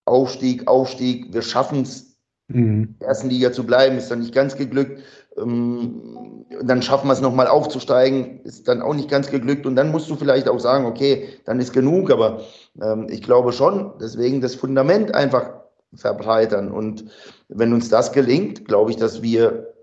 [0.04, 2.13] Aufstieg, Aufstieg, wir schaffen es,
[2.48, 2.82] mhm.
[2.84, 5.02] in der ersten Liga zu bleiben, ist dann nicht ganz geglückt.
[5.36, 9.66] Ähm, dann schaffen wir es nochmal aufzusteigen, ist dann auch nicht ganz geglückt.
[9.66, 12.10] Und dann musst du vielleicht auch sagen, okay, dann ist genug.
[12.10, 12.42] Aber
[12.80, 15.50] ähm, ich glaube schon, deswegen das Fundament einfach
[15.94, 16.70] verbreitern.
[16.70, 17.04] Und
[17.48, 19.74] wenn uns das gelingt, glaube ich, dass wir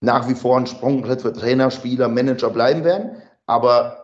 [0.00, 3.22] nach wie vor ein Sprungbrett für Trainer, Spieler, Manager bleiben werden.
[3.46, 4.00] Aber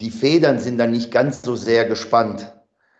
[0.00, 2.52] die Federn sind dann nicht ganz so sehr gespannt.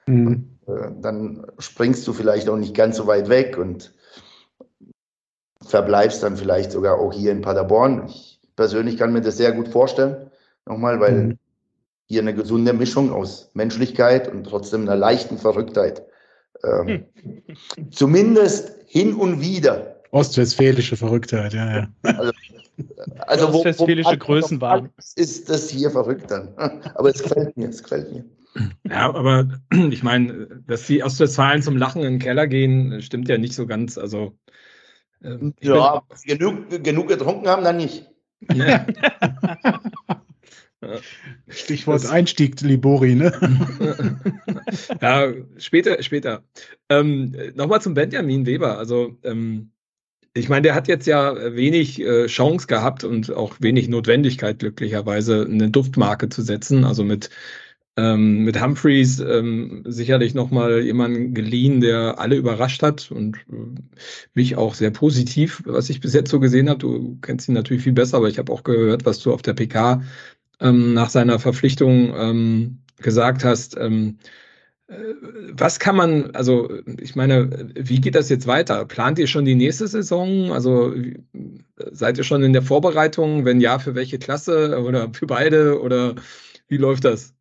[0.06, 0.51] Mhm.
[0.66, 3.92] Äh, dann springst du vielleicht auch nicht ganz so weit weg und
[5.60, 8.06] verbleibst dann vielleicht sogar auch hier in Paderborn.
[8.08, 10.30] Ich persönlich kann mir das sehr gut vorstellen.
[10.66, 11.38] Nochmal, weil mhm.
[12.06, 16.02] hier eine gesunde Mischung aus Menschlichkeit und trotzdem einer leichten Verrücktheit
[16.64, 17.06] ähm,
[17.90, 21.88] zumindest hin und wieder Ostwestfälische Verrücktheit, ja, ja.
[22.02, 22.32] Also,
[23.26, 24.90] also wo, Ostwestfälische Größenwahn.
[25.16, 26.54] Ist das hier verrückt dann?
[26.94, 28.22] Aber es gefällt mir, es gefällt mir.
[28.88, 29.60] Ja, aber
[29.90, 33.66] ich meine, dass die Ostwestfalen zum Lachen in den Keller gehen, stimmt ja nicht so
[33.66, 33.98] ganz.
[33.98, 34.38] Also
[35.22, 38.06] ähm, ja, genug, genug getrunken haben dann nicht.
[38.52, 38.86] Ja.
[41.48, 43.32] Stichwort das, Einstieg, Libori, ne?
[45.00, 46.42] ja, später, später.
[46.88, 48.78] Ähm, Nochmal zum Benjamin Weber.
[48.78, 49.70] Also, ähm,
[50.34, 55.46] ich meine, der hat jetzt ja wenig äh, Chance gehabt und auch wenig Notwendigkeit, glücklicherweise,
[55.48, 56.84] eine Duftmarke zu setzen.
[56.84, 57.30] Also mit
[57.96, 63.80] ähm, mit Humphreys ähm, sicherlich nochmal jemanden geliehen, der alle überrascht hat und äh,
[64.34, 66.78] mich auch sehr positiv, was ich bis jetzt so gesehen habe.
[66.78, 69.54] Du kennst ihn natürlich viel besser, aber ich habe auch gehört, was du auf der
[69.54, 70.02] PK
[70.60, 73.76] ähm, nach seiner Verpflichtung ähm, gesagt hast.
[73.76, 74.18] Ähm,
[74.88, 74.94] äh,
[75.52, 76.70] was kann man, also
[77.00, 78.86] ich meine, wie geht das jetzt weiter?
[78.86, 80.52] Plant ihr schon die nächste Saison?
[80.52, 80.94] Also
[81.90, 83.44] seid ihr schon in der Vorbereitung?
[83.44, 86.14] Wenn ja, für welche Klasse oder für beide oder
[86.68, 87.34] wie läuft das?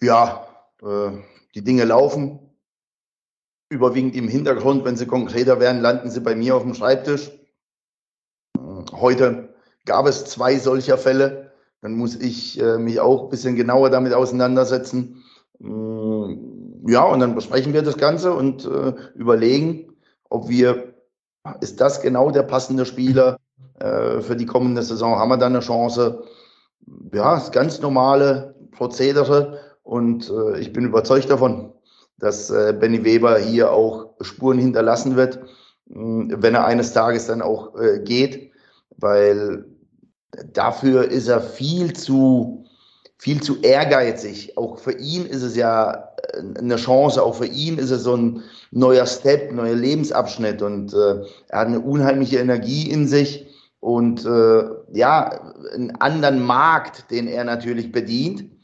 [0.00, 0.46] Ja,
[0.82, 1.10] äh,
[1.54, 2.38] die Dinge laufen.
[3.70, 7.30] Überwiegend im Hintergrund, wenn sie konkreter werden, landen sie bei mir auf dem Schreibtisch.
[8.56, 8.60] Äh,
[8.92, 9.54] heute
[9.84, 11.52] gab es zwei solcher Fälle.
[11.80, 15.24] Dann muss ich äh, mich auch ein bisschen genauer damit auseinandersetzen.
[15.60, 16.38] Äh,
[16.90, 19.92] ja, und dann besprechen wir das Ganze und äh, überlegen,
[20.30, 20.94] ob wir,
[21.60, 23.38] ist das genau der passende Spieler
[23.80, 25.18] äh, für die kommende Saison?
[25.18, 26.22] Haben wir da eine Chance?
[27.12, 31.72] Ja, das ganz normale Prozedere und äh, ich bin überzeugt davon,
[32.18, 35.40] dass äh, Benny Weber hier auch Spuren hinterlassen wird,
[35.86, 38.52] mh, wenn er eines Tages dann auch äh, geht,
[38.98, 39.64] weil
[40.52, 42.66] dafür ist er viel zu,
[43.16, 44.58] viel zu ehrgeizig.
[44.58, 48.14] Auch für ihn ist es ja äh, eine Chance, auch für ihn ist es so
[48.14, 50.60] ein neuer Step, neuer Lebensabschnitt.
[50.60, 53.46] Und äh, er hat eine unheimliche Energie in sich.
[53.80, 58.57] Und äh, ja, einen anderen Markt, den er natürlich bedient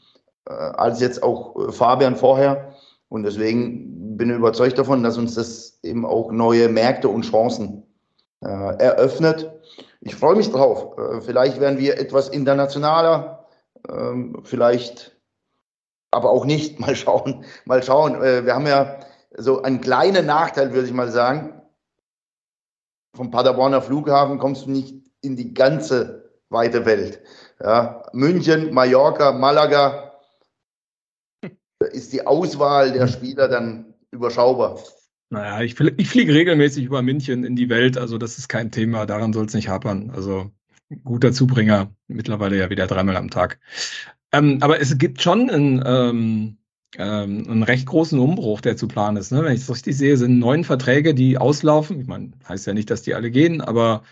[0.47, 2.73] äh, als jetzt auch äh, Fabian vorher.
[3.09, 7.83] Und deswegen bin ich überzeugt davon, dass uns das eben auch neue Märkte und Chancen
[8.41, 9.51] äh, eröffnet.
[10.01, 10.97] Ich freue mich drauf.
[10.97, 13.45] Äh, vielleicht werden wir etwas internationaler,
[13.89, 15.15] ähm, vielleicht
[16.11, 16.79] aber auch nicht.
[16.85, 17.45] Mal schauen.
[17.65, 18.21] Mal schauen.
[18.23, 18.99] Äh, wir haben ja
[19.37, 21.61] so einen kleinen Nachteil, würde ich mal sagen.
[23.13, 27.21] Vom Paderborner Flughafen kommst du nicht in die ganze weite Welt.
[27.61, 30.04] Ja, München, Mallorca, Malaga,
[31.91, 34.79] ist die Auswahl der Spieler dann überschaubar.
[35.29, 39.05] Naja, ich, ich fliege regelmäßig über München in die Welt, also das ist kein Thema,
[39.05, 40.11] daran soll es nicht hapern.
[40.15, 40.51] Also
[41.03, 43.59] guter Zubringer, mittlerweile ja wieder dreimal am Tag.
[44.31, 46.57] Ähm, aber es gibt schon einen, ähm,
[46.97, 49.31] ähm, einen recht großen Umbruch, der zu planen ist.
[49.31, 49.43] Ne?
[49.43, 51.99] Wenn ich es richtig sehe, sind neun Verträge, die auslaufen.
[51.99, 54.03] Ich meine, heißt ja nicht, dass die alle gehen, aber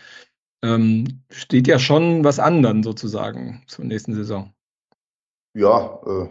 [0.62, 4.52] ähm, steht ja schon was an dann sozusagen zur nächsten Saison.
[5.54, 6.28] Ja, äh,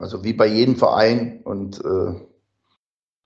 [0.00, 2.14] also wie bei jedem Verein und äh,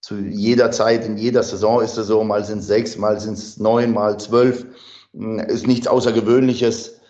[0.00, 3.38] zu jeder Zeit, in jeder Saison ist es so, mal sind es sechs, mal sind
[3.38, 4.66] es neun, mal zwölf.
[5.14, 7.00] Hm, ist nichts Außergewöhnliches.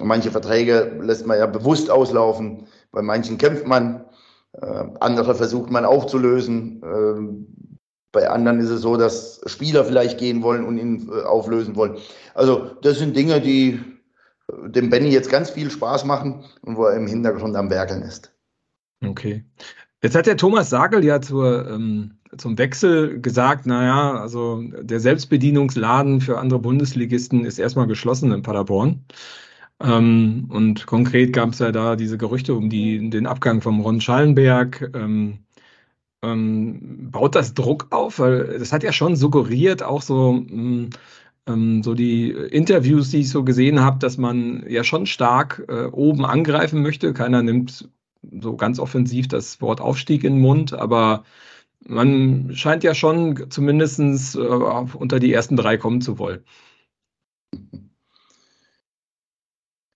[0.00, 4.04] Manche Verträge lässt man ja bewusst auslaufen, bei manchen kämpft man,
[4.52, 6.82] äh, andere versucht man aufzulösen.
[6.82, 7.72] Äh,
[8.12, 11.96] bei anderen ist es so, dass Spieler vielleicht gehen wollen und ihn äh, auflösen wollen.
[12.34, 13.80] Also das sind Dinge, die
[14.48, 18.02] äh, dem Benny jetzt ganz viel Spaß machen und wo er im Hintergrund am Werkeln
[18.02, 18.31] ist.
[19.04, 19.44] Okay.
[20.02, 26.20] Jetzt hat der Thomas Sagel ja zur, ähm, zum Wechsel gesagt, naja, also der Selbstbedienungsladen
[26.20, 29.04] für andere Bundesligisten ist erstmal geschlossen in Paderborn.
[29.80, 34.00] Ähm, und konkret gab es ja da diese Gerüchte um die, den Abgang vom Ron
[34.00, 34.90] Schallenberg.
[34.94, 35.38] Ähm,
[36.22, 38.18] ähm, baut das Druck auf?
[38.18, 40.90] Weil das hat ja schon suggeriert, auch so, mh, mm,
[41.48, 45.86] ähm, so die Interviews, die ich so gesehen habe, dass man ja schon stark äh,
[45.86, 47.12] oben angreifen möchte.
[47.12, 47.88] Keiner nimmt
[48.40, 51.24] so ganz offensiv das Wort Aufstieg in den Mund, aber
[51.80, 56.44] man scheint ja schon zumindest äh, unter die ersten drei kommen zu wollen.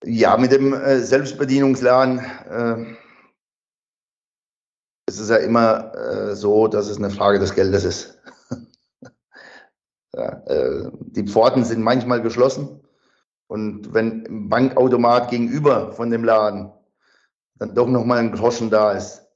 [0.03, 2.95] Ja, mit dem äh, Selbstbedienungsladen äh,
[5.07, 8.21] ist es ja immer äh, so, dass es eine Frage des Geldes ist.
[10.13, 12.81] ja, äh, die Pforten sind manchmal geschlossen
[13.47, 16.71] und wenn ein Bankautomat gegenüber von dem Laden
[17.59, 19.27] dann doch nochmal ein Groschen da ist,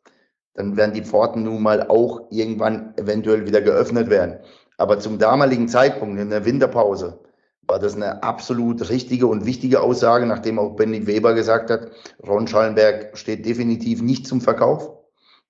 [0.53, 4.39] dann werden die Pforten nun mal auch irgendwann eventuell wieder geöffnet werden.
[4.77, 7.19] Aber zum damaligen Zeitpunkt in der Winterpause
[7.68, 11.91] war das eine absolut richtige und wichtige Aussage, nachdem auch Benny Weber gesagt hat,
[12.27, 14.91] Ron Schallenberg steht definitiv nicht zum Verkauf.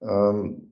[0.02, 0.68] Ähm,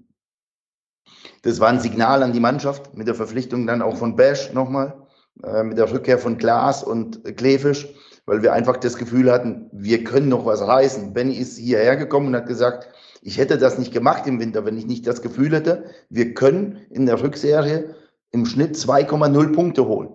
[1.41, 5.07] Das war ein Signal an die Mannschaft mit der Verpflichtung dann auch von Bash nochmal,
[5.43, 7.87] äh, mit der Rückkehr von Klaas und Klefisch,
[8.25, 11.13] weil wir einfach das Gefühl hatten, wir können noch was reißen.
[11.13, 12.89] Benny ist hierher gekommen und hat gesagt,
[13.21, 16.77] ich hätte das nicht gemacht im Winter, wenn ich nicht das Gefühl hätte, wir können
[16.89, 17.95] in der Rückserie
[18.31, 20.09] im Schnitt 2,0 Punkte holen.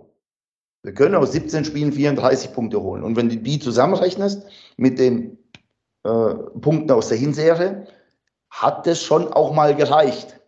[0.83, 3.03] Wir können aus 17 Spielen 34 Punkte holen.
[3.03, 5.39] Und wenn du die zusammenrechnest mit den
[6.05, 7.87] äh, Punkten aus der Hinserie,
[8.51, 10.41] hat das schon auch mal gereicht.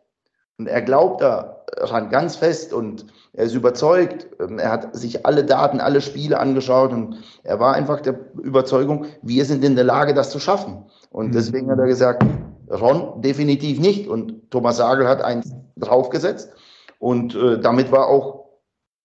[0.59, 1.23] Und er glaubt
[1.67, 4.29] daran ganz fest und er ist überzeugt.
[4.41, 9.07] Ähm, er hat sich alle Daten, alle Spiele angeschaut und er war einfach der Überzeugung,
[9.23, 10.87] wir sind in der Lage, das zu schaffen.
[11.11, 11.33] Und mhm.
[11.33, 12.25] deswegen hat er gesagt,
[12.71, 14.09] Ron definitiv nicht.
[14.09, 16.53] Und Thomas Sagel hat eins draufgesetzt.
[16.99, 18.47] Und äh, damit war auch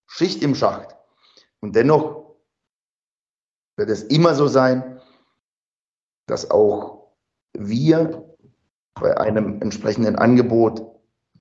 [0.07, 0.95] Schicht im Schacht.
[1.59, 2.35] Und dennoch
[3.77, 4.99] wird es immer so sein,
[6.27, 7.11] dass auch
[7.53, 8.23] wir
[8.99, 10.90] bei einem entsprechenden Angebot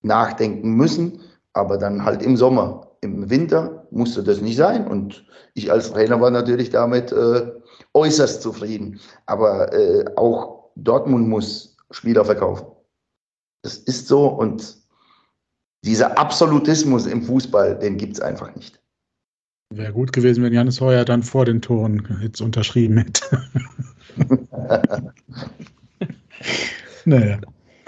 [0.02, 1.20] nachdenken müssen,
[1.52, 2.88] aber dann halt im Sommer.
[3.02, 5.24] Im Winter musste das nicht sein und
[5.54, 7.50] ich als Trainer war natürlich damit äh,
[7.94, 9.00] äußerst zufrieden.
[9.26, 12.66] Aber äh, auch Dortmund muss Spieler verkaufen.
[13.62, 14.76] Das ist so und
[15.84, 18.78] dieser Absolutismus im Fußball, den gibt es einfach nicht.
[19.72, 23.42] Wäre gut gewesen, wenn Janis Heuer dann vor den Toren jetzt unterschrieben hätte.
[27.04, 27.40] naja.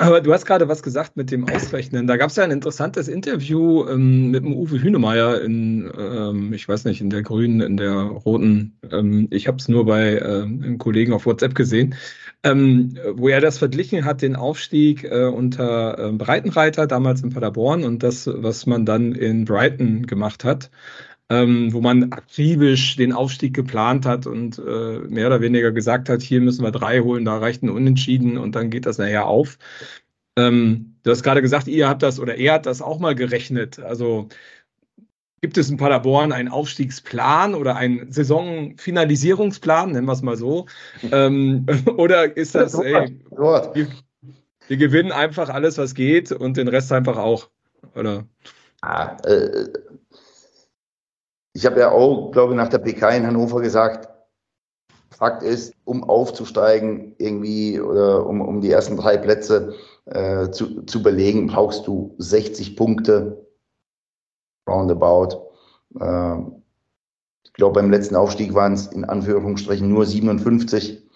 [0.03, 2.09] Aber du hast gerade was gesagt mit dem Ausrechnen.
[2.09, 6.69] Da gab es ja ein interessantes Interview ähm, mit dem Uwe Hünemeyer in, ähm, ich
[6.69, 8.77] weiß nicht, in der grünen, in der roten.
[8.91, 11.95] Ähm, ich habe es nur bei äh, einem Kollegen auf WhatsApp gesehen,
[12.43, 17.85] ähm, wo er das verglichen hat, den Aufstieg äh, unter äh, Breitenreiter damals in Paderborn
[17.85, 20.71] und das, was man dann in Brighton gemacht hat
[21.33, 26.21] ähm, wo man akribisch den Aufstieg geplant hat und äh, mehr oder weniger gesagt hat,
[26.21, 29.57] hier müssen wir drei holen, da reicht ein Unentschieden und dann geht das nachher auf.
[30.37, 33.79] Ähm, du hast gerade gesagt, ihr habt das oder er hat das auch mal gerechnet.
[33.79, 34.29] Also
[35.41, 40.67] gibt es in Paderborn einen Aufstiegsplan oder einen Saisonfinalisierungsplan, nennen wir es mal so?
[41.13, 41.65] Ähm,
[41.97, 43.89] oder ist das, ey, wir,
[44.69, 47.49] wir, gewinnen einfach alles, was geht und den Rest einfach auch?
[47.95, 48.27] Oder?
[48.83, 49.67] Ah, äh,
[51.55, 54.09] ich habe ja auch, glaube ich, nach der PK in Hannover gesagt,
[55.11, 59.75] Fakt ist, um aufzusteigen irgendwie oder um, um die ersten drei Plätze
[60.07, 63.47] äh, zu, zu belegen, brauchst du 60 Punkte
[64.69, 65.51] roundabout.
[66.01, 66.39] Äh,
[67.45, 71.07] ich glaube, beim letzten Aufstieg waren es in Anführungsstrichen nur 57.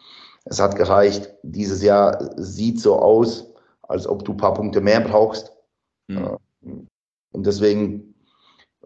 [0.45, 1.35] Es hat gereicht.
[1.43, 3.53] Dieses Jahr sieht so aus,
[3.83, 5.57] als ob du ein paar Punkte mehr brauchst.
[6.09, 6.37] Mhm.
[7.33, 8.15] Und deswegen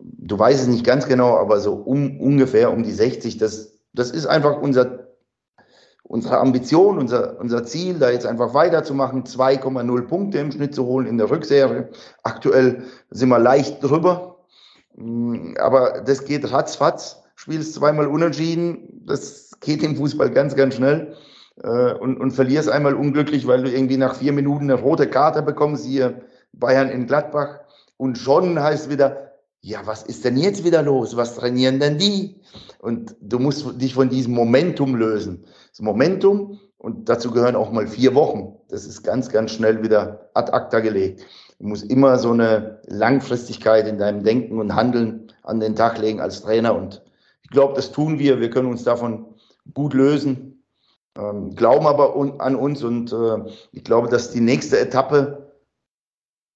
[0.03, 4.11] du weißt es nicht ganz genau, aber so um, ungefähr um die 60, das, das
[4.11, 5.09] ist einfach unser,
[6.03, 11.07] unsere Ambition, unser, unser Ziel, da jetzt einfach weiterzumachen, 2,0 Punkte im Schnitt zu holen
[11.07, 11.89] in der Rückserie.
[12.23, 14.39] Aktuell sind wir leicht drüber,
[14.97, 17.23] mm, aber das geht ratzfatz.
[17.37, 21.17] Spielst zweimal unentschieden, das geht im Fußball ganz, ganz schnell.
[21.63, 25.43] Äh, und, und verlierst einmal unglücklich, weil du irgendwie nach vier Minuten eine rote Karte
[25.43, 26.21] bekommst, hier
[26.53, 27.61] Bayern in Gladbach.
[27.97, 29.30] Und schon heißt wieder,
[29.63, 31.17] ja, was ist denn jetzt wieder los?
[31.17, 32.41] Was trainieren denn die?
[32.79, 35.45] Und du musst dich von diesem Momentum lösen.
[35.71, 40.31] Das Momentum, und dazu gehören auch mal vier Wochen, das ist ganz, ganz schnell wieder
[40.33, 41.27] ad acta gelegt.
[41.59, 46.21] Du musst immer so eine Langfristigkeit in deinem Denken und Handeln an den Tag legen
[46.21, 46.75] als Trainer.
[46.75, 47.03] Und
[47.43, 48.41] ich glaube, das tun wir.
[48.41, 49.35] Wir können uns davon
[49.75, 50.65] gut lösen,
[51.19, 52.83] ähm, glauben aber un an uns.
[52.83, 55.53] Und äh, ich glaube, dass die nächste Etappe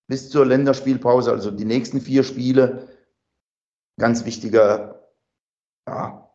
[0.07, 2.84] bis zur Länderspielpause, also die nächsten vier Spiele,
[3.99, 5.11] ganz wichtiger
[5.87, 6.31] ja,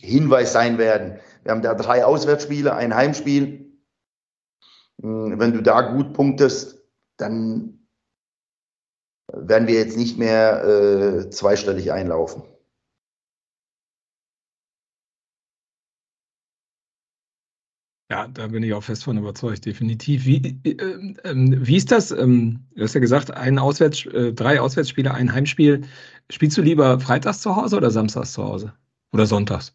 [0.00, 1.18] Hinweis sein werden.
[1.42, 3.80] Wir haben da drei Auswärtsspiele, ein Heimspiel.
[5.00, 6.82] Hm, wenn du da gut punktest,
[7.16, 7.88] dann
[9.32, 12.42] werden wir jetzt nicht mehr äh, zweistellig einlaufen.
[18.08, 20.26] Ja, da bin ich auch fest von überzeugt, definitiv.
[20.26, 22.12] Wie, äh, äh, wie ist das?
[22.12, 25.82] Ähm, du hast ja gesagt, ein Auswärts, äh, drei Auswärtsspiele, ein Heimspiel.
[26.30, 28.72] Spielst du lieber freitags zu Hause oder samstags zu Hause?
[29.12, 29.74] Oder sonntags?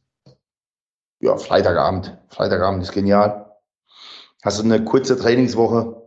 [1.19, 2.17] Ja, Freitagabend.
[2.29, 3.53] Freitagabend ist genial.
[4.43, 6.01] Hast du eine kurze Trainingswoche.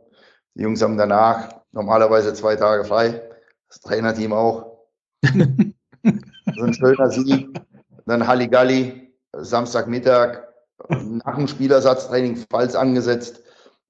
[0.55, 3.20] Die Jungs haben danach normalerweise zwei Tage frei.
[3.68, 4.78] Das Trainerteam auch.
[5.22, 7.60] so ein schöner Sieg.
[8.06, 10.53] Dann Halligalli, Samstagmittag,
[10.88, 13.42] nach dem Spielersatztraining falls angesetzt,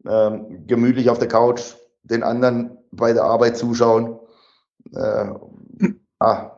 [0.06, 4.18] ähm, gemütlich auf der Couch, den anderen bei der Arbeit zuschauen.
[4.92, 5.26] Äh,
[6.18, 6.50] ah,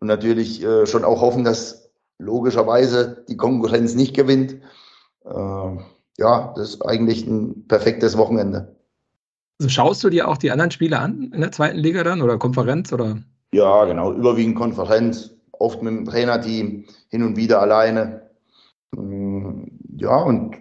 [0.00, 4.56] und natürlich äh, schon auch hoffen, dass logischerweise die Konkurrenz nicht gewinnt.
[5.24, 5.76] Äh,
[6.18, 8.76] ja, das ist eigentlich ein perfektes Wochenende.
[9.58, 12.38] Also schaust du dir auch die anderen Spiele an in der zweiten Liga dann oder
[12.38, 13.18] Konferenz oder?
[13.52, 18.25] Ja, genau, überwiegend Konferenz, oft mit dem Trainerteam, hin und wieder alleine.
[19.98, 20.56] Ja, und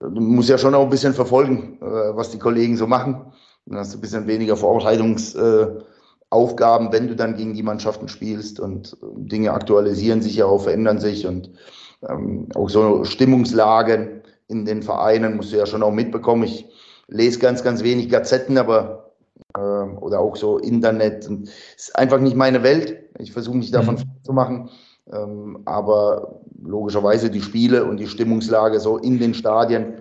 [0.00, 3.32] du musst ja schon auch ein bisschen verfolgen, äh, was die Kollegen so machen.
[3.66, 8.96] Dann hast du ein bisschen weniger Vorbereitungsaufgaben, wenn du dann gegen die Mannschaften spielst und
[9.02, 11.50] äh, Dinge aktualisieren sich ja auch, verändern sich und
[12.08, 16.44] ähm, auch so Stimmungslagen in den Vereinen musst du ja schon auch mitbekommen.
[16.44, 16.66] Ich
[17.08, 19.12] lese ganz, ganz wenig Gazetten, aber
[19.56, 21.28] äh, oder auch so Internet.
[21.28, 22.98] Und ist einfach nicht meine Welt.
[23.18, 24.24] Ich versuche mich davon mhm.
[24.24, 24.70] zu machen.
[25.10, 29.94] Ähm, aber logischerweise die Spiele und die Stimmungslage so in den Stadien,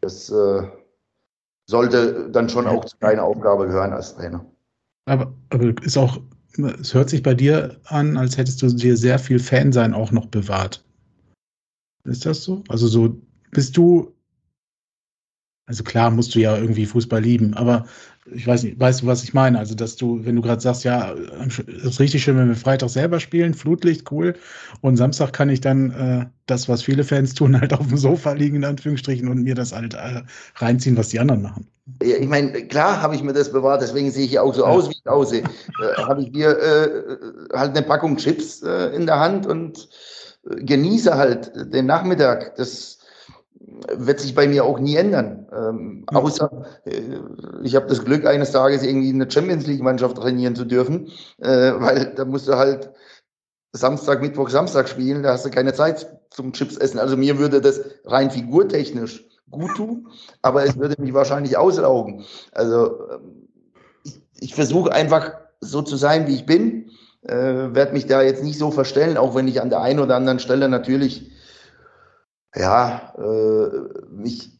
[0.00, 0.62] das äh,
[1.68, 4.44] sollte dann schon auch zu deiner Aufgabe gehören als Trainer.
[5.06, 6.18] Aber, aber ist auch,
[6.80, 10.26] es hört sich bei dir an, als hättest du dir sehr viel Fansein auch noch
[10.26, 10.84] bewahrt.
[12.04, 12.62] Ist das so?
[12.68, 13.16] Also so
[13.50, 14.12] bist du,
[15.68, 17.84] also klar musst du ja irgendwie Fußball lieben, aber
[18.34, 19.58] ich weiß nicht, weißt du, was ich meine?
[19.58, 21.14] Also, dass du, wenn du gerade sagst, ja,
[21.66, 24.34] ist richtig schön, wenn wir Freitag selber spielen, Flutlicht, cool.
[24.80, 28.32] Und Samstag kann ich dann äh, das, was viele Fans tun, halt auf dem Sofa
[28.32, 30.22] liegen, in Anführungsstrichen, und mir das halt äh,
[30.56, 31.66] reinziehen, was die anderen machen.
[32.02, 34.62] Ja, ich meine, klar habe ich mir das bewahrt, deswegen sehe ich ja auch so
[34.62, 34.68] ja.
[34.68, 35.42] aus, wie ich aussehe.
[35.42, 39.88] äh, habe ich mir äh, halt eine Packung Chips äh, in der Hand und
[40.50, 42.56] äh, genieße halt den Nachmittag.
[42.56, 42.97] Das
[43.92, 45.46] wird sich bei mir auch nie ändern.
[45.52, 46.18] Ähm, ja.
[46.18, 46.50] Außer
[46.84, 47.18] äh,
[47.62, 52.14] ich habe das Glück, eines Tages irgendwie eine Champions League-Mannschaft trainieren zu dürfen, äh, weil
[52.14, 52.90] da musst du halt
[53.72, 56.98] Samstag, Mittwoch, Samstag spielen, da hast du keine Zeit zum Chips essen.
[56.98, 60.08] Also mir würde das rein figurtechnisch gut tun,
[60.42, 62.24] aber es würde mich wahrscheinlich auslaugen.
[62.52, 63.48] Also ähm,
[64.04, 66.90] ich, ich versuche einfach so zu sein, wie ich bin,
[67.22, 70.16] äh, werde mich da jetzt nicht so verstellen, auch wenn ich an der einen oder
[70.16, 71.27] anderen Stelle natürlich
[72.54, 74.58] ja, äh, mich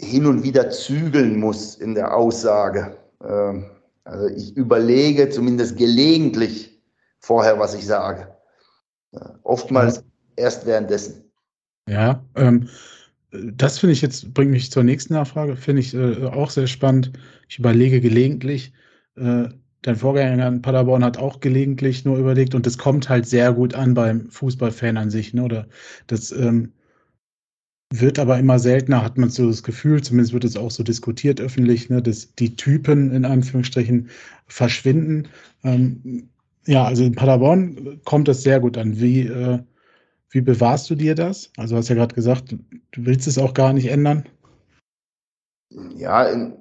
[0.00, 2.96] hin und wieder zügeln muss in der Aussage.
[3.22, 3.70] Ähm,
[4.04, 6.82] also ich überlege zumindest gelegentlich
[7.20, 8.28] vorher, was ich sage.
[9.12, 10.02] Äh, oftmals ja.
[10.36, 11.24] erst währenddessen.
[11.88, 12.68] Ja, ähm,
[13.30, 17.12] das finde ich jetzt, bringt mich zur nächsten Nachfrage, finde ich äh, auch sehr spannend.
[17.48, 18.72] Ich überlege gelegentlich,
[19.16, 19.48] äh,
[19.82, 23.74] dein Vorgänger in Paderborn hat auch gelegentlich nur überlegt und das kommt halt sehr gut
[23.74, 25.42] an beim Fußballfan an sich, ne?
[25.42, 25.66] Oder
[26.06, 26.72] das, ähm,
[28.00, 31.40] wird aber immer seltener, hat man so das Gefühl, zumindest wird es auch so diskutiert
[31.40, 34.10] öffentlich, ne, dass die Typen in Anführungsstrichen
[34.46, 35.28] verschwinden.
[35.62, 36.28] Ähm,
[36.66, 39.00] ja, also in Paderborn kommt das sehr gut an.
[39.00, 39.58] Wie, äh,
[40.30, 41.50] wie bewahrst du dir das?
[41.56, 44.24] Also hast ja gerade gesagt, du willst es auch gar nicht ändern.
[45.96, 46.54] Ja, in,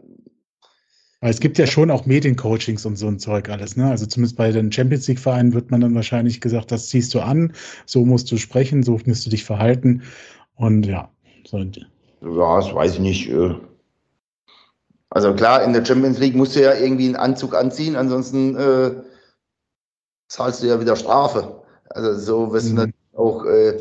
[1.22, 3.90] weil es gibt ja schon auch Mediencoachings und so ein Zeug alles, ne?
[3.90, 7.54] Also zumindest bei den Champions League-Vereinen wird man dann wahrscheinlich gesagt, das ziehst du an,
[7.86, 10.02] so musst du sprechen, so musst du dich verhalten.
[10.56, 11.13] Und ja,
[12.22, 13.30] Ja, das weiß ich nicht.
[13.30, 13.56] Äh.
[15.10, 18.92] Also klar, in der Champions League musst du ja irgendwie einen Anzug anziehen, ansonsten äh,
[20.28, 21.62] zahlst du ja wieder Strafe.
[21.90, 22.76] Also so wirst mhm.
[22.76, 23.78] du natürlich auch äh,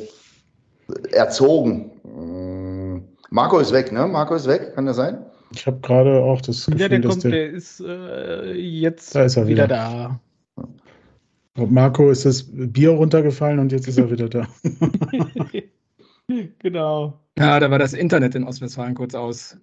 [1.13, 1.91] erzogen.
[2.05, 3.03] Mm.
[3.31, 4.07] Marco ist weg, ne?
[4.07, 5.25] Marco ist weg, kann das sein?
[5.55, 9.25] Ich habe gerade auch das Gefühl, ja, der kommt, der, der ist äh, jetzt da
[9.25, 10.21] ist er wieder, wieder da.
[11.57, 14.47] Marco ist das Bier runtergefallen und jetzt ist er wieder da.
[16.59, 17.19] genau.
[17.39, 19.57] Ja, da war das Internet in Ostwestfalen kurz aus.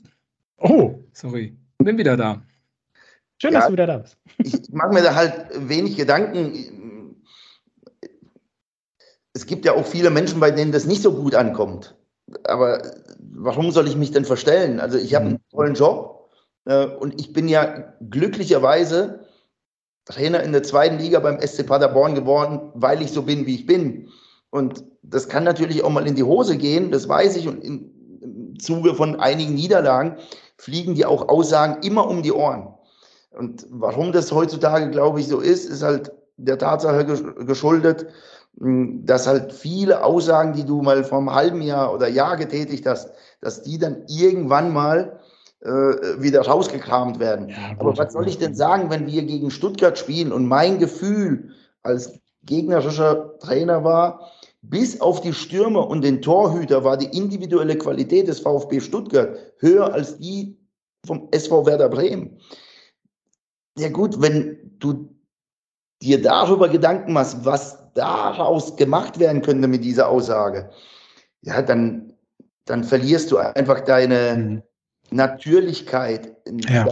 [0.58, 0.96] Oh.
[1.14, 1.56] Sorry.
[1.78, 2.42] Bin wieder da.
[3.42, 4.18] Schön, ja, dass du wieder da bist.
[4.40, 7.16] Ich mache mir da halt wenig Gedanken.
[9.34, 11.96] Es gibt ja auch viele Menschen, bei denen das nicht so gut ankommt.
[12.44, 12.82] Aber
[13.20, 14.80] warum soll ich mich denn verstellen?
[14.80, 15.56] Also ich habe einen mhm.
[15.56, 16.30] tollen Job
[16.66, 19.26] äh, und ich bin ja glücklicherweise
[20.06, 23.66] Trainer in der zweiten Liga beim SC Paderborn geworden, weil ich so bin, wie ich
[23.66, 24.10] bin.
[24.52, 27.48] Und das kann natürlich auch mal in die Hose gehen, das weiß ich.
[27.48, 30.18] Und in, im Zuge von einigen Niederlagen
[30.58, 32.74] fliegen die auch Aussagen immer um die Ohren.
[33.32, 37.06] Und warum das heutzutage, glaube ich, so ist, ist halt der Tatsache
[37.46, 38.08] geschuldet,
[38.60, 42.86] hm, dass halt viele Aussagen, die du mal vor einem halben Jahr oder Jahr getätigt
[42.86, 43.12] hast,
[43.42, 45.20] dass die dann irgendwann mal
[45.62, 47.50] äh, wieder rausgekramt werden.
[47.50, 51.52] Ja, Aber was soll ich denn sagen, wenn wir gegen Stuttgart spielen und mein Gefühl
[51.84, 52.14] als
[52.44, 54.32] gegnerischer Trainer war,
[54.62, 59.94] bis auf die Stürmer und den Torhüter war die individuelle Qualität des VfB Stuttgart höher
[59.94, 60.58] als die
[61.06, 62.40] vom SV Werder Bremen.
[63.78, 65.16] Ja gut, wenn du
[66.02, 70.70] dir darüber Gedanken machst, was daraus gemacht werden könnte mit dieser Aussage,
[71.42, 72.14] ja, dann,
[72.66, 74.64] dann verlierst du einfach deine mhm.
[75.12, 76.88] Natürlichkeit in, ja,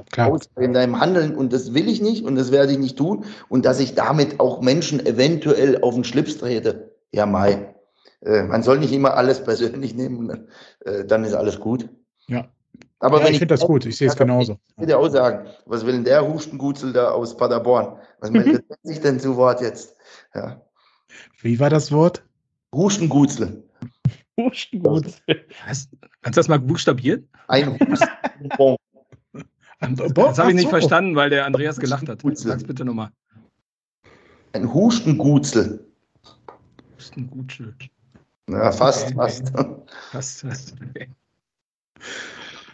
[0.58, 3.66] in, deinem Handeln und das will ich nicht und das werde ich nicht tun und
[3.66, 7.76] dass ich damit auch Menschen eventuell auf den Schlips trete ja, Mai.
[8.22, 10.48] Äh, man soll nicht immer alles persönlich nehmen,
[10.82, 11.90] äh, dann ist alles gut.
[12.28, 12.48] Ja.
[13.00, 14.60] Aber Ja, wenn ich finde das gut, ich sehe es genauso.
[14.72, 18.00] Ich würde auch sagen, was will denn der Hustengutzel da aus Paderborn?
[18.20, 19.96] Was meldet der sich denn zu Wort jetzt?
[20.34, 20.62] Ja.
[21.42, 22.24] Wie war das Wort?
[22.74, 23.64] Hustengutzel.
[24.40, 25.06] Hustengut.
[25.68, 25.90] Was?
[26.22, 27.28] Kannst du das mal buchstabieren?
[27.48, 28.78] Ein Hustenbon.
[29.80, 32.24] Das habe ich nicht verstanden, weil der Andreas gelacht hat.
[32.34, 33.12] Sag's bitte nochmal.
[34.54, 34.74] Ein
[37.18, 37.74] Hustengutzel.
[37.74, 37.90] Hustengutsche.
[38.50, 39.54] Ja, fast, fast.
[40.14, 40.46] Was?
[40.46, 40.74] was?
[40.90, 41.08] Okay.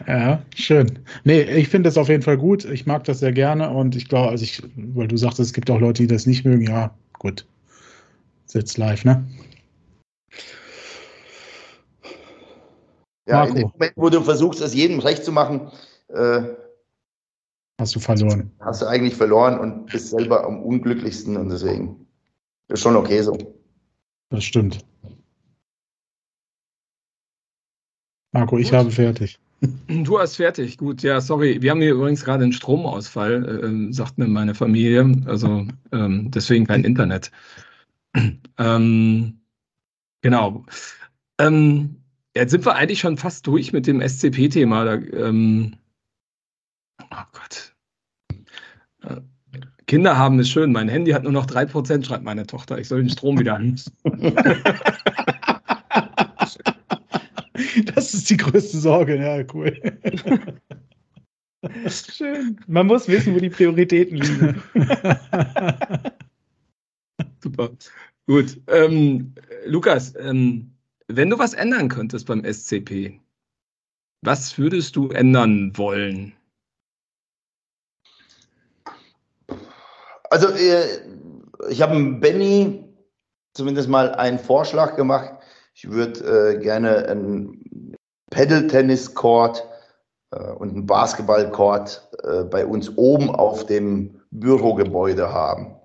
[0.06, 0.98] Ja, schön.
[1.24, 2.64] Nee, ich finde das auf jeden Fall gut.
[2.64, 5.70] Ich mag das sehr gerne und ich glaube, also ich, weil du sagtest, es gibt
[5.70, 6.66] auch Leute, die das nicht mögen.
[6.66, 7.46] Ja, gut.
[8.46, 9.24] Ist jetzt live, ne?
[13.26, 13.54] Ja, in Marco.
[13.54, 15.70] dem Moment, wo du versuchst, es jedem recht zu machen,
[16.08, 16.42] äh,
[17.80, 18.52] Hast du verloren.
[18.60, 22.06] hast du eigentlich verloren und bist selber am unglücklichsten und deswegen
[22.68, 23.36] ist schon okay so.
[24.30, 24.84] Das stimmt.
[28.32, 28.78] Marco, ich Gut.
[28.78, 29.38] habe fertig.
[29.88, 30.76] Du hast fertig.
[30.76, 31.62] Gut, ja, sorry.
[31.62, 35.22] Wir haben hier übrigens gerade einen Stromausfall, äh, sagt mir meine Familie.
[35.26, 37.30] Also ähm, deswegen kein Internet.
[38.58, 39.40] ähm,
[40.20, 40.66] genau.
[41.38, 41.96] Ähm,
[42.36, 44.94] jetzt sind wir eigentlich schon fast durch mit dem SCP-Thema.
[44.94, 45.76] Ähm,
[47.00, 47.74] oh Gott.
[49.02, 49.20] Äh,
[49.86, 50.72] Kinder haben ist schön.
[50.72, 52.78] Mein Handy hat nur noch 3%, schreibt meine Tochter.
[52.78, 53.80] Ich soll den Strom wieder an.
[57.94, 59.72] Das ist die größte Sorge, ja, cool.
[61.88, 62.60] Schön.
[62.66, 64.62] Man muss wissen, wo die Prioritäten liegen.
[67.42, 67.70] Super.
[68.26, 68.60] Gut.
[68.66, 69.34] Ähm,
[69.66, 70.72] Lukas, ähm,
[71.08, 73.20] wenn du was ändern könntest beim SCP,
[74.22, 76.32] was würdest du ändern wollen?
[80.34, 80.82] Also, äh,
[81.68, 82.92] ich habe Benny
[83.52, 85.30] zumindest mal einen Vorschlag gemacht.
[85.74, 87.94] Ich würde äh, gerne einen
[88.32, 89.64] Pedal-Tennis-Court
[90.32, 95.76] äh, und einen Basketball-Court äh, bei uns oben auf dem Bürogebäude haben.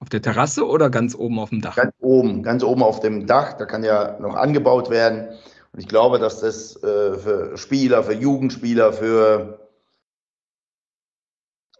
[0.00, 1.76] Auf der Terrasse oder ganz oben auf dem Dach?
[1.76, 3.52] Ganz oben, ganz oben auf dem Dach.
[3.52, 5.28] Da kann ja noch angebaut werden.
[5.72, 9.67] Und ich glaube, dass das äh, für Spieler, für Jugendspieler, für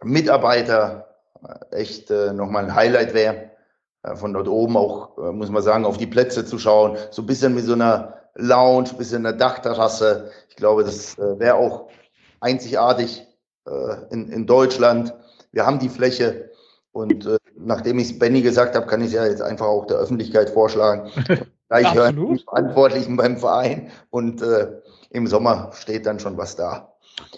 [0.03, 1.15] Mitarbeiter
[1.71, 3.51] äh, echt äh, nochmal ein Highlight wäre.
[4.03, 6.97] Äh, von dort oben auch, äh, muss man sagen, auf die Plätze zu schauen.
[7.11, 10.31] So ein bisschen mit so einer Lounge, ein bisschen einer Dachterrasse.
[10.49, 11.89] Ich glaube, das äh, wäre auch
[12.39, 13.25] einzigartig
[13.67, 15.13] äh, in, in Deutschland.
[15.51, 16.49] Wir haben die Fläche.
[16.91, 19.97] Und nachdem ich es Benny gesagt habe, kann ich es ja jetzt einfach auch der
[19.97, 21.11] Öffentlichkeit vorschlagen.
[21.69, 24.43] Gleich hören die Verantwortlichen beim Verein und
[25.11, 26.91] im Sommer steht dann schon was da.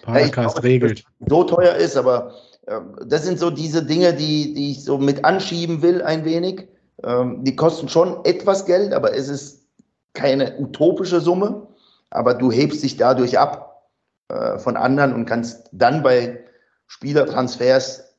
[0.04, 1.04] Paracast glaube, regelt.
[1.28, 2.34] So teuer ist, aber
[2.64, 6.68] das sind so diese Dinge, die, die ich so mit anschieben will ein wenig.
[7.04, 9.68] Ähm, die kosten schon etwas Geld, aber es ist
[10.14, 11.68] keine utopische Summe.
[12.10, 13.90] Aber du hebst dich dadurch ab
[14.28, 16.44] äh, von anderen und kannst dann bei
[16.88, 18.12] Spielertransfers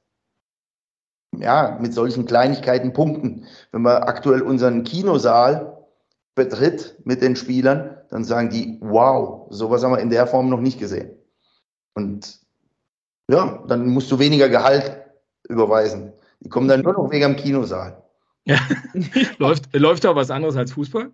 [1.39, 3.47] ja, mit solchen Kleinigkeiten punkten.
[3.71, 5.79] Wenn man aktuell unseren Kinosaal
[6.35, 10.61] betritt mit den Spielern, dann sagen die, wow, sowas haben wir in der Form noch
[10.61, 11.11] nicht gesehen.
[11.95, 12.42] Und
[13.33, 15.03] ja, dann musst du weniger Gehalt
[15.49, 16.13] überweisen.
[16.41, 18.03] Die kommen dann nur noch wegen am Kinosaal.
[18.45, 18.59] Ja.
[19.39, 21.11] läuft, läuft da was anderes als Fußball?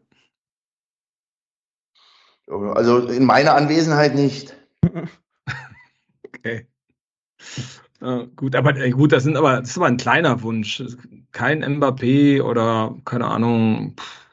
[2.47, 4.55] Also in meiner Anwesenheit nicht.
[6.41, 6.69] Okay.
[8.01, 10.85] Äh, gut, aber äh, gut, das sind aber das ist aber ein kleiner Wunsch.
[11.33, 13.95] Kein Mbappé oder keine Ahnung.
[13.99, 14.29] Pff,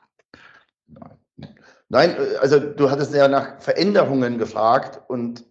[1.89, 5.45] Nein, äh, also du hattest ja nach Veränderungen gefragt und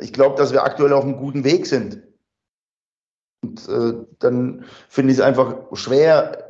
[0.00, 2.02] ich glaube, dass wir aktuell auf einem guten Weg sind.
[3.42, 6.48] Und äh, dann finde ich es einfach schwer,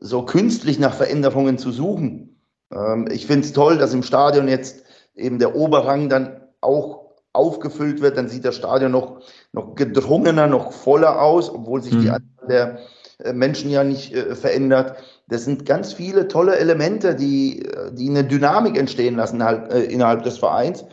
[0.00, 2.40] so künstlich nach Veränderungen zu suchen.
[2.72, 4.84] Ähm, ich finde es toll, dass im Stadion jetzt
[5.14, 8.16] eben der Oberrang dann auch aufgefüllt wird.
[8.16, 9.20] Dann sieht das Stadion noch,
[9.52, 12.14] noch gedrungener, noch voller aus, obwohl sich die Mhm.
[12.14, 12.78] Anzahl der
[13.18, 14.96] äh, Menschen ja nicht äh, verändert.
[15.28, 19.84] Das sind ganz viele tolle Elemente, die, äh, die eine Dynamik entstehen lassen halt, äh,
[19.84, 20.84] innerhalb des Vereins.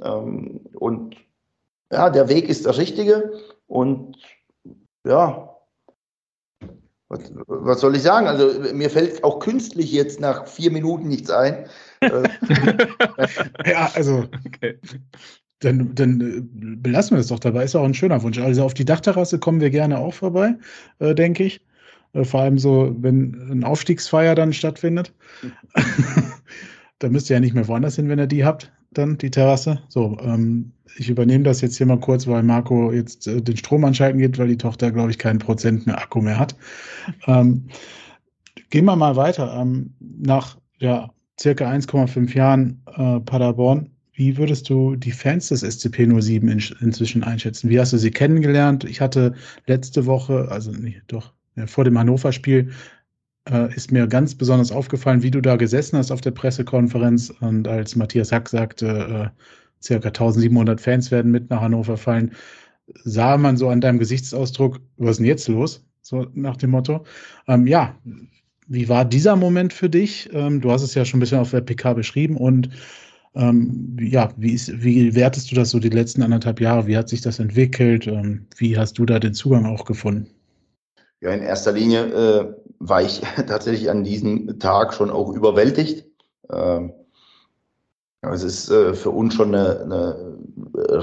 [0.00, 1.16] Ähm, und
[1.90, 3.32] ja, der Weg ist der richtige.
[3.66, 4.16] Und
[5.06, 5.52] ja,
[7.08, 8.26] was, was soll ich sagen?
[8.26, 11.66] Also mir fällt auch künstlich jetzt nach vier Minuten nichts ein.
[12.00, 12.22] Äh,
[13.70, 14.78] Ja, also okay.
[15.60, 16.40] dann, dann äh,
[16.76, 17.64] belassen wir es doch dabei.
[17.64, 18.38] Ist auch ein schöner Wunsch.
[18.38, 20.54] Also auf die Dachterrasse kommen wir gerne auch vorbei,
[21.00, 21.60] äh, denke ich.
[22.14, 25.12] Äh, vor allem so, wenn ein Aufstiegsfeier dann stattfindet.
[26.98, 29.82] da müsst ihr ja nicht mehr woanders hin, wenn ihr die habt, dann die Terrasse.
[29.88, 33.84] So, ähm, ich übernehme das jetzt hier mal kurz, weil Marco jetzt äh, den Strom
[33.84, 36.54] anschalten geht, weil die Tochter, glaube ich, keinen Prozent mehr Akku mehr hat.
[37.26, 37.68] Ähm,
[38.70, 39.56] gehen wir mal weiter.
[39.60, 41.10] Ähm, nach ja,
[41.40, 47.24] circa 1,5 Jahren äh, Paderborn wie würdest du die Fans des SCP 07 in, inzwischen
[47.24, 47.70] einschätzen?
[47.70, 48.84] Wie hast du sie kennengelernt?
[48.84, 49.34] Ich hatte
[49.66, 52.70] letzte Woche, also nee, doch, ja, vor dem Hannover-Spiel,
[53.50, 57.66] äh, ist mir ganz besonders aufgefallen, wie du da gesessen hast auf der Pressekonferenz und
[57.68, 62.32] als Matthias Hack sagte, äh, circa 1700 Fans werden mit nach Hannover fallen,
[63.04, 65.84] sah man so an deinem Gesichtsausdruck, was ist denn jetzt los?
[66.02, 67.04] So nach dem Motto.
[67.46, 67.96] Ähm, ja,
[68.66, 70.28] wie war dieser Moment für dich?
[70.32, 72.70] Ähm, du hast es ja schon ein bisschen auf der PK beschrieben und
[73.34, 76.86] ähm, ja, wie, ist, wie wertest du das so die letzten anderthalb Jahre?
[76.86, 78.06] Wie hat sich das entwickelt?
[78.06, 80.28] Ähm, wie hast du da den Zugang auch gefunden?
[81.20, 82.52] Ja, in erster Linie äh,
[82.82, 86.06] war ich tatsächlich an diesem Tag schon auch überwältigt.
[86.52, 86.92] Ähm,
[88.22, 90.38] es ist äh, für uns schon eine, eine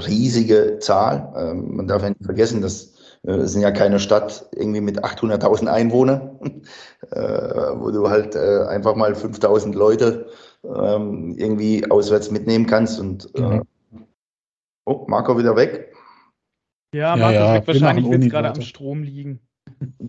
[0.06, 1.32] riesige Zahl.
[1.36, 2.94] Ähm, man darf ja nicht vergessen, dass
[3.26, 6.38] äh, es sind ja keine Stadt irgendwie mit 800.000 Einwohnern,
[7.10, 10.28] äh, wo du halt äh, einfach mal 5.000 Leute
[10.64, 13.00] ähm, irgendwie auswärts mitnehmen kannst.
[13.00, 13.64] Und mhm.
[14.86, 15.94] oh, Marco wieder weg.
[16.94, 17.66] Ja, Marco ja, ja.
[17.66, 19.40] Wahrscheinlich wird es gerade am Strom liegen.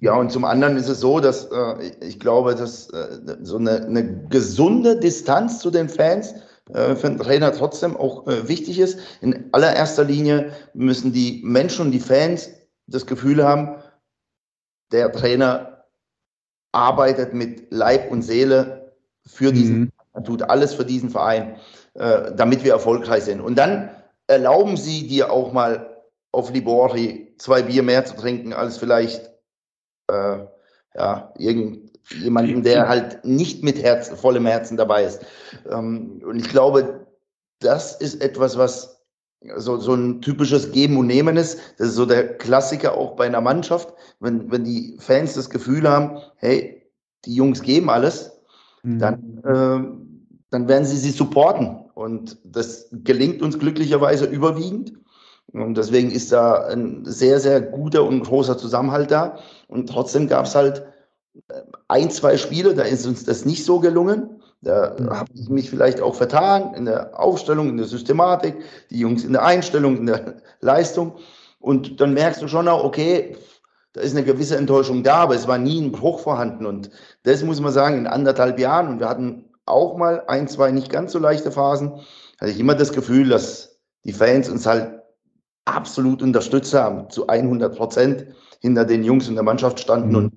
[0.02, 3.86] Ja, und zum anderen ist es so, dass äh, ich glaube, dass äh, so eine,
[3.86, 6.34] eine, gesunde Distanz zu den Fans
[6.74, 9.00] äh, für einen Trainer trotzdem auch wichtig ist.
[9.22, 12.50] In allererster Linie müssen die Menschen und die Fans
[12.88, 13.78] das Gefühl haben,
[14.92, 15.86] der Trainer
[16.74, 18.94] arbeitet mit Leib und Seele
[19.26, 19.92] für diesen, mhm.
[20.14, 21.56] er tut alles für diesen Verein,
[21.94, 23.42] äh, damit wir erfolgreich sind.
[23.42, 23.90] Und dann
[24.28, 29.31] erlauben sie dir auch mal auf Libori zwei Bier mehr zu trinken als vielleicht
[30.12, 30.46] äh,
[30.96, 35.26] ja, irgendjemanden, der halt nicht mit Herz, vollem Herzen dabei ist.
[35.70, 37.08] Ähm, und ich glaube,
[37.60, 39.02] das ist etwas, was
[39.58, 41.60] so, so ein typisches Geben und Nehmen ist.
[41.78, 45.90] Das ist so der Klassiker auch bei einer Mannschaft, wenn, wenn die Fans das Gefühl
[45.90, 46.84] haben, hey,
[47.26, 48.32] die Jungs geben alles,
[48.84, 49.00] mhm.
[49.00, 51.86] dann, äh, dann werden sie sie supporten.
[51.94, 54.94] Und das gelingt uns glücklicherweise überwiegend.
[55.54, 59.38] Und deswegen ist da ein sehr, sehr guter und großer Zusammenhalt da.
[59.68, 60.84] Und trotzdem gab es halt
[61.50, 64.42] äh, ein, zwei Spiele, da ist uns das nicht so gelungen.
[64.62, 65.10] Da mhm.
[65.10, 68.56] habe ich mich vielleicht auch vertan in der Aufstellung, in der Systematik,
[68.90, 71.16] die Jungs in der Einstellung, in der Leistung.
[71.60, 73.36] Und dann merkst du schon auch, okay,
[73.94, 76.66] da ist eine gewisse Enttäuschung da, aber es war nie ein Bruch vorhanden.
[76.66, 76.90] Und
[77.24, 80.90] das muss man sagen, in anderthalb Jahren, und wir hatten auch mal ein, zwei nicht
[80.90, 82.00] ganz so leichte Phasen,
[82.40, 85.01] hatte ich immer das Gefühl, dass die Fans uns halt
[85.66, 88.26] absolut unterstützt haben, zu 100 Prozent
[88.62, 90.10] hinter den Jungs und der Mannschaft standen.
[90.10, 90.16] Mhm.
[90.16, 90.34] Und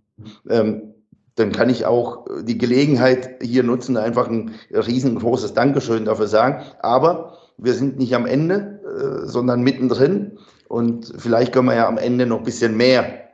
[0.51, 0.95] ähm,
[1.37, 6.63] dann kann ich auch die Gelegenheit hier nutzen, einfach ein riesengroßes Dankeschön dafür sagen.
[6.81, 10.39] Aber wir sind nicht am Ende, äh, sondern mittendrin.
[10.69, 13.29] Und vielleicht können wir ja am Ende noch ein bisschen mehr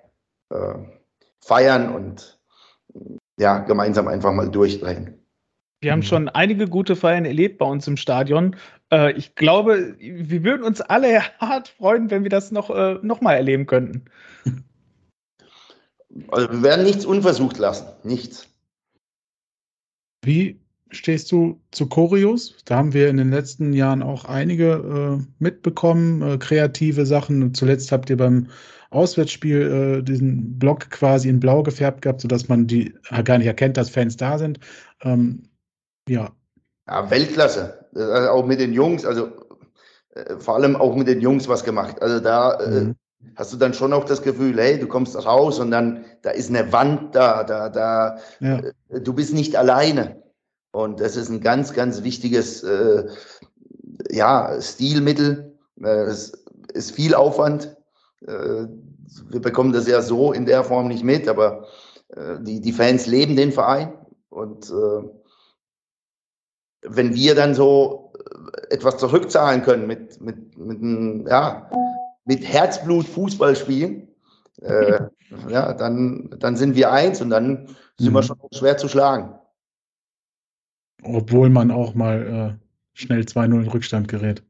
[0.50, 0.74] äh,
[1.40, 2.38] feiern und
[3.38, 5.20] ja, gemeinsam einfach mal durchdrehen.
[5.82, 8.56] Wir haben schon einige gute Feiern erlebt bei uns im Stadion.
[8.92, 13.20] Äh, ich glaube, wir würden uns alle hart freuen, wenn wir das noch, äh, noch
[13.20, 14.04] mal erleben könnten.
[16.28, 17.86] Also wir werden nichts unversucht lassen.
[18.02, 18.48] Nichts.
[20.24, 20.60] Wie
[20.90, 22.56] stehst du zu Choreos?
[22.64, 27.54] Da haben wir in den letzten Jahren auch einige äh, mitbekommen, äh, kreative Sachen.
[27.54, 28.48] Zuletzt habt ihr beim
[28.90, 32.92] Auswärtsspiel äh, diesen Block quasi in blau gefärbt gehabt, sodass man die
[33.24, 34.58] gar nicht erkennt, dass Fans da sind.
[35.02, 35.44] Ähm,
[36.08, 36.32] ja.
[36.90, 37.86] Ja, Weltklasse.
[37.94, 39.30] Also auch mit den Jungs, also
[40.14, 42.02] äh, vor allem auch mit den Jungs was gemacht.
[42.02, 42.96] Also da äh, mhm
[43.36, 46.50] hast du dann schon auch das Gefühl, hey, du kommst raus und dann, da ist
[46.50, 48.60] eine Wand da, da, da, ja.
[48.88, 50.22] Äh, du bist nicht alleine.
[50.72, 53.06] Und das ist ein ganz, ganz wichtiges, äh,
[54.10, 55.58] ja, Stilmittel.
[55.82, 56.32] Äh, es
[56.72, 57.76] ist viel Aufwand.
[58.26, 58.66] Äh,
[59.28, 61.66] wir bekommen das ja so in der Form nicht mit, aber
[62.08, 63.92] äh, die, die Fans leben den Verein
[64.28, 65.02] und äh,
[66.82, 68.12] wenn wir dann so
[68.70, 71.70] etwas zurückzahlen können mit, mit, mit ja,
[72.24, 74.08] mit Herzblut Fußball spielen,
[74.62, 75.00] äh,
[75.48, 78.14] ja, dann, dann sind wir eins und dann sind mhm.
[78.14, 79.34] wir schon schwer zu schlagen.
[81.02, 84.42] Obwohl man auch mal äh, schnell 2-0 in Rückstand gerät.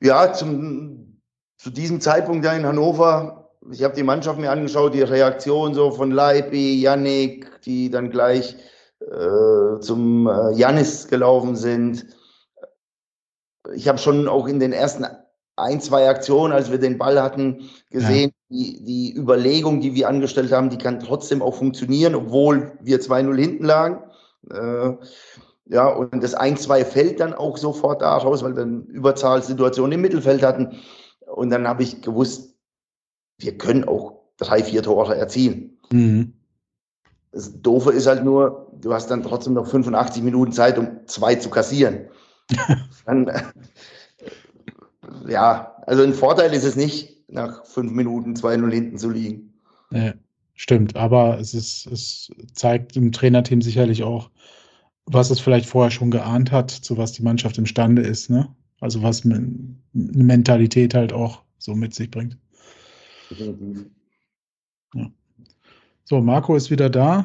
[0.00, 1.20] Ja, zum,
[1.56, 5.90] zu diesem Zeitpunkt da in Hannover, ich habe die Mannschaft mir angeschaut, die Reaktion so
[5.90, 8.56] von Leipi, Yannick, die dann gleich
[9.10, 12.06] äh, zum äh, Janis gelaufen sind.
[13.74, 15.06] Ich habe schon auch in den ersten
[15.56, 18.30] ein, zwei Aktionen, als wir den Ball hatten, gesehen.
[18.30, 18.56] Ja.
[18.56, 23.36] Die, die Überlegung, die wir angestellt haben, die kann trotzdem auch funktionieren, obwohl wir 2-0
[23.36, 24.02] hinten lagen.
[24.50, 24.92] Äh,
[25.68, 30.42] ja, und das 1-2 fällt dann auch sofort daraus, weil wir eine Überzahlsituation im Mittelfeld
[30.42, 30.76] hatten.
[31.26, 32.54] Und dann habe ich gewusst,
[33.38, 35.78] wir können auch drei, vier Tore erzielen.
[35.90, 36.35] Mhm.
[37.36, 41.34] Das Doofe ist halt nur, du hast dann trotzdem noch 85 Minuten Zeit, um zwei
[41.34, 42.06] zu kassieren.
[43.04, 43.30] dann,
[45.28, 49.52] ja, also ein Vorteil ist es nicht, nach fünf Minuten 2-0 hinten zu liegen.
[49.90, 50.14] Ja,
[50.54, 54.30] stimmt, aber es, ist, es zeigt dem Trainerteam sicherlich auch,
[55.04, 58.48] was es vielleicht vorher schon geahnt hat, zu was die Mannschaft imstande ist, ne?
[58.80, 59.52] Also was eine
[59.92, 62.38] Mentalität halt auch so mit sich bringt.
[63.28, 63.90] Definitiv.
[64.94, 65.10] Ja.
[66.08, 67.24] So, Marco ist wieder da.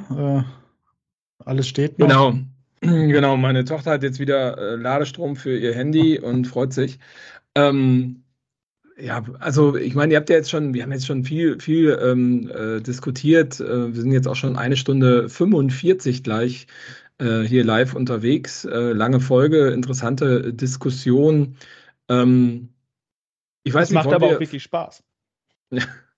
[1.38, 2.08] Äh, alles steht noch.
[2.08, 2.34] Genau.
[2.84, 6.98] Genau, meine Tochter hat jetzt wieder äh, Ladestrom für ihr Handy und freut sich.
[7.53, 8.24] Ähm,
[8.98, 11.95] ja, also ich meine, ihr habt ja jetzt schon, wir haben jetzt schon viel, viel
[12.02, 13.60] ähm, äh, diskutiert.
[13.60, 16.66] Äh, wir sind jetzt auch schon eine Stunde 45 gleich
[17.20, 18.66] äh, hier live unterwegs.
[18.66, 21.58] Äh, lange Folge, interessante Diskussion.
[22.10, 22.70] Ähm,
[23.62, 25.03] ich weiß das nicht, macht aber wir, auch wirklich Spaß.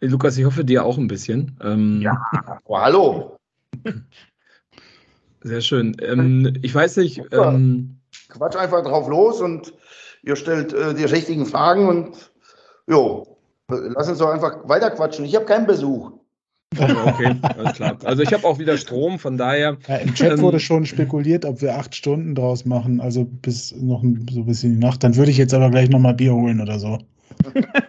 [0.00, 1.56] Lukas, ich hoffe dir auch ein bisschen.
[1.62, 2.16] Ähm, ja,
[2.64, 3.36] oh, hallo.
[5.42, 5.96] Sehr schön.
[6.00, 7.22] Ähm, ich weiß nicht.
[7.32, 9.72] Ähm, Quatsch einfach drauf los und
[10.22, 12.32] ihr stellt äh, die richtigen Fragen und
[12.88, 13.38] jo,
[13.68, 15.24] lass uns doch einfach weiter quatschen.
[15.24, 16.12] Ich habe keinen Besuch.
[16.78, 17.96] Okay, alles klar.
[18.04, 19.76] Also ich habe auch wieder Strom, von daher.
[19.86, 23.74] Ja, Im Chat ähm, wurde schon spekuliert, ob wir acht Stunden draus machen, also bis
[23.76, 25.04] noch ein, so ein bisschen die Nacht.
[25.04, 26.98] Dann würde ich jetzt aber gleich nochmal Bier holen oder so.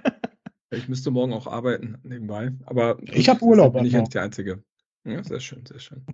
[0.78, 3.74] Ich müsste morgen auch arbeiten nebenbei, aber ich habe Urlaub.
[3.74, 4.64] Bin ich nicht der Einzige.
[5.06, 6.06] Ja, sehr schön, sehr schön.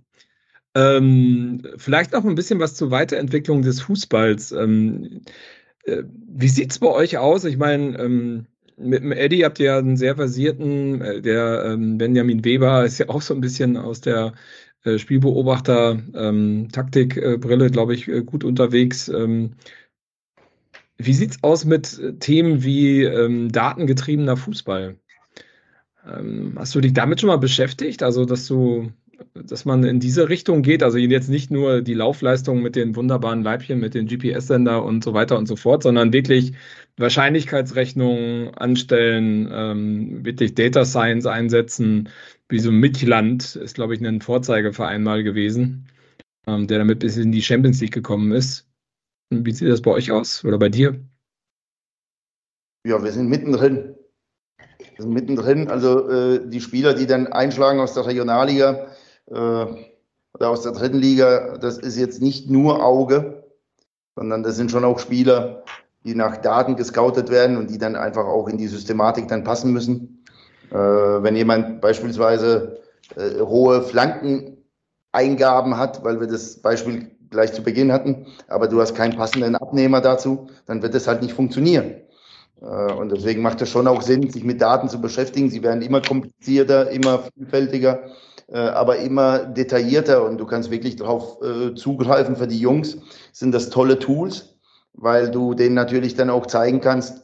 [0.74, 4.52] Ähm, vielleicht noch ein bisschen was zur Weiterentwicklung des Fußballs.
[4.52, 5.22] Ähm,
[5.84, 7.44] äh, wie sieht es bei euch aus?
[7.44, 8.46] Ich meine, ähm,
[8.76, 12.98] mit dem Eddie habt ihr ja einen sehr versierten, äh, der ähm, Benjamin Weber ist
[12.98, 14.34] ja auch so ein bisschen aus der
[14.84, 19.08] äh, Spielbeobachter ähm, Taktikbrille, glaube ich, äh, gut unterwegs.
[20.96, 24.96] Wie sieht's aus mit äh, Themen wie ähm, datengetriebener Fußball?
[26.06, 28.02] Ähm, hast du dich damit schon mal beschäftigt?
[28.02, 28.92] Also, dass du,
[29.34, 33.42] dass man in diese Richtung geht, also jetzt nicht nur die Laufleistung mit den wunderbaren
[33.42, 36.52] Leibchen, mit den GPS-Sender und so weiter und so fort, sondern wirklich
[36.96, 42.08] Wahrscheinlichkeitsrechnungen anstellen, ähm, wirklich Data Science einsetzen,
[42.48, 45.88] wie so Midland ist, glaube ich, ein Vorzeigeverein mal gewesen,
[46.46, 48.68] ähm, der damit bis in die Champions League gekommen ist.
[49.30, 51.00] Wie sieht das bei euch aus oder bei dir?
[52.86, 53.94] Ja, wir sind mittendrin.
[54.96, 55.68] Wir sind mittendrin.
[55.68, 58.88] Also äh, die Spieler, die dann einschlagen aus der Regionalliga
[59.26, 63.44] äh, oder aus der dritten Liga, das ist jetzt nicht nur Auge,
[64.16, 65.64] sondern das sind schon auch Spieler,
[66.04, 69.72] die nach Daten gescoutet werden und die dann einfach auch in die Systematik dann passen
[69.72, 70.24] müssen.
[70.70, 72.82] Äh, wenn jemand beispielsweise
[73.16, 78.94] äh, hohe Flankeneingaben hat, weil wir das Beispiel gleich zu Beginn hatten, aber du hast
[78.94, 81.96] keinen passenden Abnehmer dazu, dann wird es halt nicht funktionieren.
[82.62, 85.50] Äh, und deswegen macht es schon auch Sinn, sich mit Daten zu beschäftigen.
[85.50, 88.04] Sie werden immer komplizierter, immer vielfältiger,
[88.48, 92.36] äh, aber immer detaillierter und du kannst wirklich darauf äh, zugreifen.
[92.36, 92.96] Für die Jungs
[93.32, 94.56] sind das tolle Tools,
[94.94, 97.22] weil du denen natürlich dann auch zeigen kannst,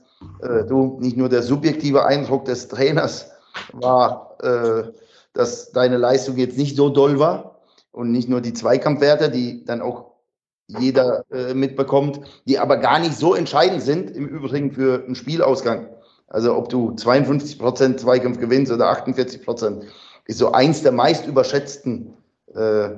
[0.69, 3.31] du, nicht nur der subjektive Eindruck des Trainers
[3.73, 4.37] war,
[5.33, 7.60] dass deine Leistung jetzt nicht so doll war,
[7.93, 10.11] und nicht nur die Zweikampfwerte, die dann auch
[10.79, 15.89] jeder äh, mitbekommt, die aber gar nicht so entscheidend sind im Übrigen für einen Spielausgang.
[16.29, 19.85] Also ob du 52 Prozent Zweikampf gewinnst oder 48 Prozent,
[20.27, 22.15] ist so eins der meist überschätzten
[22.55, 22.91] äh,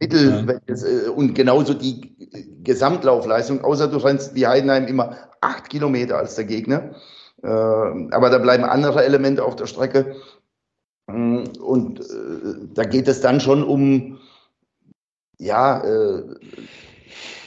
[0.00, 0.74] Mittel ja.
[0.74, 2.16] äh, und genauso die
[2.64, 6.96] Gesamtlaufleistung, außer du rennst wie Heidenheim immer acht Kilometer als der Gegner.
[7.42, 10.16] Äh, aber da bleiben andere Elemente auf der Strecke,
[11.06, 14.18] und äh, da geht es dann schon um,
[15.38, 16.22] ja, äh,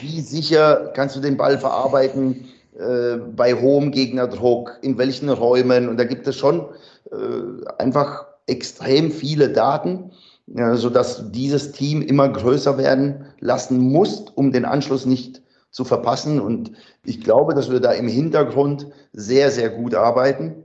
[0.01, 5.87] wie sicher kannst du den Ball verarbeiten äh, bei hohem Gegnerdruck, in welchen Räumen.
[5.87, 6.65] Und da gibt es schon
[7.11, 10.11] äh, einfach extrem viele Daten,
[10.47, 15.41] ja, sodass du dieses Team immer größer werden lassen musst, um den Anschluss nicht
[15.71, 16.39] zu verpassen.
[16.39, 16.73] Und
[17.03, 20.63] ich glaube, dass wir da im Hintergrund sehr, sehr gut arbeiten.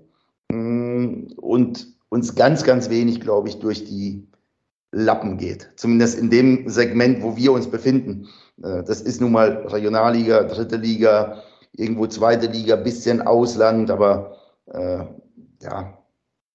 [0.50, 4.28] Mm, und uns ganz, ganz wenig, glaube ich, durch die
[4.92, 5.70] Lappen geht.
[5.76, 8.28] Zumindest in dem Segment, wo wir uns befinden.
[8.62, 11.42] Äh, das ist nun mal Regionalliga, dritte Liga,
[11.72, 15.04] irgendwo zweite Liga, bisschen Ausland, aber äh,
[15.62, 15.98] ja,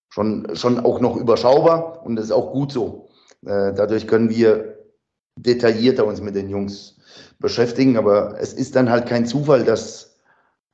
[0.09, 3.07] schon, schon auch noch überschaubar und das ist auch gut so.
[3.45, 4.75] Äh, dadurch können wir
[5.37, 6.97] detaillierter uns mit den Jungs
[7.39, 10.17] beschäftigen, aber es ist dann halt kein Zufall, dass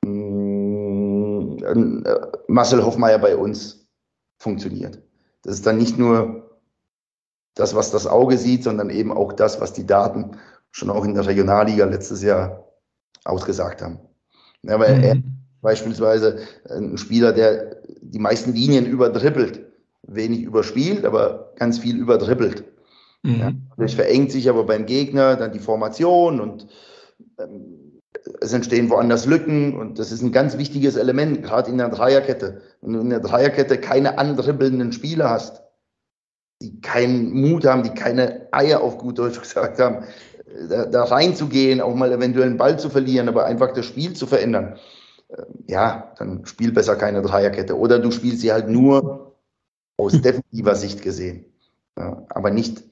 [0.04, 3.81] mh, mm, äh, Marcel Hoffmeier bei uns
[4.42, 5.00] funktioniert.
[5.42, 6.58] Das ist dann nicht nur
[7.54, 10.32] das, was das Auge sieht, sondern eben auch das, was die Daten
[10.72, 12.68] schon auch in der Regionalliga letztes Jahr
[13.24, 14.00] ausgesagt haben.
[14.62, 15.04] Ja, weil mhm.
[15.04, 15.16] er
[15.60, 19.60] beispielsweise ein Spieler, der die meisten Linien überdribbelt,
[20.02, 22.64] wenig überspielt, aber ganz viel überdribbelt.
[23.22, 23.38] Mhm.
[23.38, 26.66] Ja, dadurch verengt sich aber beim Gegner dann die Formation und
[27.38, 27.81] ähm,
[28.40, 32.60] es entstehen woanders Lücken und das ist ein ganz wichtiges Element, gerade in der Dreierkette.
[32.80, 35.62] Wenn du in der Dreierkette keine andribbelnden Spieler hast,
[36.60, 40.04] die keinen Mut haben, die keine Eier auf gut Deutsch gesagt haben,
[40.68, 44.26] da, da reinzugehen, auch mal eventuell einen Ball zu verlieren, aber einfach das Spiel zu
[44.26, 44.78] verändern,
[45.28, 47.76] äh, ja, dann spiel besser keine Dreierkette.
[47.76, 49.36] Oder du spielst sie halt nur
[49.96, 51.46] aus defensiver Sicht gesehen,
[51.98, 52.84] ja, aber nicht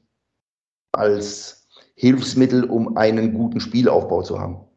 [0.92, 4.69] als Hilfsmittel, um einen guten Spielaufbau zu haben.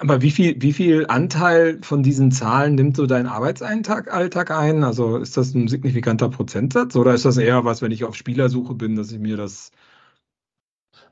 [0.00, 4.82] Aber wie viel, wie viel Anteil von diesen Zahlen nimmt so dein Arbeitsalltag ein?
[4.82, 8.74] Also ist das ein signifikanter Prozentsatz oder ist das eher was, wenn ich auf Spielersuche
[8.74, 9.72] bin, dass ich mir das.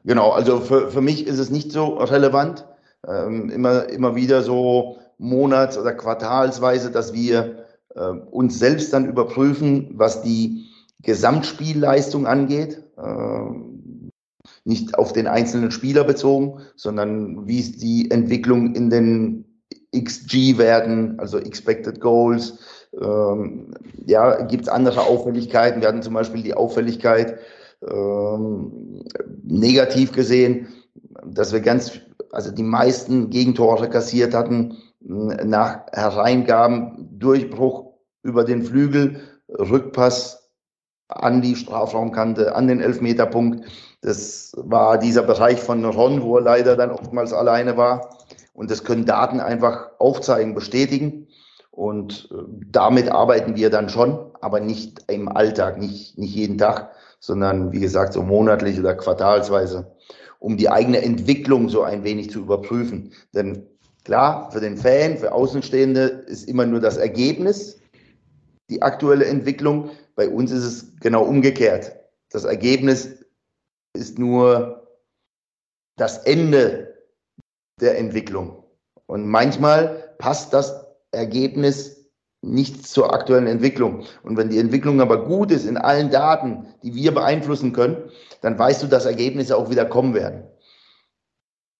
[0.04, 2.66] Genau, also für, für mich ist es nicht so relevant.
[3.06, 9.90] Ähm, immer, immer wieder so monats- oder quartalsweise, dass wir äh, uns selbst dann überprüfen,
[9.94, 10.66] was die
[11.02, 12.82] Gesamtspielleistung angeht.
[12.96, 13.71] Äh,
[14.64, 19.44] nicht auf den einzelnen Spieler bezogen, sondern wie ist die Entwicklung in den
[19.94, 22.58] XG-Werten, also Expected Goals.
[23.00, 23.74] Ähm,
[24.06, 25.80] ja, gibt es andere Auffälligkeiten?
[25.80, 27.38] Wir hatten zum Beispiel die Auffälligkeit
[27.88, 29.04] ähm,
[29.42, 30.68] negativ gesehen,
[31.26, 39.20] dass wir ganz, also die meisten Gegentore kassiert hatten nach Hereingaben, Durchbruch über den Flügel,
[39.48, 40.50] Rückpass
[41.08, 43.66] an die Strafraumkante, an den Elfmeterpunkt.
[44.02, 48.18] Das war dieser Bereich von Ron, wo er leider dann oftmals alleine war.
[48.52, 51.28] Und das können Daten einfach aufzeigen, bestätigen.
[51.70, 56.90] Und äh, damit arbeiten wir dann schon, aber nicht im Alltag, nicht, nicht jeden Tag,
[57.18, 59.90] sondern wie gesagt so monatlich oder quartalsweise,
[60.38, 63.12] um die eigene Entwicklung so ein wenig zu überprüfen.
[63.34, 63.66] Denn
[64.04, 67.78] klar, für den Fan, für Außenstehende ist immer nur das Ergebnis
[68.68, 69.90] die aktuelle Entwicklung.
[70.16, 71.92] Bei uns ist es genau umgekehrt.
[72.30, 73.21] Das Ergebnis
[73.94, 74.88] ist nur
[75.96, 76.94] das Ende
[77.80, 78.64] der Entwicklung.
[79.06, 82.02] Und manchmal passt das Ergebnis
[82.42, 84.04] nicht zur aktuellen Entwicklung.
[84.22, 88.10] Und wenn die Entwicklung aber gut ist in allen Daten, die wir beeinflussen können,
[88.40, 90.44] dann weißt du, dass Ergebnisse auch wieder kommen werden.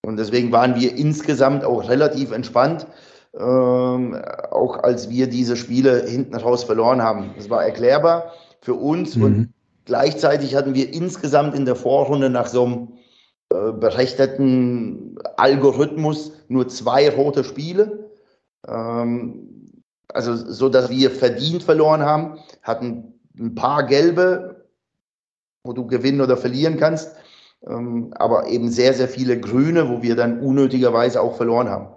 [0.04, 2.86] Und deswegen waren wir insgesamt auch relativ entspannt,
[3.34, 4.16] ähm,
[4.50, 7.34] auch als wir diese Spiele hinten raus verloren haben.
[7.36, 9.24] Das war erklärbar für uns mhm.
[9.24, 12.88] und Gleichzeitig hatten wir insgesamt in der Vorrunde nach so einem
[13.52, 18.10] äh, berechneten Algorithmus nur zwei rote Spiele.
[18.66, 19.72] Ähm,
[20.08, 24.68] also so, dass wir verdient verloren haben, hatten ein paar gelbe,
[25.64, 27.16] wo du gewinnen oder verlieren kannst,
[27.66, 31.88] ähm, aber eben sehr, sehr viele grüne, wo wir dann unnötigerweise auch verloren haben.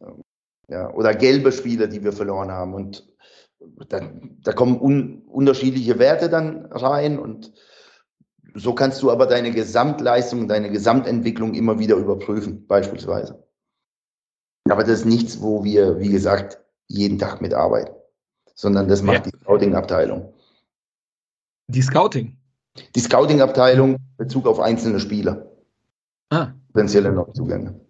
[0.00, 0.22] Ähm,
[0.68, 2.74] ja, oder gelbe Spiele, die wir verloren haben.
[2.74, 3.08] Und
[3.88, 4.00] da,
[4.42, 7.52] da kommen un, unterschiedliche Werte dann rein und
[8.54, 13.44] so kannst du aber deine Gesamtleistung, deine Gesamtentwicklung immer wieder überprüfen, beispielsweise.
[14.68, 16.58] Aber das ist nichts, wo wir, wie gesagt,
[16.88, 17.94] jeden Tag mitarbeiten,
[18.54, 19.32] sondern das macht ja.
[19.32, 20.34] die Scouting-Abteilung.
[21.68, 22.36] Die Scouting?
[22.94, 25.50] Die Scouting-Abteilung Bezug auf einzelne Spieler.
[26.30, 26.52] Ah.
[26.72, 27.80] Potenzielle Neuzugänge.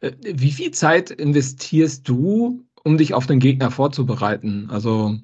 [0.00, 4.68] Äh, wie viel Zeit investierst du um dich auf den Gegner vorzubereiten?
[4.70, 5.16] Also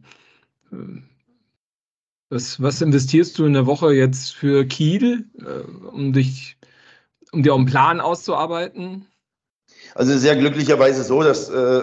[0.73, 0.77] äh,
[2.31, 6.57] was, was investierst du in der Woche jetzt für Kiel, äh, um dich,
[7.33, 9.07] um dir einen Plan auszuarbeiten?
[9.95, 11.83] Also sehr glücklicherweise so, dass äh,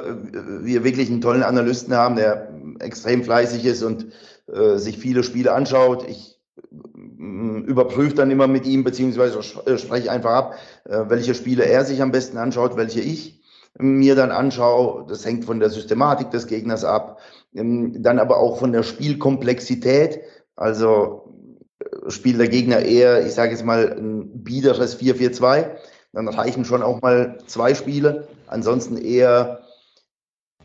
[0.63, 2.49] wir wirklich einen tollen Analysten haben, der
[2.79, 4.07] extrem fleißig ist und
[4.51, 6.05] äh, sich viele Spiele anschaut.
[6.09, 6.39] Ich
[6.71, 11.85] äh, überprüfe dann immer mit ihm, beziehungsweise äh, spreche einfach ab, äh, welche Spiele er
[11.85, 13.40] sich am besten anschaut, welche ich
[13.77, 15.05] mir dann anschaue.
[15.07, 17.19] Das hängt von der Systematik des Gegners ab,
[17.53, 20.21] ähm, dann aber auch von der Spielkomplexität.
[20.55, 21.33] Also
[21.79, 25.75] äh, spielt der Gegner eher, ich sage jetzt mal, ein biederes 4-4-2,
[26.13, 28.27] dann reichen schon auch mal zwei Spiele.
[28.47, 29.61] Ansonsten eher,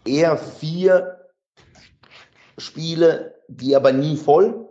[0.05, 1.21] eher vier
[2.59, 4.69] Spiele, die aber nie voll,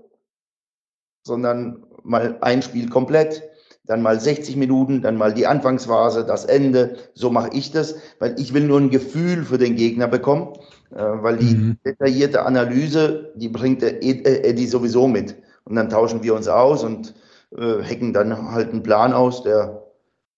[1.23, 3.43] sondern mal ein Spiel komplett
[3.87, 6.97] dann mal 60 Minuten, dann mal die Anfangsphase, das Ende.
[7.13, 10.53] So mache ich das, weil ich will nur ein Gefühl für den Gegner bekommen,
[10.91, 11.77] äh, weil die mhm.
[11.85, 15.35] detaillierte Analyse, die bringt der Eddie sowieso mit.
[15.65, 17.13] Und dann tauschen wir uns aus und
[17.57, 19.83] äh, hacken dann halt einen Plan aus, der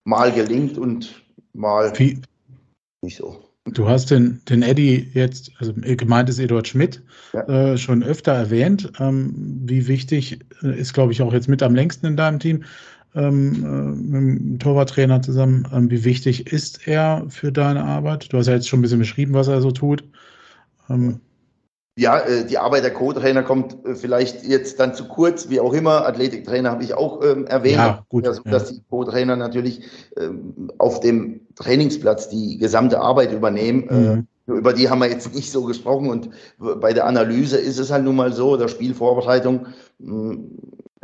[0.03, 2.21] mal gelingt und mal Wie,
[3.01, 3.43] nicht so.
[3.65, 7.03] Du hast den, den Eddie jetzt, also gemeint ist Eduard Schmidt,
[7.33, 7.41] ja.
[7.73, 8.93] äh, schon öfter erwähnt.
[8.99, 9.33] Ähm,
[9.65, 12.63] wie wichtig äh, ist, glaube ich, auch jetzt mit am längsten in deinem Team
[13.15, 15.67] ähm, äh, mit dem Torwarttrainer zusammen.
[15.73, 18.31] Ähm, wie wichtig ist er für deine Arbeit?
[18.31, 20.03] Du hast ja jetzt schon ein bisschen beschrieben, was er so tut.
[20.89, 21.19] Ähm.
[21.99, 25.73] Ja, äh, die Arbeit der Co-Trainer kommt äh, vielleicht jetzt dann zu kurz, wie auch
[25.73, 26.05] immer.
[26.05, 27.77] Athletiktrainer habe ich auch ähm, erwähnt.
[27.77, 28.27] Ja, gut.
[28.27, 28.51] Also, ja.
[28.51, 29.81] Dass die Co-Trainer natürlich
[30.15, 33.89] ähm, auf dem Trainingsplatz die gesamte Arbeit übernehmen.
[33.89, 34.27] Äh, mhm.
[34.47, 36.09] Äh, über die haben wir jetzt nicht so gesprochen.
[36.09, 36.29] Und
[36.59, 39.65] bei der Analyse ist es halt nun mal so, der Spielvorbereitung,
[39.97, 40.37] mh,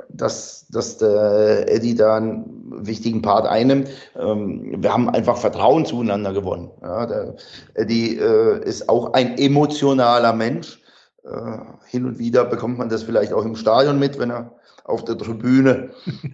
[0.10, 3.90] dass, dass der Eddie da einen wichtigen Part einnimmt.
[4.20, 6.72] Ähm, wir haben einfach Vertrauen zueinander gewonnen.
[6.82, 7.36] Ja, der
[7.74, 10.82] Eddie äh, ist auch ein emotionaler Mensch.
[11.24, 11.57] Äh,
[11.88, 15.18] hin und wieder bekommt man das vielleicht auch im Stadion mit, wenn er auf der
[15.18, 15.91] Tribüne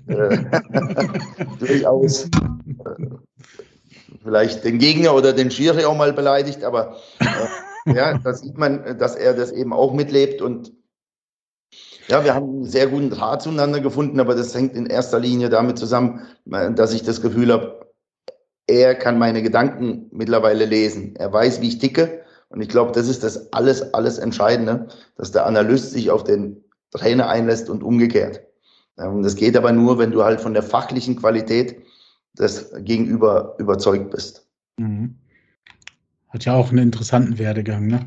[0.08, 0.38] äh,
[1.60, 2.30] durchaus äh,
[4.24, 8.98] vielleicht den Gegner oder den Schiri auch mal beleidigt, aber äh, ja, da sieht man,
[8.98, 10.72] dass er das eben auch mitlebt und
[12.10, 15.50] ja, wir haben einen sehr guten Draht zueinander gefunden, aber das hängt in erster Linie
[15.50, 17.88] damit zusammen, dass ich das Gefühl habe,
[18.68, 21.16] er kann meine Gedanken mittlerweile lesen.
[21.16, 22.22] Er weiß, wie ich ticke.
[22.50, 26.64] Und ich glaube, das ist das alles, alles Entscheidende, dass der Analyst sich auf den
[26.92, 28.42] Trainer einlässt und umgekehrt.
[28.96, 31.82] Und das geht aber nur, wenn du halt von der fachlichen Qualität
[32.38, 34.48] des Gegenüber überzeugt bist.
[34.78, 35.16] Mhm.
[36.30, 38.06] Hat ja auch einen interessanten Werdegang, ne?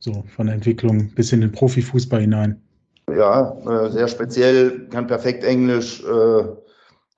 [0.00, 2.62] So von der Entwicklung bis in den Profifußball hinein.
[3.10, 6.44] Ja, äh, sehr speziell, kann perfekt Englisch, äh,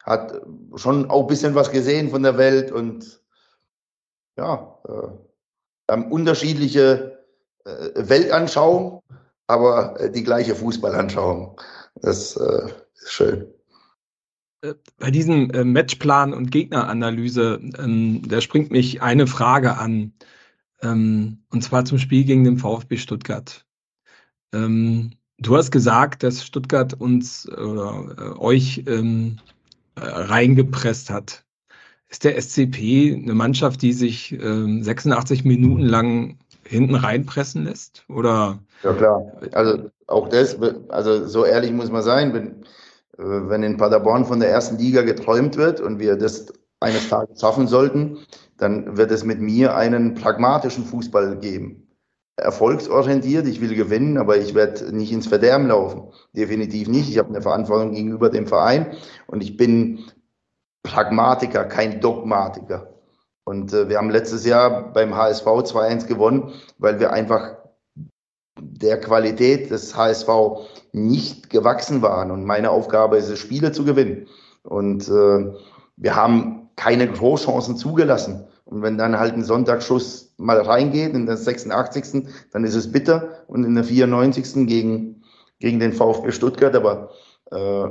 [0.05, 0.41] hat
[0.77, 3.21] schon auch ein bisschen was gesehen von der Welt und
[4.39, 7.19] ja, äh, haben unterschiedliche
[7.65, 9.03] äh, Weltanschauung,
[9.47, 11.61] aber äh, die gleiche Fußballanschauung.
[11.97, 13.47] Das äh, ist schön.
[14.99, 20.13] Bei diesem Matchplan und Gegneranalyse, ähm, da springt mich eine Frage an.
[20.83, 23.65] Ähm, und zwar zum Spiel gegen den VfB Stuttgart.
[24.53, 29.39] Ähm, du hast gesagt, dass Stuttgart uns oder äh, euch ähm,
[29.97, 31.45] äh, reingepresst hat.
[32.09, 38.05] Ist der SCP eine Mannschaft, die sich ähm, 86 Minuten lang hinten reinpressen lässt?
[38.09, 38.59] Oder?
[38.83, 39.33] Ja klar.
[39.53, 40.59] Also auch das,
[40.89, 42.63] also so ehrlich muss man sein, wenn,
[43.19, 47.41] äh, wenn in Paderborn von der ersten Liga geträumt wird und wir das eines Tages
[47.41, 48.19] schaffen sollten,
[48.61, 51.89] dann wird es mit mir einen pragmatischen Fußball geben.
[52.37, 56.13] Erfolgsorientiert, ich will gewinnen, aber ich werde nicht ins Verderben laufen.
[56.35, 57.09] Definitiv nicht.
[57.09, 58.95] Ich habe eine Verantwortung gegenüber dem Verein
[59.27, 60.01] und ich bin
[60.83, 62.95] Pragmatiker, kein Dogmatiker.
[63.45, 67.57] Und äh, wir haben letztes Jahr beim HSV 2-1 gewonnen, weil wir einfach
[68.61, 70.29] der Qualität des HSV
[70.93, 72.31] nicht gewachsen waren.
[72.31, 74.29] Und meine Aufgabe ist es, Spiele zu gewinnen.
[74.63, 75.53] Und äh,
[75.97, 78.49] wir haben keine Großchancen zugelassen.
[78.65, 82.27] Und wenn dann halt ein Sonntagsschuss mal reingeht, in der 86.
[82.53, 84.67] dann ist es bitter und in der 94.
[84.67, 85.23] gegen,
[85.59, 86.75] gegen den VfB Stuttgart.
[86.75, 87.11] Aber
[87.51, 87.89] äh,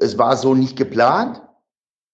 [0.00, 1.42] es war so nicht geplant,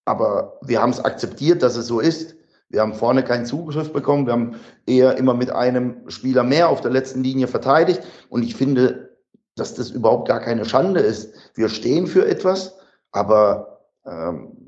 [0.04, 2.34] aber wir haben es akzeptiert, dass es so ist.
[2.68, 4.26] Wir haben vorne keinen Zugriff bekommen.
[4.26, 4.56] Wir haben
[4.86, 8.02] eher immer mit einem Spieler mehr auf der letzten Linie verteidigt.
[8.28, 9.16] Und ich finde,
[9.54, 11.32] dass das überhaupt gar keine Schande ist.
[11.54, 12.76] Wir stehen für etwas,
[13.12, 14.65] aber ähm,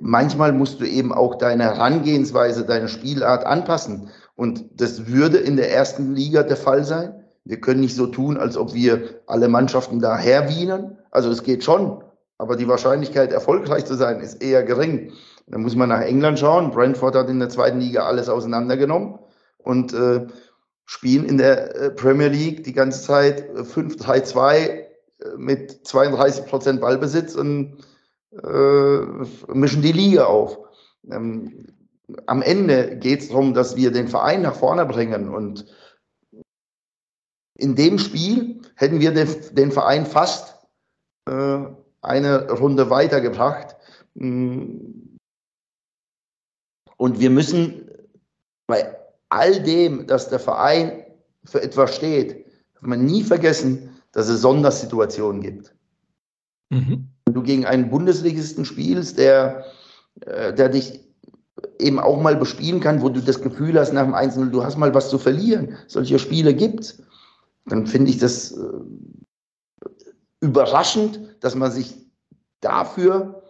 [0.00, 4.10] manchmal musst du eben auch deine Herangehensweise, deine Spielart anpassen.
[4.34, 7.24] Und das würde in der ersten Liga der Fall sein.
[7.44, 10.98] Wir können nicht so tun, als ob wir alle Mannschaften da herwienen.
[11.10, 12.02] Also es geht schon,
[12.38, 15.12] aber die Wahrscheinlichkeit, erfolgreich zu sein, ist eher gering.
[15.46, 16.70] Da muss man nach England schauen.
[16.70, 19.18] Brentford hat in der zweiten Liga alles auseinandergenommen
[19.58, 20.26] und äh,
[20.84, 24.84] spielen in der äh, Premier League die ganze Zeit 5-3-2 äh,
[25.36, 27.78] mit 32 Prozent Ballbesitz und
[28.32, 29.00] äh,
[29.52, 30.58] mischen die Liga auf.
[31.10, 31.66] Ähm,
[32.26, 35.28] am Ende geht es darum, dass wir den Verein nach vorne bringen.
[35.28, 35.66] Und
[37.56, 40.56] in dem Spiel hätten wir den, den Verein fast
[41.26, 41.64] äh,
[42.02, 43.76] eine Runde weitergebracht.
[44.14, 45.16] Mm.
[46.96, 47.90] Und wir müssen
[48.66, 48.96] bei
[49.28, 51.04] all dem, dass der Verein
[51.44, 52.46] für etwas steht,
[52.80, 55.74] man nie vergessen, dass es Sondersituationen gibt.
[56.70, 59.64] Mhm du gegen einen Bundesligisten spielst, der,
[60.20, 61.00] äh, der dich
[61.78, 64.76] eben auch mal bespielen kann, wo du das Gefühl hast nach dem Einzelnen, du hast
[64.76, 65.76] mal was zu verlieren.
[65.86, 67.02] Solche Spiele gibt's.
[67.66, 69.86] Dann finde ich das äh,
[70.40, 71.94] überraschend, dass man sich
[72.60, 73.42] dafür,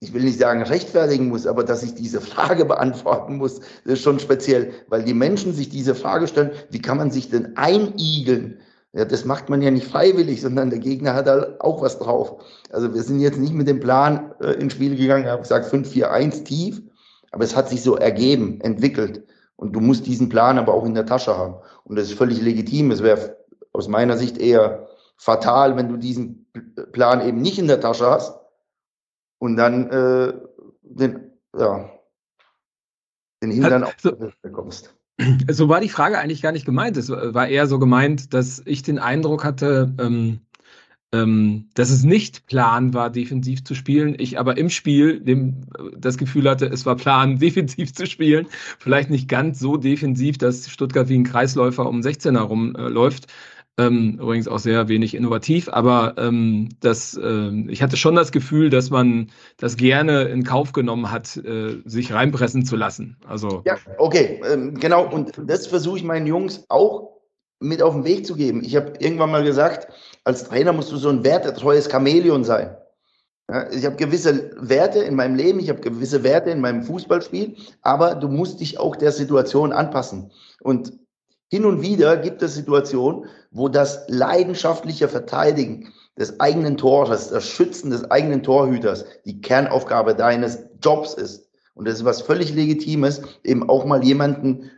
[0.00, 4.02] ich will nicht sagen rechtfertigen muss, aber dass ich diese Frage beantworten muss, das ist
[4.02, 8.58] schon speziell, weil die Menschen sich diese Frage stellen, wie kann man sich denn einigeln
[8.94, 12.40] ja, das macht man ja nicht freiwillig, sondern der Gegner hat da auch was drauf.
[12.74, 15.72] Also wir sind jetzt nicht mit dem Plan äh, ins Spiel gegangen, ich habe gesagt
[15.72, 16.82] 5-4-1 tief,
[17.30, 19.24] aber es hat sich so ergeben, entwickelt.
[19.56, 21.54] Und du musst diesen Plan aber auch in der Tasche haben.
[21.84, 22.90] Und das ist völlig legitim.
[22.90, 23.36] Es wäre
[23.72, 26.46] aus meiner Sicht eher fatal, wenn du diesen
[26.92, 28.34] Plan eben nicht in der Tasche hast
[29.38, 30.32] und dann äh,
[30.82, 31.88] den, ja,
[33.42, 34.94] den Hintern also, bekommst.
[35.50, 36.96] so war die Frage eigentlich gar nicht gemeint.
[36.96, 40.40] Es war eher so gemeint, dass ich den Eindruck hatte, ähm,
[41.14, 44.16] ähm, dass es nicht Plan war, defensiv zu spielen.
[44.18, 45.60] Ich aber im Spiel dem,
[45.96, 48.46] das Gefühl hatte, es war Plan, defensiv zu spielen.
[48.78, 53.28] Vielleicht nicht ganz so defensiv, dass Stuttgart wie ein Kreisläufer um 16 herum äh, läuft.
[53.76, 58.70] Ähm, übrigens auch sehr wenig innovativ, aber ähm, das, äh, ich hatte schon das Gefühl,
[58.70, 63.16] dass man das gerne in Kauf genommen hat, äh, sich reinpressen zu lassen.
[63.26, 65.08] Also ja, okay, ähm, genau.
[65.12, 67.14] Und das versuche ich meinen Jungs auch
[67.58, 68.62] mit auf den Weg zu geben.
[68.62, 69.88] Ich habe irgendwann mal gesagt,
[70.24, 72.76] als Trainer musst du so ein wertetreues Chamäleon sein.
[73.50, 77.56] Ja, ich habe gewisse Werte in meinem Leben, ich habe gewisse Werte in meinem Fußballspiel,
[77.82, 80.30] aber du musst dich auch der Situation anpassen.
[80.60, 80.94] Und
[81.50, 87.90] hin und wieder gibt es Situationen, wo das leidenschaftliche Verteidigen des eigenen Tores, das Schützen
[87.90, 91.48] des eigenen Torhüters die Kernaufgabe deines Jobs ist.
[91.74, 94.70] Und das ist was völlig Legitimes, eben auch mal jemanden,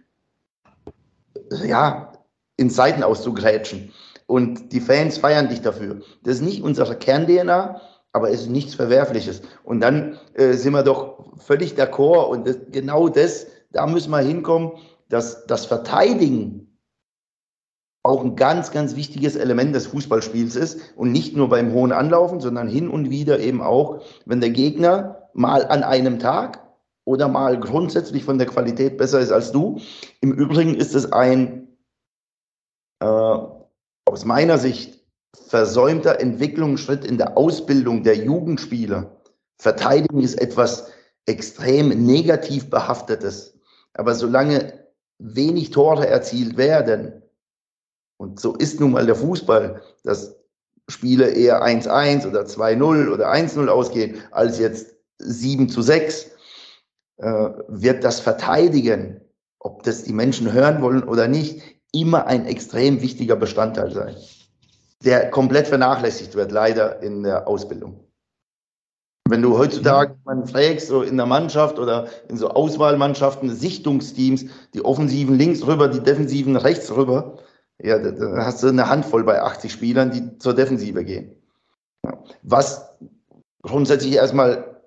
[1.64, 2.12] ja,
[2.56, 3.92] in Seiten auszugrätschen.
[4.26, 6.00] Und die Fans feiern dich dafür.
[6.22, 7.80] Das ist nicht unsere Kern-DNA,
[8.12, 9.42] aber es ist nichts Verwerfliches.
[9.62, 12.28] Und dann äh, sind wir doch völlig d'accord.
[12.28, 14.72] Und das, genau das, da müssen wir hinkommen,
[15.08, 16.78] dass das Verteidigen
[18.02, 20.80] auch ein ganz, ganz wichtiges Element des Fußballspiels ist.
[20.96, 25.28] Und nicht nur beim hohen Anlaufen, sondern hin und wieder eben auch, wenn der Gegner
[25.34, 26.66] mal an einem Tag
[27.04, 29.78] oder mal grundsätzlich von der Qualität besser ist als du.
[30.20, 31.68] Im Übrigen ist es ein
[33.00, 33.38] äh,
[34.16, 34.98] aus meiner Sicht
[35.48, 39.14] versäumter Entwicklungsschritt in der Ausbildung der Jugendspieler.
[39.58, 40.90] Verteidigen ist etwas
[41.26, 43.58] extrem negativ behaftetes.
[43.92, 44.72] Aber solange
[45.18, 47.24] wenig Tore erzielt werden,
[48.16, 50.34] und so ist nun mal der Fußball, dass
[50.88, 56.30] Spiele eher 1-1 oder 2-0 oder 1-0 ausgehen, als jetzt 7 zu 6,
[57.18, 59.20] äh, wird das Verteidigen,
[59.58, 64.16] ob das die Menschen hören wollen oder nicht, immer ein extrem wichtiger Bestandteil sein,
[65.04, 68.00] der komplett vernachlässigt wird, leider in der Ausbildung.
[69.28, 74.84] Wenn du heutzutage man fragst, so in der Mannschaft oder in so Auswahlmannschaften, Sichtungsteams, die
[74.84, 77.38] Offensiven links rüber, die Defensiven rechts rüber,
[77.82, 81.34] ja, da hast du eine Handvoll bei 80 Spielern, die zur Defensive gehen.
[82.42, 82.88] Was
[83.62, 84.80] grundsätzlich erstmal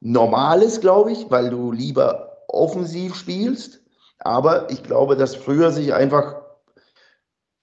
[0.00, 3.83] normal ist, glaube ich, weil du lieber offensiv spielst.
[4.18, 6.42] Aber ich glaube, dass früher sich einfach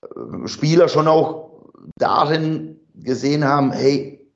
[0.03, 4.31] äh, Spieler schon auch darin gesehen haben, hey,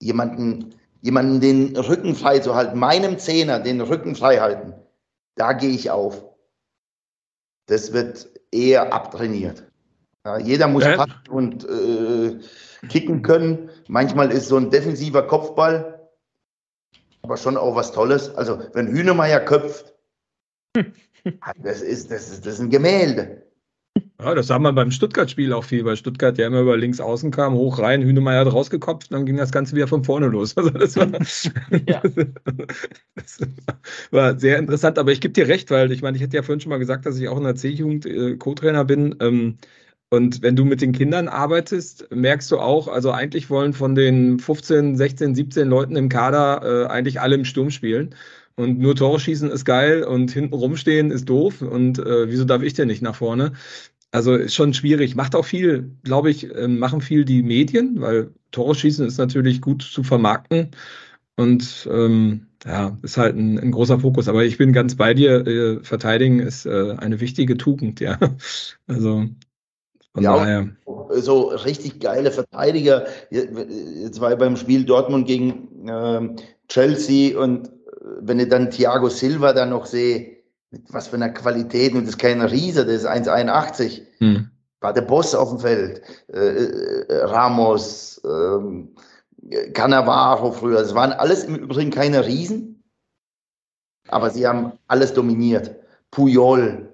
[0.00, 4.74] jemanden, jemanden den Rücken frei zu halten, meinem Zehner den Rücken frei halten,
[5.34, 6.24] da gehe ich auf.
[7.66, 9.64] Das wird eher abtrainiert.
[10.24, 11.04] Ja, jeder muss ja.
[11.30, 12.38] und äh,
[12.88, 13.70] kicken können.
[13.88, 15.98] Manchmal ist so ein defensiver Kopfball
[17.28, 18.34] aber schon auch was Tolles.
[18.34, 19.94] Also, wenn Hühnemeier köpft,
[21.62, 23.42] Das ist, das ist, das ist ein Gemälde.
[24.20, 27.30] Ja, das sah man beim Stuttgart-Spiel auch viel, weil Stuttgart ja immer über links außen
[27.30, 30.56] kam, hoch rein, Hünemeyer hat rausgekopft, dann ging das Ganze wieder von vorne los.
[30.56, 31.08] Also das war,
[31.86, 32.02] ja.
[33.14, 33.38] das
[34.10, 36.60] war sehr interessant, aber ich gebe dir recht, weil ich meine, ich hätte ja vorhin
[36.60, 39.14] schon mal gesagt, dass ich auch in der C-Jugend äh, Co-Trainer bin.
[39.20, 39.58] Ähm,
[40.10, 44.38] und wenn du mit den Kindern arbeitest, merkst du auch, also eigentlich wollen von den
[44.40, 48.14] 15, 16, 17 Leuten im Kader äh, eigentlich alle im Sturm spielen.
[48.58, 51.62] Und nur Tore schießen ist geil und hinten rumstehen ist doof.
[51.62, 53.52] Und äh, wieso darf ich denn nicht nach vorne?
[54.10, 55.14] Also ist schon schwierig.
[55.14, 59.60] Macht auch viel, glaube ich, äh, machen viel die Medien, weil Tore schießen ist natürlich
[59.60, 60.72] gut zu vermarkten.
[61.36, 64.26] Und ähm, ja, ist halt ein, ein, großer Fokus.
[64.26, 65.46] Aber ich bin ganz bei dir.
[65.46, 68.18] Äh, verteidigen ist äh, eine wichtige Tugend, ja.
[68.88, 69.26] Also
[70.14, 70.68] von ja, daher.
[71.10, 73.06] So richtig geile Verteidiger.
[73.30, 76.28] Jetzt war ich beim Spiel Dortmund gegen äh,
[76.68, 80.38] Chelsea und wenn ich dann Thiago Silva dann noch sehe,
[80.70, 84.50] mit was für einer Qualität, und das ist kein Riese, das ist 1,81, hm.
[84.80, 86.02] war der Boss auf dem Feld,
[86.32, 92.84] äh, äh, Ramos, äh, Cannavaro früher, das waren alles im Übrigen keine Riesen,
[94.08, 95.76] aber sie haben alles dominiert.
[96.10, 96.92] Puyol,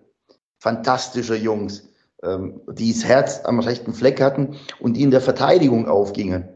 [0.59, 1.89] fantastische Jungs,
[2.23, 6.49] ähm, die das Herz am rechten Fleck hatten und die in der Verteidigung aufgingen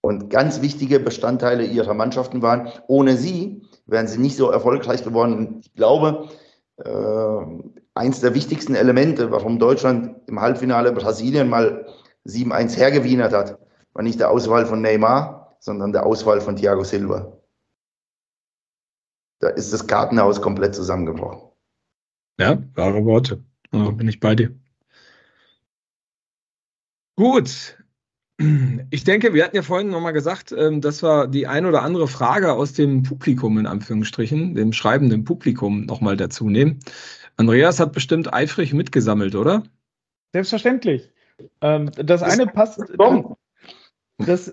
[0.00, 2.68] und ganz wichtige Bestandteile ihrer Mannschaften waren.
[2.88, 5.60] Ohne sie wären sie nicht so erfolgreich geworden.
[5.62, 6.28] Ich glaube,
[6.76, 11.86] äh, eins der wichtigsten Elemente, warum Deutschland im Halbfinale Brasilien mal
[12.24, 13.58] 7-1 hergewienert hat,
[13.92, 17.38] war nicht der Auswahl von Neymar, sondern der Auswahl von Thiago Silva.
[19.40, 21.50] Da ist das Kartenhaus komplett zusammengebrochen.
[22.38, 23.44] Ja, wahre Worte.
[23.70, 24.54] Da bin ich bei dir.
[27.16, 27.78] Gut,
[28.90, 32.08] Ich denke, wir hatten ja vorhin nochmal gesagt, ähm, dass wir die ein oder andere
[32.08, 36.80] Frage aus dem Publikum in Anführungsstrichen, dem schreibenden Publikum nochmal dazu nehmen.
[37.36, 39.62] Andreas hat bestimmt eifrig mitgesammelt, oder?
[40.32, 41.12] Selbstverständlich.
[41.60, 42.80] Ähm, das eine passt.
[44.18, 44.52] Das,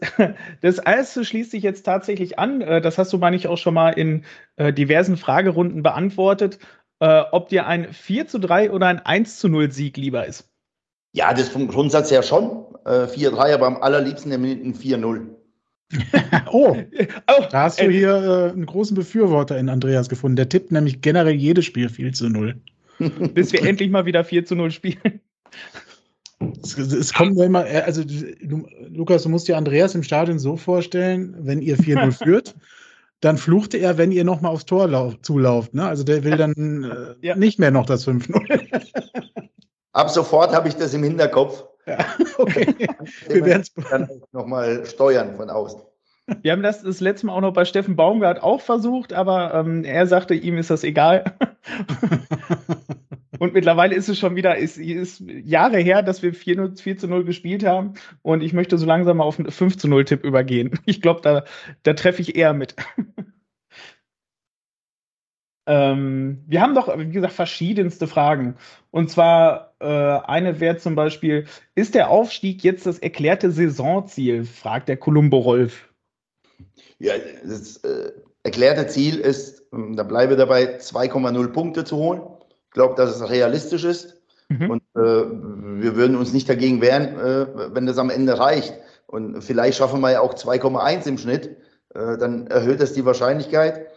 [0.62, 2.62] das erste schließt sich jetzt tatsächlich an.
[2.62, 4.26] Äh, das hast du, meine ich, auch schon mal in
[4.56, 6.58] äh, diversen Fragerunden beantwortet,
[7.00, 10.51] äh, ob dir ein 4 zu 3 oder ein 1 zu 0 Sieg lieber ist.
[11.14, 12.66] Ja, das vom Grundsatz her schon.
[12.86, 15.28] Äh, 4-3, aber am allerliebsten ein 4-0.
[16.52, 16.78] oh,
[17.28, 20.38] oh, da hast du äh, hier äh, einen großen Befürworter in Andreas gefunden.
[20.38, 22.56] Der tippt nämlich generell jedes Spiel 4 zu 0.
[23.34, 25.22] Bis wir endlich mal wieder 4 zu 0 spielen.
[26.64, 30.40] Es, es kommt nur immer, äh, also du, Lukas, du musst dir Andreas im Stadion
[30.40, 32.56] so vorstellen, wenn ihr 4-0 führt,
[33.20, 35.74] dann fluchte er, wenn ihr nochmal aufs Tor lauf, zulauft.
[35.74, 35.86] Ne?
[35.86, 37.36] Also der will dann äh, ja.
[37.36, 39.02] nicht mehr noch das 5-0.
[39.94, 41.66] Ab sofort habe ich das im Hinterkopf.
[41.86, 41.98] Ja,
[42.38, 42.76] okay.
[43.28, 45.82] Wir werden es dann nochmal steuern von außen.
[46.42, 49.84] Wir haben das das letzte Mal auch noch bei Steffen Baumgart auch versucht, aber ähm,
[49.84, 51.36] er sagte, ihm ist das egal.
[53.40, 57.08] und mittlerweile ist es schon wieder, ist, ist Jahre her, dass wir 4, 4 zu
[57.08, 60.24] 0 gespielt haben und ich möchte so langsam mal auf einen 5 zu 0 Tipp
[60.24, 60.80] übergehen.
[60.86, 61.44] Ich glaube, da,
[61.84, 62.76] da treffe ich eher mit.
[65.66, 68.56] ähm, wir haben doch, wie gesagt, verschiedenste Fragen.
[68.92, 71.46] Und zwar eine wäre zum Beispiel,
[71.76, 74.46] ist der Aufstieg jetzt das erklärte Saisonziel?
[74.46, 75.90] fragt der Columbo Rolf.
[77.00, 77.14] Ja,
[77.44, 78.12] das äh,
[78.44, 82.22] erklärte Ziel ist, ähm, da bleibe dabei, 2,0 Punkte zu holen.
[82.68, 84.22] Ich glaube, dass es realistisch ist.
[84.50, 84.70] Mhm.
[84.70, 88.74] Und äh, wir würden uns nicht dagegen wehren, äh, wenn das am Ende reicht.
[89.08, 91.58] Und vielleicht schaffen wir ja auch 2,1 im Schnitt.
[91.94, 93.88] Äh, dann erhöht das die Wahrscheinlichkeit.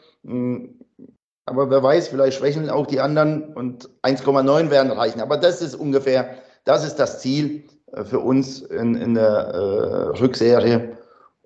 [1.47, 5.21] Aber wer weiß, vielleicht schwächeln auch die anderen und 1,9 werden reichen.
[5.21, 10.19] Aber das ist ungefähr, das ist das Ziel äh, für uns in, in der äh,
[10.19, 10.97] Rückserie.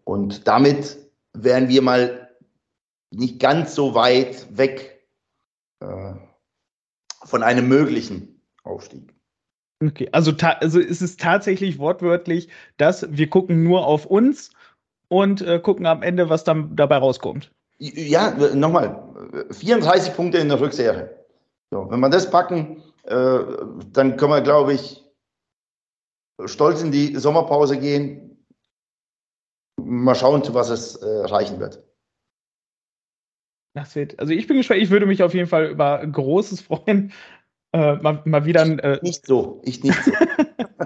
[0.05, 0.97] Und damit
[1.37, 2.29] wären wir mal
[3.11, 5.07] nicht ganz so weit weg
[5.81, 6.15] äh,
[7.25, 9.15] von einem möglichen Aufstieg.
[9.85, 12.49] Okay, also, also ist es tatsächlich wortwörtlich,
[12.79, 14.51] dass wir gucken nur auf uns
[15.09, 17.53] und äh, gucken am Ende, was dann dabei rauskommt.
[17.79, 19.03] Ja, nochmal,
[19.51, 21.25] 34 Punkte in der Rückserie.
[21.71, 23.39] So, wenn wir das packen, äh,
[23.93, 25.05] dann können wir, glaube ich,
[26.47, 28.29] stolz in die Sommerpause gehen
[29.79, 31.83] mal schauen, zu was es äh, reichen wird.
[33.75, 37.13] Das wird, also ich bin gespannt, ich würde mich auf jeden Fall über Großes freuen.
[37.73, 40.11] Äh, mal, mal, wieder ein, äh Nicht so, ich nicht so.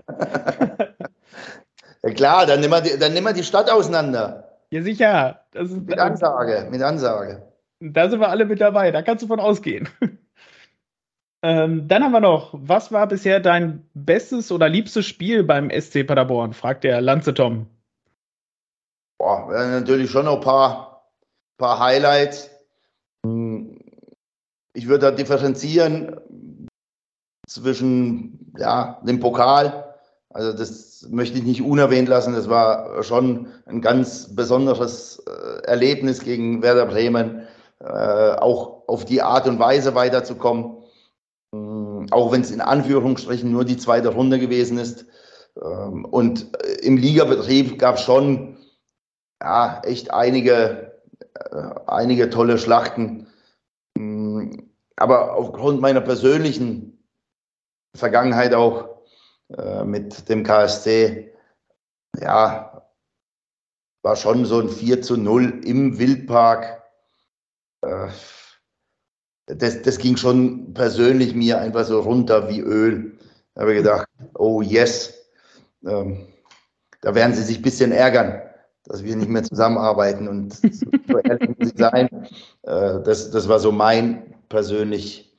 [2.02, 4.51] ja klar, dann nehmen, wir die, dann nehmen wir die Stadt auseinander.
[4.72, 5.44] Ja, sicher.
[5.52, 7.42] Ist, mit Ansage, mit Ansage.
[7.80, 9.86] Da sind wir alle mit dabei, da kannst du von ausgehen.
[11.42, 16.06] ähm, dann haben wir noch, was war bisher dein bestes oder liebstes Spiel beim SC
[16.06, 16.54] Paderborn?
[16.54, 17.66] fragt der Lanze Tom.
[19.18, 21.10] Boah, natürlich schon noch ein paar,
[21.58, 22.50] paar Highlights.
[24.72, 26.18] Ich würde da differenzieren
[27.46, 29.91] zwischen ja, dem Pokal.
[30.34, 32.34] Also das möchte ich nicht unerwähnt lassen.
[32.34, 37.46] Das war schon ein ganz besonderes äh, Erlebnis gegen Werder Bremen,
[37.80, 40.78] äh, auch auf die Art und Weise weiterzukommen.
[42.10, 45.04] Auch wenn es in Anführungsstrichen nur die zweite Runde gewesen ist.
[45.62, 48.56] Ähm, und äh, im Ligabetrieb gab es schon
[49.42, 51.02] ja, echt einige,
[51.86, 53.26] einige tolle Schlachten.
[53.98, 54.50] Mm,
[54.96, 57.04] aber aufgrund meiner persönlichen
[57.96, 58.91] Vergangenheit auch
[59.58, 61.32] äh, mit dem KSC,
[62.20, 62.86] ja,
[64.02, 66.82] war schon so ein 4 zu 0 im Wildpark.
[67.82, 68.08] Äh,
[69.46, 73.18] das, das ging schon persönlich mir einfach so runter wie Öl.
[73.54, 75.12] Da habe ich gedacht, oh yes,
[75.84, 76.28] ähm,
[77.00, 78.42] da werden sie sich ein bisschen ärgern
[78.84, 80.28] dass wir nicht mehr zusammenarbeiten.
[80.28, 82.08] Und so ehrlich muss ich sein,
[82.62, 85.31] äh, das, das war so mein persönlich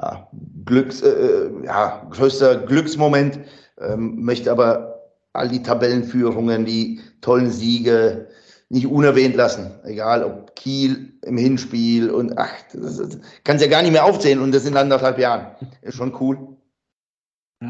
[0.00, 0.28] ja,
[0.64, 3.40] Glücks, äh, äh, ja, größter Glücksmoment.
[3.80, 8.28] Ähm, möchte aber all die Tabellenführungen, die tollen Siege
[8.68, 9.70] nicht unerwähnt lassen.
[9.84, 14.40] Egal ob Kiel im Hinspiel und ach, das, das kannst ja gar nicht mehr aufzählen
[14.40, 15.54] und das in anderthalb Jahren.
[15.82, 16.38] Ist schon cool.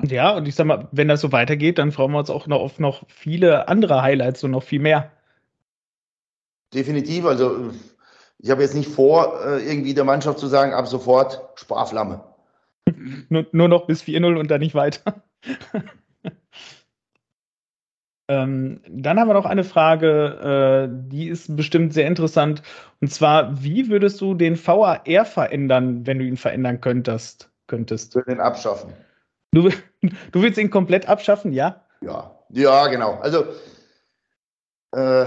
[0.03, 2.61] Ja, und ich sag mal, wenn das so weitergeht, dann freuen wir uns auch noch
[2.61, 5.13] auf noch viele andere Highlights und noch viel mehr.
[6.73, 7.25] Definitiv.
[7.25, 7.71] Also,
[8.45, 12.23] ich habe jetzt nicht vor, äh, irgendwie der Mannschaft zu sagen, ab sofort Sparflamme.
[13.31, 15.23] nur, nur noch bis 4-0 und dann nicht weiter.
[18.29, 22.63] ähm, dann haben wir noch eine Frage, äh, die ist bestimmt sehr interessant.
[23.01, 27.51] Und zwar, wie würdest du den VAR verändern, wenn du ihn verändern könntest?
[27.67, 28.11] könntest?
[28.11, 28.93] Ich würde ihn abschaffen.
[29.53, 29.71] Du,
[30.33, 31.83] du willst ihn komplett abschaffen, ja?
[32.03, 33.15] Ja, Ja, genau.
[33.23, 33.47] Also
[34.93, 35.25] äh,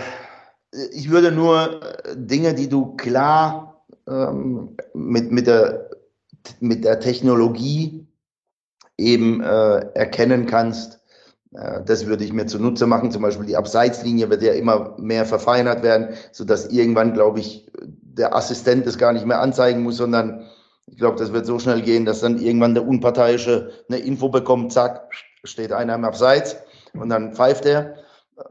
[0.71, 1.79] ich würde nur
[2.15, 5.89] Dinge, die du klar ähm, mit, mit, der,
[6.59, 8.07] mit der Technologie
[8.97, 10.99] eben äh, erkennen kannst,
[11.53, 13.11] äh, das würde ich mir zunutze machen.
[13.11, 18.35] Zum Beispiel die Abseitslinie wird ja immer mehr verfeinert werden, sodass irgendwann, glaube ich, der
[18.35, 20.45] Assistent es gar nicht mehr anzeigen muss, sondern
[20.87, 24.71] ich glaube, das wird so schnell gehen, dass dann irgendwann der Unparteiische eine Info bekommt,
[24.71, 25.09] zack,
[25.43, 26.55] steht einer im Abseits
[26.93, 27.95] und dann pfeift er.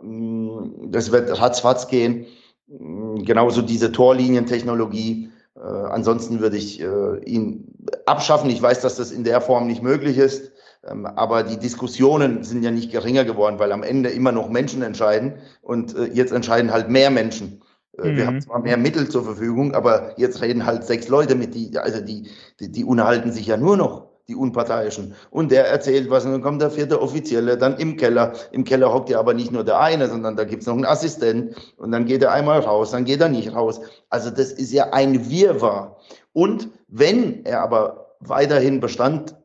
[0.03, 2.27] Ähm, das wird ratzfatz gehen.
[2.69, 5.31] Ähm, genauso diese Torlinientechnologie.
[5.57, 7.73] Äh, ansonsten würde ich äh, ihn
[8.07, 8.51] abschaffen.
[8.51, 10.53] Ich weiß, dass das in der Form nicht möglich ist.
[10.87, 14.83] Ähm, aber die Diskussionen sind ja nicht geringer geworden, weil am Ende immer noch Menschen
[14.83, 17.63] entscheiden und äh, jetzt entscheiden halt mehr Menschen.
[17.97, 18.17] Mhm.
[18.17, 21.77] Wir haben zwar mehr Mittel zur Verfügung, aber jetzt reden halt sechs Leute mit, die,
[21.79, 22.29] also die,
[22.61, 25.15] die, die unterhalten sich ja nur noch die Unparteiischen.
[25.31, 28.33] Und der erzählt was und dann kommt der vierte Offizielle, dann im Keller.
[28.51, 31.55] Im Keller hockt ja aber nicht nur der eine, sondern da gibt's noch einen Assistent
[31.77, 33.81] und dann geht er einmal raus, dann geht er nicht raus.
[34.11, 35.97] Also das ist ja ein Wirrwarr.
[36.33, 39.37] Und wenn er aber weiterhin Bestand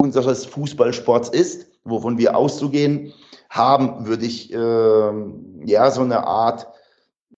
[0.00, 3.12] unseres Fußballsports ist, wovon wir auszugehen
[3.50, 5.12] haben, würde ich äh,
[5.66, 6.66] ja so eine Art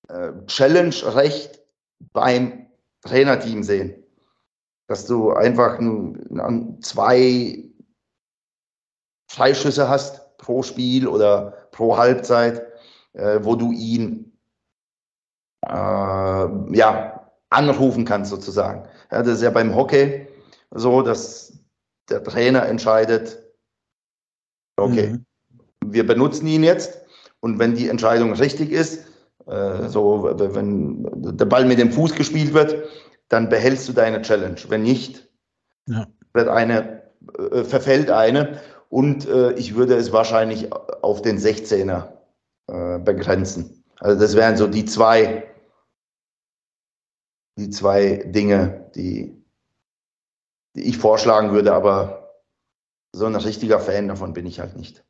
[0.09, 1.61] äh, Challenge-Recht
[2.13, 2.67] beim
[3.03, 4.04] Trainerteam sehen
[4.87, 7.65] dass du einfach ein, zwei
[9.31, 12.63] Freischüsse hast pro Spiel oder pro Halbzeit,
[13.15, 14.39] äh, wo du ihn
[15.67, 18.87] äh, ja, anrufen kannst sozusagen.
[19.11, 20.29] Ja, das ist ja beim Hockey
[20.71, 21.59] so, dass
[22.11, 23.43] der Trainer entscheidet,
[24.77, 25.25] okay, mhm.
[25.87, 27.01] wir benutzen ihn jetzt
[27.41, 29.07] und wenn die Entscheidung richtig ist,
[29.47, 32.85] äh, so wenn der Ball mit dem Fuß gespielt wird,
[33.29, 34.61] dann behältst du deine Challenge.
[34.69, 35.29] Wenn nicht,
[35.87, 36.07] ja.
[36.33, 37.03] wird eine,
[37.39, 42.13] äh, verfällt eine und äh, ich würde es wahrscheinlich auf den 16er
[42.69, 43.85] äh, begrenzen.
[43.99, 45.45] Also das wären so die zwei,
[47.59, 49.43] die zwei Dinge, die,
[50.77, 52.43] die ich vorschlagen würde, aber
[53.15, 55.05] so ein richtiger Fan davon bin ich halt nicht.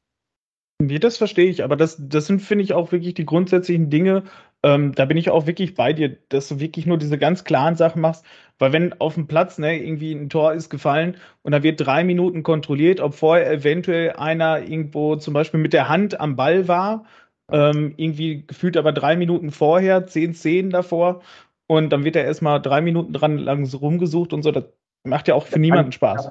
[0.80, 4.24] Nee, das verstehe ich, aber das, das sind, finde ich, auch wirklich die grundsätzlichen Dinge.
[4.64, 7.76] Ähm, da bin ich auch wirklich bei dir, dass du wirklich nur diese ganz klaren
[7.76, 8.24] Sachen machst,
[8.58, 12.02] weil wenn auf dem Platz ne, irgendwie ein Tor ist gefallen und da wird drei
[12.02, 17.04] Minuten kontrolliert, ob vorher eventuell einer irgendwo zum Beispiel mit der Hand am Ball war,
[17.52, 21.20] ähm, irgendwie gefühlt aber drei Minuten vorher, zehn Szenen davor
[21.66, 24.64] und dann wird er erstmal drei Minuten dran lang rumgesucht und so, das
[25.06, 26.30] macht ja auch für niemanden Spaß.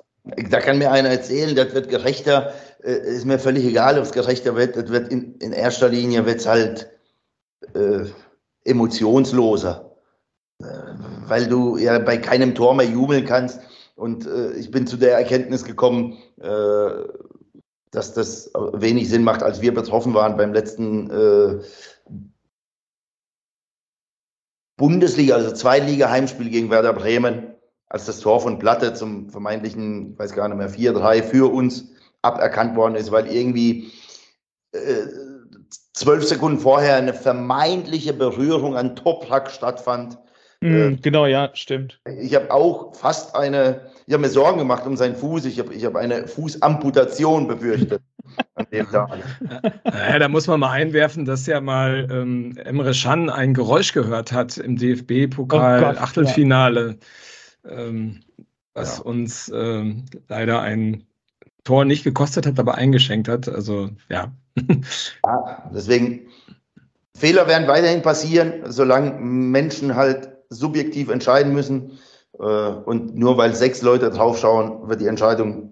[0.49, 2.51] Da kann mir einer erzählen, das wird gerechter,
[2.83, 6.25] äh, ist mir völlig egal, ob es gerechter wird, das wird in, in erster Linie
[6.25, 6.92] wird's halt
[7.73, 8.05] äh,
[8.63, 9.95] emotionsloser,
[10.59, 10.65] äh,
[11.27, 13.59] weil du ja bei keinem Tor mehr jubeln kannst.
[13.95, 16.89] Und äh, ich bin zu der Erkenntnis gekommen, äh,
[17.91, 21.61] dass das wenig Sinn macht, als wir betroffen waren beim letzten äh,
[24.77, 27.53] Bundesliga, also Zweitliga-Heimspiel gegen Werder Bremen
[27.93, 31.89] als das Tor von Platte zum vermeintlichen, ich weiß gar nicht mehr, 4-3 für uns
[32.23, 33.91] aberkannt worden ist, weil irgendwie
[34.71, 35.03] äh,
[35.93, 40.17] zwölf Sekunden vorher eine vermeintliche Berührung an Toprak stattfand.
[40.61, 41.99] Mm, äh, genau, ja, stimmt.
[42.19, 45.45] Ich habe auch fast eine, ich habe mir Sorgen gemacht um seinen Fuß.
[45.45, 48.01] Ich habe ich hab eine Fußamputation befürchtet.
[48.55, 49.19] an dem Tag.
[49.85, 54.31] Ja, da muss man mal einwerfen, dass ja mal ähm, Emre Can ein Geräusch gehört
[54.31, 56.97] hat im DFB-Pokal-Achtelfinale.
[57.63, 58.21] Oh ähm,
[58.73, 59.03] was ja.
[59.03, 61.03] uns ähm, leider ein
[61.63, 63.47] Tor nicht gekostet hat, aber eingeschenkt hat.
[63.47, 64.31] Also ja.
[65.25, 66.27] ja deswegen,
[67.15, 71.99] Fehler werden weiterhin passieren, solange Menschen halt subjektiv entscheiden müssen.
[72.39, 75.71] Äh, und nur weil sechs Leute draufschauen, wird die Entscheidung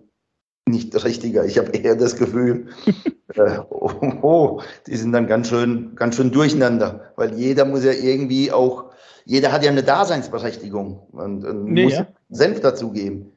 [0.68, 1.46] nicht richtiger.
[1.46, 2.68] Ich habe eher das Gefühl,
[3.36, 3.92] äh, oh,
[4.22, 8.92] oh, die sind dann ganz schön, ganz schön durcheinander, weil jeder muss ja irgendwie auch
[9.26, 12.08] jeder hat ja eine Daseinsberechtigung und, und nee, muss ja.
[12.30, 13.32] Senf dazugeben.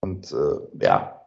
[0.00, 1.17] Und äh, ja,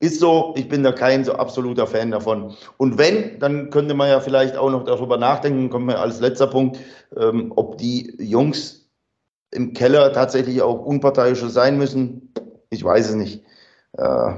[0.00, 2.54] ist so, ich bin da kein so absoluter Fan davon.
[2.76, 6.46] Und wenn, dann könnte man ja vielleicht auch noch darüber nachdenken, kommen wir als letzter
[6.46, 6.78] Punkt,
[7.16, 8.88] ähm, ob die Jungs
[9.52, 12.32] im Keller tatsächlich auch unparteiische sein müssen.
[12.68, 13.44] Ich weiß es nicht.
[13.92, 14.30] Äh,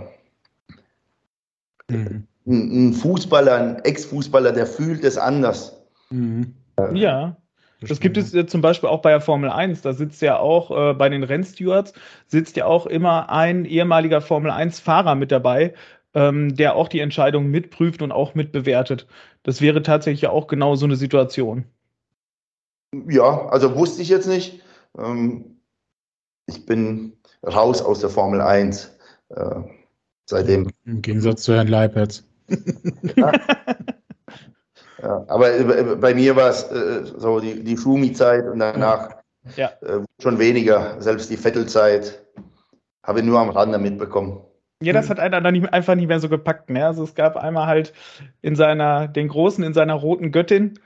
[1.90, 2.26] mhm.
[2.46, 5.82] ein, ein, Fußballer, ein Ex-Fußballer, der fühlt es anders.
[6.10, 6.54] Mhm.
[6.94, 7.36] Ja.
[7.80, 9.82] Das gibt es ja zum Beispiel auch bei der Formel 1.
[9.82, 11.92] Da sitzt ja auch äh, bei den Rennstewards,
[12.26, 15.74] sitzt ja auch immer ein ehemaliger Formel 1-Fahrer mit dabei,
[16.14, 19.06] ähm, der auch die Entscheidung mitprüft und auch mitbewertet.
[19.44, 21.66] Das wäre tatsächlich auch genau so eine Situation.
[23.08, 24.60] Ja, also wusste ich jetzt nicht.
[24.98, 25.60] Ähm,
[26.46, 27.12] ich bin
[27.46, 28.98] raus aus der Formel 1.
[29.28, 29.60] Äh,
[30.24, 30.68] seitdem.
[30.84, 32.24] Im Gegensatz zu Herrn Leipitz.
[33.16, 33.30] ja.
[35.02, 35.24] Ja.
[35.28, 39.16] aber äh, bei mir war es äh, so die, die Schumi-Zeit und danach
[39.56, 39.70] ja.
[39.82, 41.00] äh, schon weniger.
[41.00, 42.24] Selbst die Vettelzeit
[43.04, 44.40] habe ich nur am Rande mitbekommen.
[44.82, 46.70] Ja, das hat einer dann nicht, einfach nicht mehr so gepackt.
[46.70, 46.86] Ne?
[46.86, 47.92] Also es gab einmal halt
[48.42, 50.78] in seiner, den Großen in seiner roten Göttin,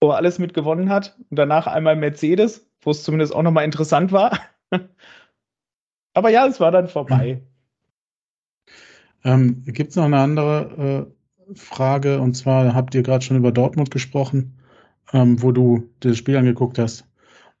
[0.00, 1.16] wo er alles mitgewonnen hat.
[1.30, 4.38] Und danach einmal Mercedes, wo es zumindest auch nochmal interessant war.
[6.14, 7.42] Aber ja, es war dann vorbei.
[9.24, 11.15] Ähm, Gibt es noch eine andere äh,
[11.54, 12.20] Frage?
[12.20, 14.54] Und zwar habt ihr gerade schon über Dortmund gesprochen,
[15.12, 17.04] ähm, wo du das Spiel angeguckt hast.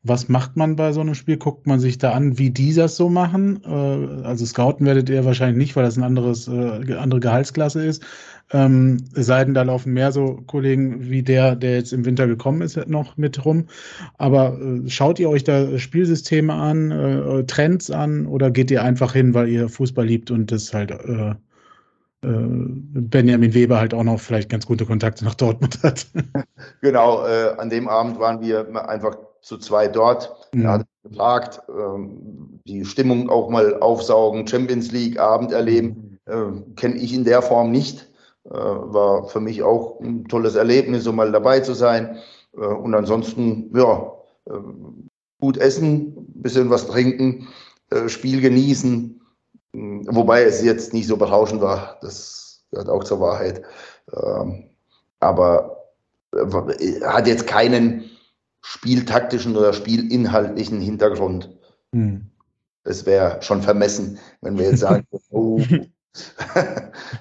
[0.02, 1.36] Was macht man bei so einem Spiel?
[1.36, 3.60] Guckt man sich da an, wie die das so machen?
[3.64, 8.04] Äh, also scouten werdet ihr wahrscheinlich nicht, weil das ein anderes, äh, andere Gehaltsklasse ist.
[8.52, 12.76] Ähm, es da laufen mehr so Kollegen wie der, der jetzt im Winter gekommen ist,
[12.86, 13.66] noch mit rum.
[14.18, 19.12] Aber äh, schaut ihr euch da Spielsysteme an, äh, Trends an oder geht ihr einfach
[19.12, 21.34] hin, weil ihr Fußball liebt und das halt äh,
[22.28, 26.06] Benjamin Weber halt auch noch vielleicht ganz gute Kontakte nach Dortmund hat.
[26.80, 29.16] Genau, an dem Abend waren wir einfach
[29.46, 30.34] zu zwei dort.
[30.52, 30.64] Mhm.
[30.64, 36.34] Er hat gefragt, ähm, die Stimmung auch mal aufsaugen, Champions League Abend erleben, äh,
[36.74, 38.08] kenne ich in der Form nicht.
[38.44, 42.18] Äh, war für mich auch ein tolles Erlebnis, um mal dabei zu sein.
[42.56, 44.12] Äh, und ansonsten, ja,
[44.46, 44.52] äh,
[45.40, 47.48] gut essen, bisschen was trinken,
[47.90, 49.20] äh, Spiel genießen.
[49.76, 53.62] Wobei es jetzt nicht so berauschend war, das gehört auch zur Wahrheit.
[54.12, 54.70] Ähm,
[55.20, 55.90] aber
[56.32, 58.10] äh, hat jetzt keinen
[58.62, 61.54] spieltaktischen oder spielinhaltlichen Hintergrund.
[61.92, 62.30] Hm.
[62.84, 65.82] Es wäre schon vermessen, wenn wir jetzt sagen, oh, wir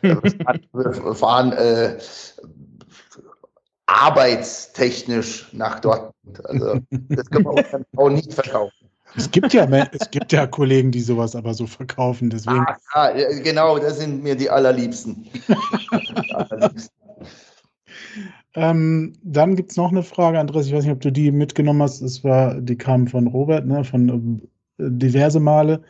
[1.15, 1.97] fahren äh,
[3.85, 6.45] arbeitstechnisch nach Dortmund.
[6.45, 8.84] Also das können wir uns dann auch nicht verkaufen.
[9.17, 12.29] Es gibt ja, es gibt ja Kollegen, die sowas aber so verkaufen.
[12.29, 12.65] Deswegen.
[12.93, 15.27] Ah, ja, genau, das sind mir die allerliebsten.
[15.47, 16.89] die allerliebsten.
[18.55, 21.81] Ähm, dann gibt es noch eine Frage, Andreas, ich weiß nicht, ob du die mitgenommen
[21.81, 22.01] hast.
[22.01, 24.41] Es war, die kam von Robert, ne, von
[24.79, 25.83] äh, diverse Male.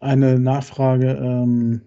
[0.00, 1.80] Eine Nachfrage ähm,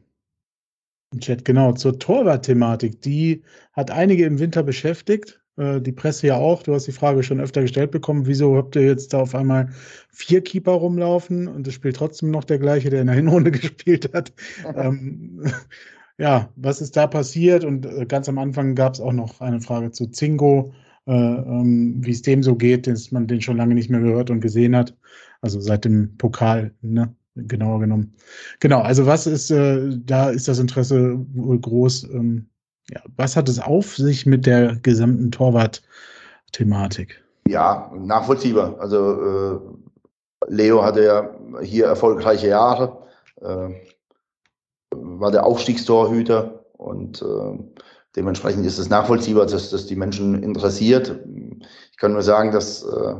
[1.13, 3.01] im Chat, genau, zur Torwart-Thematik.
[3.01, 3.43] Die
[3.73, 5.39] hat einige im Winter beschäftigt.
[5.57, 6.63] Äh, die Presse ja auch.
[6.63, 8.25] Du hast die Frage schon öfter gestellt bekommen.
[8.27, 9.69] Wieso habt ihr jetzt da auf einmal
[10.09, 14.13] vier Keeper rumlaufen und es spielt trotzdem noch der gleiche, der in der Hinrunde gespielt
[14.13, 14.31] hat?
[14.75, 15.43] ähm,
[16.17, 17.63] ja, was ist da passiert?
[17.63, 20.73] Und äh, ganz am Anfang gab es auch noch eine Frage zu Zingo,
[21.07, 24.29] äh, ähm, wie es dem so geht, dass man den schon lange nicht mehr gehört
[24.29, 24.95] und gesehen hat.
[25.41, 27.15] Also seit dem Pokal, ne?
[27.35, 28.15] genauer genommen.
[28.59, 32.05] Genau, also was ist, äh, da ist das Interesse wohl groß.
[32.05, 32.49] Ähm,
[32.91, 37.23] ja, was hat es auf sich mit der gesamten Torwart-Thematik?
[37.47, 38.79] Ja, nachvollziehbar.
[38.79, 39.59] Also äh,
[40.47, 41.29] Leo hatte ja
[41.61, 42.97] hier erfolgreiche Jahre.
[43.41, 43.69] Äh,
[44.91, 47.59] war der Aufstiegstorhüter und äh,
[48.15, 51.19] dementsprechend ist es nachvollziehbar, dass das die Menschen interessiert.
[51.91, 53.15] Ich kann nur sagen, dass äh,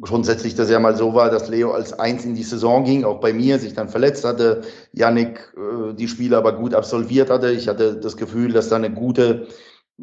[0.00, 3.20] grundsätzlich das ja mal so war, dass Leo als Eins in die Saison ging, auch
[3.20, 4.62] bei mir, sich dann verletzt hatte,
[4.92, 7.50] Yannick äh, die Spiele aber gut absolviert hatte.
[7.50, 9.46] Ich hatte das Gefühl, dass da eine gute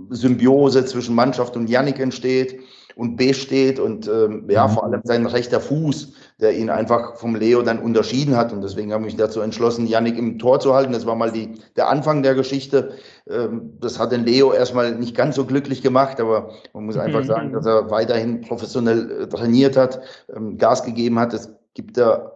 [0.10, 2.60] Symbiose zwischen Mannschaft und Yannick entsteht
[2.96, 6.14] und besteht und ähm, ja, vor allem sein rechter Fuß,
[6.44, 8.52] der ihn einfach vom Leo dann unterschieden hat.
[8.52, 10.92] Und deswegen habe ich mich dazu entschlossen, Yannick im Tor zu halten.
[10.92, 12.92] Das war mal die, der Anfang der Geschichte.
[13.30, 17.22] Ähm, das hat den Leo erstmal nicht ganz so glücklich gemacht, aber man muss einfach
[17.22, 17.28] mhm.
[17.28, 20.02] sagen, dass er weiterhin professionell äh, trainiert hat,
[20.36, 21.34] ähm, Gas gegeben hat.
[21.34, 22.34] Es gibt da,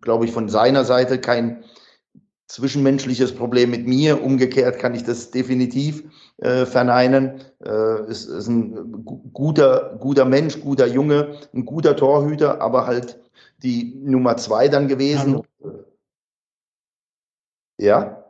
[0.00, 1.62] glaube ich, von seiner Seite kein
[2.48, 4.24] zwischenmenschliches Problem mit mir.
[4.24, 6.02] Umgekehrt kann ich das definitiv
[6.38, 7.42] äh, verneinen.
[7.64, 13.20] Äh, ist, ist ein guter, guter Mensch, guter Junge, ein guter Torhüter, aber halt
[13.66, 15.42] die Nummer zwei dann gewesen.
[15.62, 15.84] Hallo.
[17.78, 18.24] Ja?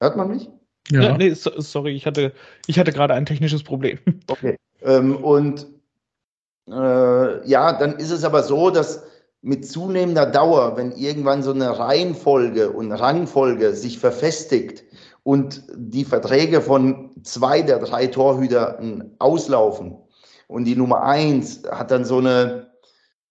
[0.00, 0.48] Hört man mich?
[0.90, 2.32] Ja, ja nee, sorry, ich hatte,
[2.66, 3.98] ich hatte gerade ein technisches Problem.
[4.28, 4.56] Okay.
[4.82, 5.66] Ähm, und
[6.68, 9.04] äh, ja, dann ist es aber so, dass
[9.42, 14.84] mit zunehmender Dauer, wenn irgendwann so eine Reihenfolge und Rangfolge sich verfestigt,
[15.26, 19.96] und die Verträge von zwei der drei Torhütern auslaufen
[20.46, 22.65] und die Nummer eins hat dann so eine,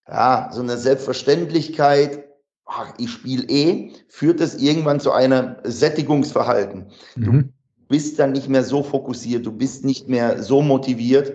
[0.08, 2.24] ja, so eine Selbstverständlichkeit,
[2.66, 6.88] ach, ich spiele eh, führt es irgendwann zu einem Sättigungsverhalten.
[7.16, 7.54] Mhm.
[7.78, 11.34] Du bist dann nicht mehr so fokussiert, du bist nicht mehr so motiviert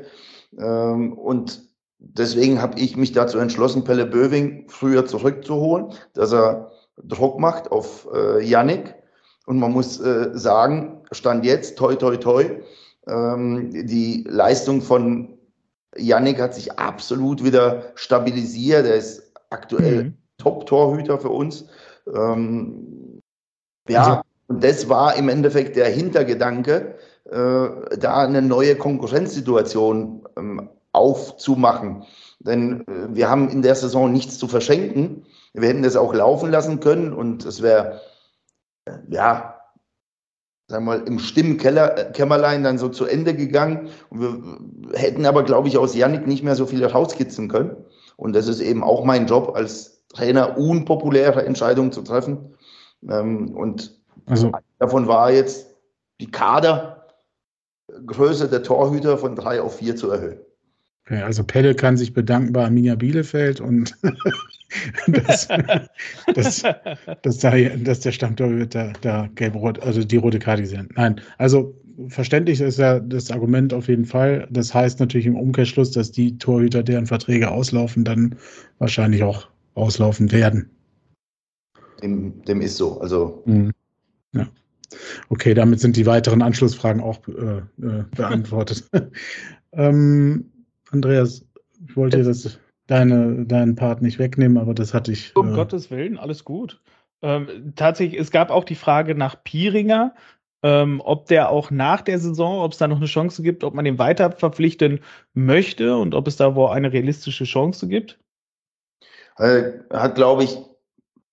[0.58, 1.62] ähm, und
[1.98, 6.72] deswegen habe ich mich dazu entschlossen, Pelle Böwing früher zurückzuholen, dass er
[7.04, 8.94] Druck macht auf äh, Yannick
[9.46, 12.60] und man muss äh, sagen, Stand jetzt, toi, toi, toi,
[13.06, 15.39] ähm, die Leistung von
[15.96, 18.86] Yannick hat sich absolut wieder stabilisiert.
[18.86, 20.14] Er ist aktuell mhm.
[20.38, 21.66] Top-Torhüter für uns.
[22.12, 23.20] Ähm,
[23.88, 24.20] ja, also.
[24.48, 26.94] und das war im Endeffekt der Hintergedanke,
[27.24, 32.04] äh, da eine neue Konkurrenzsituation ähm, aufzumachen.
[32.40, 35.26] Denn äh, wir haben in der Saison nichts zu verschenken.
[35.52, 38.00] Wir hätten das auch laufen lassen können und es wäre,
[38.86, 39.49] äh, ja,
[40.70, 43.88] sagen wir mal, im Stimmkämmerlein dann so zu Ende gegangen.
[44.08, 47.76] Und wir hätten aber, glaube ich, aus Yannick nicht mehr so viel rauskitzeln können.
[48.16, 52.54] Und das ist eben auch mein Job als Trainer, unpopuläre Entscheidungen zu treffen.
[53.08, 54.52] Ähm, und also.
[54.78, 55.74] davon war jetzt
[56.20, 60.38] die Kadergröße der Torhüter von drei auf vier zu erhöhen.
[61.04, 63.96] Okay, also Pelle kann sich bedanken bei Arminia Bielefeld und
[65.06, 65.48] dass,
[66.34, 66.62] dass,
[67.22, 71.74] dass, da, dass der Stammtorhüter da gelb-rot, also die rote Karte gesehen Nein, also
[72.08, 74.48] verständlich ist ja das Argument auf jeden Fall.
[74.50, 78.36] Das heißt natürlich im Umkehrschluss, dass die Torhüter, deren Verträge auslaufen, dann
[78.78, 80.70] wahrscheinlich auch auslaufen werden.
[82.02, 83.00] Dem, dem ist so.
[83.00, 83.42] Also.
[83.44, 83.72] Mhm.
[84.32, 84.48] Ja.
[85.28, 88.88] Okay, damit sind die weiteren Anschlussfragen auch äh, äh, beantwortet.
[89.72, 90.50] ähm,
[90.90, 91.44] Andreas,
[91.86, 92.58] ich wollte dir das,
[92.90, 95.34] deine, deinen Part nicht wegnehmen, aber das hatte ich.
[95.36, 96.80] Um äh, Gottes Willen, alles gut.
[97.22, 100.14] Ähm, tatsächlich, es gab auch die Frage nach Pieringer,
[100.62, 103.74] ähm, ob der auch nach der Saison, ob es da noch eine Chance gibt, ob
[103.74, 105.00] man den weiter verpflichten
[105.34, 108.18] möchte und ob es da wohl eine realistische Chance gibt.
[109.36, 110.58] Er hat, glaube ich,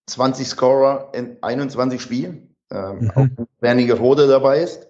[0.05, 2.55] 20 Scorer in 21 Spielen.
[2.71, 3.11] Ähm, mhm.
[3.11, 4.87] Auch wenn Werniger Rode dabei ist.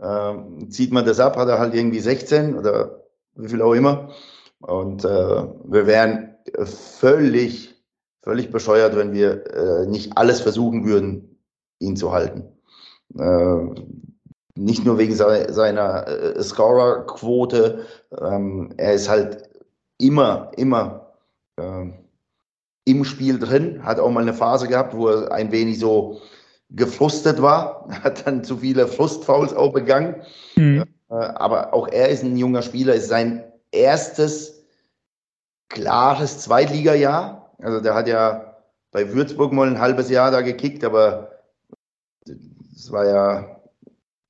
[0.00, 4.12] Ähm, zieht man das ab, hat er halt irgendwie 16 oder wie viel auch immer.
[4.60, 7.74] Und äh, wir wären völlig,
[8.22, 11.38] völlig bescheuert, wenn wir äh, nicht alles versuchen würden,
[11.78, 12.44] ihn zu halten.
[13.18, 13.80] Äh,
[14.56, 17.86] nicht nur wegen seiner, seiner äh, Scorer-Quote,
[18.20, 19.48] ähm, er ist halt
[19.98, 21.14] immer, immer
[21.56, 21.86] äh,
[22.84, 26.20] im Spiel drin, hat auch mal eine Phase gehabt, wo er ein wenig so
[26.70, 30.16] gefrustet war, hat dann zu viele Frustfouls auch begangen.
[30.56, 30.84] Mhm.
[31.08, 34.64] Äh, aber auch er ist ein junger Spieler, ist sein erstes
[35.68, 37.54] klares Zweitliga-Jahr.
[37.58, 38.56] Also der hat ja
[38.90, 41.30] bei Würzburg mal ein halbes Jahr da gekickt, aber
[42.24, 43.60] das war ja,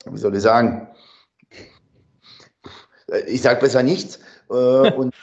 [0.07, 0.89] wie soll ich sagen,
[3.27, 4.21] ich sage besser nichts.
[4.51, 5.15] Äh, und,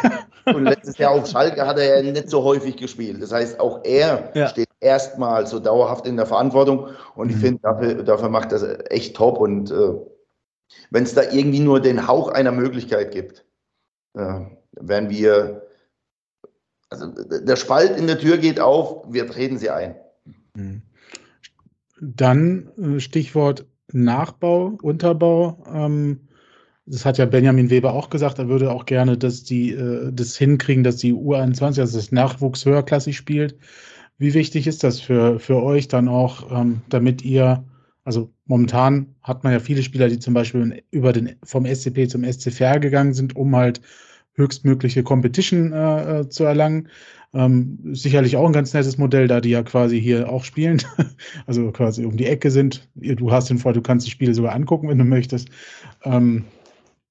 [0.46, 3.22] und, letztes Jahr auf Schalke hat er ja nicht so häufig gespielt.
[3.22, 4.48] Das heißt, auch er ja.
[4.48, 6.88] steht erstmal so dauerhaft in der Verantwortung.
[7.14, 7.40] Und ich mhm.
[7.40, 9.38] finde, dafür, dafür macht das echt top.
[9.38, 9.94] Und äh,
[10.90, 13.45] wenn es da irgendwie nur den Hauch einer Möglichkeit gibt,
[14.16, 14.40] äh,
[14.72, 15.62] werden wir,
[16.88, 19.94] also der Spalt in der Tür geht auf, wir treten sie ein.
[20.54, 20.82] Mhm.
[22.00, 25.64] Dann äh, Stichwort Nachbau, Unterbau.
[25.72, 26.20] Ähm,
[26.86, 30.36] das hat ja Benjamin Weber auch gesagt, er würde auch gerne, dass die äh, das
[30.36, 33.56] hinkriegen, dass die U21, also das Nachwuchs höherklassig spielt.
[34.18, 37.64] Wie wichtig ist das für, für euch dann auch, ähm, damit ihr,
[38.04, 42.24] also momentan hat man ja viele Spieler, die zum Beispiel über den, vom SCP zum
[42.24, 43.80] SCFR gegangen sind, um halt
[44.36, 46.88] höchstmögliche Competition äh, äh, zu erlangen.
[47.34, 50.82] Ähm, sicherlich auch ein ganz nettes Modell, da die ja quasi hier auch spielen,
[51.46, 52.88] also quasi um die Ecke sind.
[52.94, 55.48] Du hast den Vorteil, du kannst die Spiele sogar angucken, wenn du möchtest.
[56.04, 56.44] Ähm,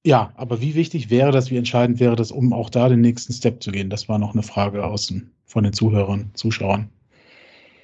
[0.04, 3.32] ja, aber wie wichtig wäre das, wie entscheidend wäre das, um auch da den nächsten
[3.32, 3.90] Step zu gehen?
[3.90, 6.88] Das war noch eine Frage außen von den Zuhörern, Zuschauern.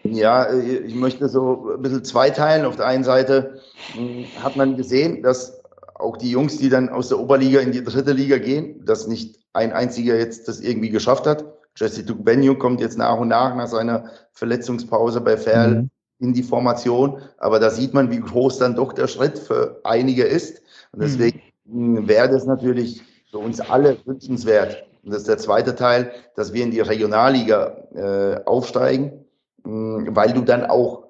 [0.04, 2.64] Ja, ich möchte so ein bisschen zweiteilen.
[2.64, 3.60] Auf der einen Seite
[3.94, 5.61] hm, hat man gesehen, dass
[6.02, 9.38] auch die Jungs, die dann aus der Oberliga in die dritte Liga gehen, dass nicht
[9.52, 11.44] ein einziger jetzt das irgendwie geschafft hat.
[11.76, 15.90] Jesse Dugbenio kommt jetzt nach und nach nach seiner Verletzungspause bei Ferl mhm.
[16.18, 17.22] in die Formation.
[17.38, 20.62] Aber da sieht man, wie groß dann doch der Schritt für einige ist.
[20.92, 21.04] Und mhm.
[21.04, 22.08] deswegen mhm.
[22.08, 24.84] wäre das natürlich für uns alle wünschenswert.
[25.02, 29.24] Und das ist der zweite Teil, dass wir in die Regionalliga äh, aufsteigen,
[29.64, 31.02] mh, weil du dann auch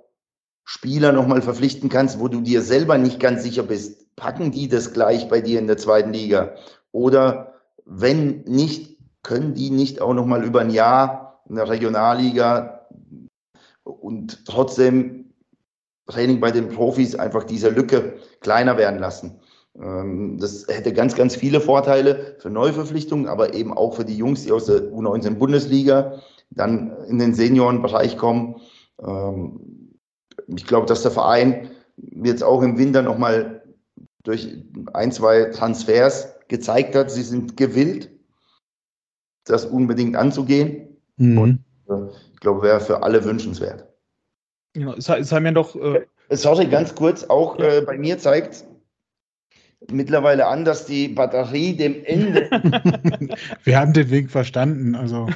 [0.64, 4.92] Spieler nochmal verpflichten kannst, wo du dir selber nicht ganz sicher bist, packen die das
[4.92, 6.54] gleich bei dir in der zweiten Liga?
[6.92, 12.86] Oder wenn nicht, können die nicht auch nochmal über ein Jahr in der Regionalliga
[13.84, 15.32] und trotzdem
[16.06, 19.40] Training bei den Profis einfach diese Lücke kleiner werden lassen?
[19.80, 24.42] Ähm, das hätte ganz, ganz viele Vorteile für Neuverpflichtungen, aber eben auch für die Jungs,
[24.42, 26.20] die aus der U19 Bundesliga
[26.50, 28.56] dann in den Seniorenbereich kommen.
[29.02, 29.92] Ähm,
[30.48, 33.61] ich glaube, dass der Verein jetzt auch im Winter nochmal
[34.22, 38.10] durch ein, zwei Transfers gezeigt hat, sie sind gewillt,
[39.44, 40.98] das unbedingt anzugehen.
[41.16, 41.38] Mhm.
[41.38, 43.86] Und äh, ich glaube, wäre für alle wünschenswert.
[44.76, 45.74] Ja, es, es haben ja doch.
[45.76, 47.78] Äh, äh Sorry, ganz kurz, auch ja.
[47.78, 48.64] äh, bei mir zeigt
[49.90, 52.48] mittlerweile an, dass die Batterie dem Ende.
[53.64, 55.28] Wir haben den Weg verstanden, also.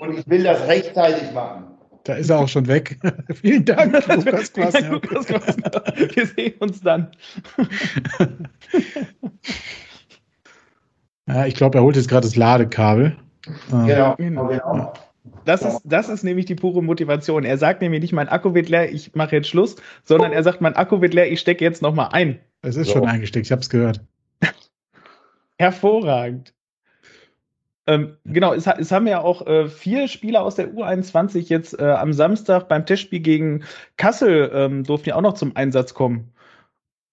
[0.00, 1.73] Und ich will das rechtzeitig machen.
[2.04, 2.98] Da ist er auch schon weg.
[3.34, 4.92] Vielen Dank, Lukas Klassen.
[4.92, 7.10] Lukas Wir sehen uns dann.
[11.26, 13.16] ja, ich glaube, er holt jetzt gerade das Ladekabel.
[13.70, 14.46] Genau, genau.
[14.48, 14.92] genau.
[15.46, 17.44] Das ist, das ist nämlich die pure Motivation.
[17.44, 20.60] Er sagt nämlich nicht, mein Akku wird leer, ich mache jetzt Schluss, sondern er sagt,
[20.60, 22.38] mein Akku wird leer, ich stecke jetzt nochmal ein.
[22.62, 22.94] Es ist so.
[22.94, 24.02] schon eingesteckt, ich habe es gehört.
[25.58, 26.54] Hervorragend.
[27.86, 31.84] Ähm, genau, es, es, haben ja auch äh, vier Spieler aus der U21 jetzt äh,
[31.84, 33.64] am Samstag beim Testspiel gegen
[33.96, 36.32] Kassel ähm, durften ja auch noch zum Einsatz kommen.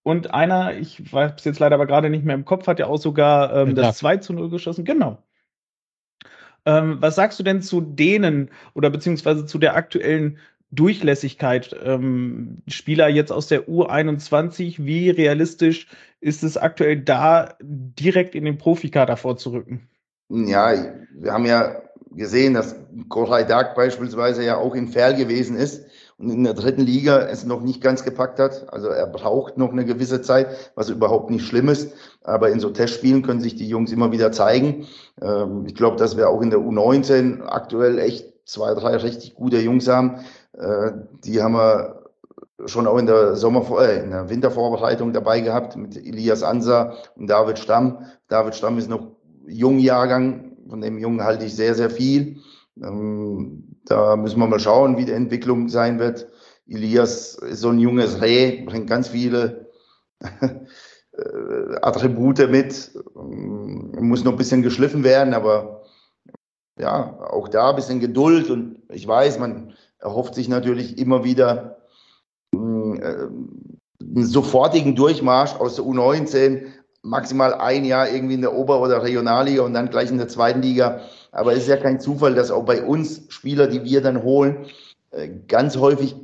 [0.04, 2.88] Und einer, ich weiß es jetzt leider aber gerade nicht mehr im Kopf, hat ja
[2.88, 4.86] auch sogar ähm, das 2 zu 0 geschossen.
[4.86, 5.22] Genau.
[6.66, 10.40] Ähm, was sagst du denn zu denen oder beziehungsweise zu der aktuellen
[10.72, 11.76] Durchlässigkeit?
[11.84, 15.88] Ähm, Spieler jetzt aus der U21, wie realistisch
[16.20, 19.88] ist es aktuell da, direkt in den Profikader vorzurücken?
[20.34, 20.74] Ja,
[21.14, 21.82] wir haben ja
[22.12, 22.76] gesehen, dass
[23.10, 25.86] Koray Dark beispielsweise ja auch in Ferl gewesen ist
[26.18, 28.72] und in der dritten Liga es noch nicht ganz gepackt hat.
[28.72, 31.94] Also er braucht noch eine gewisse Zeit, was überhaupt nicht schlimm ist.
[32.24, 34.88] Aber in so Testspielen können sich die Jungs immer wieder zeigen.
[35.22, 39.60] Ähm, ich glaube, dass wir auch in der U19 aktuell echt zwei, drei richtig gute
[39.60, 40.20] Jungs haben.
[40.54, 40.92] Äh,
[41.26, 42.04] die haben wir
[42.68, 47.28] schon auch in der Sommer, äh, in der Wintervorbereitung dabei gehabt mit Elias Ansa und
[47.28, 48.06] David Stamm.
[48.30, 49.08] David Stamm ist noch
[49.48, 52.38] Jungjahrgang, von dem Jungen halte ich sehr, sehr viel.
[52.82, 56.28] Ähm, da müssen wir mal schauen, wie die Entwicklung sein wird.
[56.68, 59.70] Elias ist so ein junges Reh, bringt ganz viele
[60.22, 65.84] äh, Attribute mit, ähm, muss noch ein bisschen geschliffen werden, aber
[66.80, 71.82] ja, auch da ein bisschen Geduld und ich weiß, man erhofft sich natürlich immer wieder
[72.54, 76.64] äh, einen sofortigen Durchmarsch aus der U19
[77.04, 80.62] maximal ein Jahr irgendwie in der Ober- oder Regionalliga und dann gleich in der zweiten
[80.62, 81.02] Liga.
[81.32, 84.66] Aber es ist ja kein Zufall, dass auch bei uns Spieler, die wir dann holen,
[85.12, 86.16] äh, ganz häufig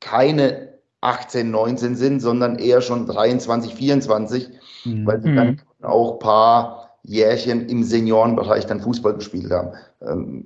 [0.00, 0.70] keine
[1.00, 4.48] 18, 19 sind, sondern eher schon 23, 24,
[4.84, 5.06] mhm.
[5.06, 9.72] weil sie dann auch paar Jährchen im Seniorenbereich dann Fußball gespielt haben.
[10.02, 10.44] Ähm,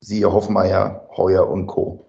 [0.00, 2.06] siehe Hoffmeier, Heuer und Co.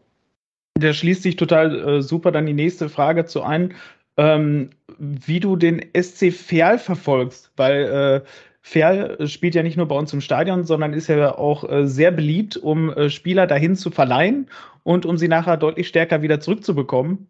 [0.78, 3.74] Der schließt sich total äh, super dann die nächste Frage zu ein
[4.22, 4.70] ähm,
[5.00, 8.28] wie du den SC Verl verfolgst, weil äh,
[8.62, 12.12] Ferl spielt ja nicht nur bei uns im Stadion, sondern ist ja auch äh, sehr
[12.12, 14.48] beliebt, um äh, Spieler dahin zu verleihen
[14.84, 17.28] und um sie nachher deutlich stärker wieder zurückzubekommen.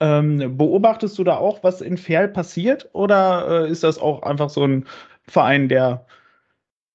[0.00, 4.48] Ähm, beobachtest du da auch, was in Ferl passiert, oder äh, ist das auch einfach
[4.48, 4.86] so ein
[5.28, 6.06] Verein, der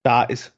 [0.01, 0.53] da ist?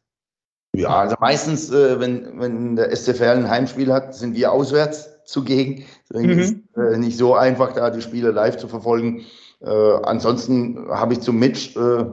[0.73, 5.12] Ja, also meistens, äh, wenn, wenn der SC Verl ein Heimspiel hat, sind wir auswärts
[5.25, 5.85] zugegen.
[6.09, 6.39] Deswegen mhm.
[6.39, 9.23] ist äh, nicht so einfach, da die Spiele live zu verfolgen.
[9.61, 9.69] Äh,
[10.03, 12.05] ansonsten habe ich zum Mitch, äh,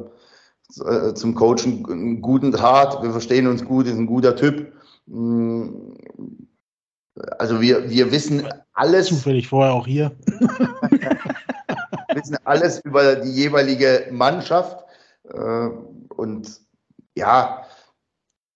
[0.85, 3.03] äh, zum Coachen einen guten Draht.
[3.03, 4.73] Wir verstehen uns gut, ist ein guter Typ.
[5.07, 5.95] Mm,
[7.39, 9.09] also wir, wir wissen alles.
[9.09, 10.13] Zufällig vorher auch hier.
[12.15, 14.85] wissen alles über die jeweilige Mannschaft.
[15.25, 15.69] Äh,
[16.17, 16.61] und
[17.17, 17.65] ja,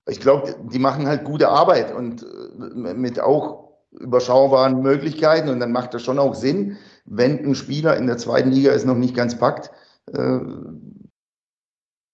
[0.07, 3.64] ich glaube, die machen halt gute Arbeit und äh, mit auch
[3.99, 8.51] überschaubaren Möglichkeiten und dann macht das schon auch Sinn, wenn ein Spieler in der zweiten
[8.51, 9.71] Liga es noch nicht ganz packt,
[10.13, 10.41] äh,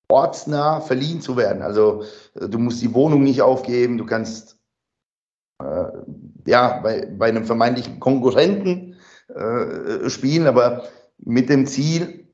[0.08, 1.62] ortsnah verliehen zu werden.
[1.62, 2.02] Also
[2.34, 4.58] äh, du musst die Wohnung nicht aufgeben, du kannst
[5.62, 5.84] äh,
[6.46, 8.96] ja bei, bei einem vermeintlichen Konkurrenten
[9.28, 10.84] äh, spielen, aber
[11.18, 12.26] mit dem Ziel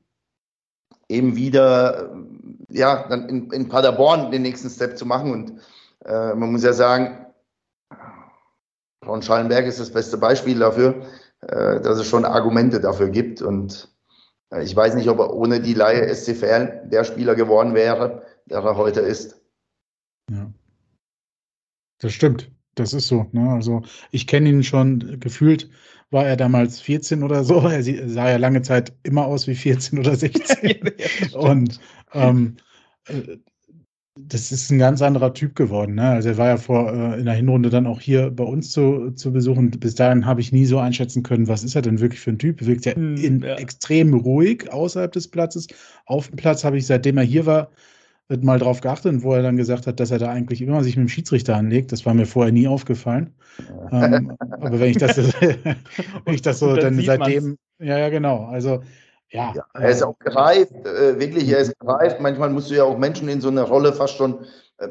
[1.09, 2.15] eben wieder
[2.69, 5.53] ja dann in, in Paderborn den nächsten Step zu machen und
[6.05, 7.26] äh, man muss ja sagen,
[9.07, 11.05] Ron Schallenberg ist das beste Beispiel dafür,
[11.41, 13.41] äh, dass es schon Argumente dafür gibt.
[13.41, 13.95] Und
[14.51, 18.59] äh, ich weiß nicht, ob er ohne die Laie SCFL der Spieler geworden wäre, der
[18.59, 19.41] er heute ist.
[20.31, 20.51] Ja.
[21.99, 22.51] Das stimmt.
[22.75, 23.25] Das ist so.
[23.31, 23.49] Ne?
[23.49, 25.69] Also ich kenne ihn schon gefühlt,
[26.11, 27.67] war er damals 14 oder so.
[27.67, 30.91] Er sah ja lange Zeit immer aus wie 14 oder 16.
[31.31, 31.79] ja, und
[32.13, 32.57] ähm,
[33.07, 33.37] äh,
[34.27, 35.95] das ist ein ganz anderer Typ geworden.
[35.95, 36.09] Ne?
[36.09, 39.11] Also er war ja vor äh, in der Hinrunde dann auch hier bei uns zu,
[39.11, 39.71] zu besuchen.
[39.71, 42.39] Bis dahin habe ich nie so einschätzen können, was ist er denn wirklich für ein
[42.39, 42.61] Typ.
[42.61, 43.55] Er wirkt ja, hm, in, ja.
[43.55, 45.67] extrem ruhig außerhalb des Platzes.
[46.05, 47.69] Auf dem Platz habe ich, seitdem er hier war,
[48.41, 51.07] mal drauf geachtet, wo er dann gesagt hat, dass er da eigentlich immer sich mit
[51.07, 51.91] dem Schiedsrichter anlegt.
[51.91, 53.33] Das war mir vorher nie aufgefallen.
[53.91, 58.45] ähm, aber wenn ich das, wenn ich das so dann seitdem, ja, ja, genau.
[58.45, 58.81] Also
[59.29, 62.19] ja, ja, er ist auch gereift, äh, wirklich, er ist gereift.
[62.21, 64.45] Manchmal musst du ja auch Menschen in so einer Rolle fast schon
[64.77, 64.87] äh,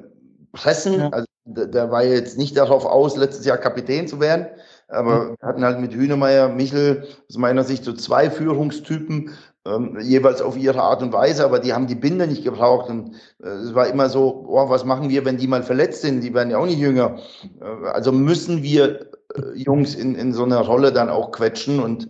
[0.53, 1.01] pressen.
[1.01, 1.09] Ja.
[1.11, 4.47] Also der, war jetzt nicht darauf aus, letztes Jahr Kapitän zu werden.
[4.89, 5.37] Aber mhm.
[5.41, 9.31] wir hatten halt mit Hünemeyer, Michel aus meiner Sicht so zwei Führungstypen,
[9.65, 12.91] ähm, jeweils auf ihre Art und Weise, aber die haben die Binde nicht gebraucht.
[12.91, 16.21] Und äh, es war immer so, oh, was machen wir, wenn die mal verletzt sind?
[16.21, 17.19] Die werden ja auch nicht jünger.
[17.61, 19.11] Äh, also müssen wir
[19.55, 22.09] Jungs in, in so einer Rolle dann auch quetschen und äh,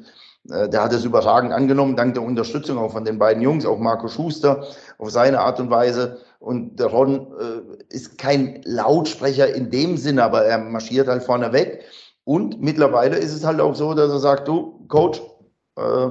[0.48, 4.08] der hat es überragend angenommen, dank der Unterstützung auch von den beiden Jungs, auch Marco
[4.08, 4.64] Schuster
[4.98, 6.18] auf seine Art und Weise.
[6.38, 11.52] Und der Ron äh, ist kein Lautsprecher in dem Sinne, aber er marschiert halt vorne
[11.52, 11.84] weg.
[12.24, 15.20] Und mittlerweile ist es halt auch so, dass er sagt, du, Coach,
[15.76, 16.10] äh,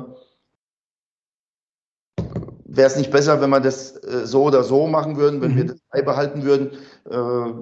[2.75, 5.57] wäre es nicht besser, wenn wir das äh, so oder so machen würden, wenn mhm.
[5.57, 6.71] wir das beibehalten würden.
[7.09, 7.53] Äh,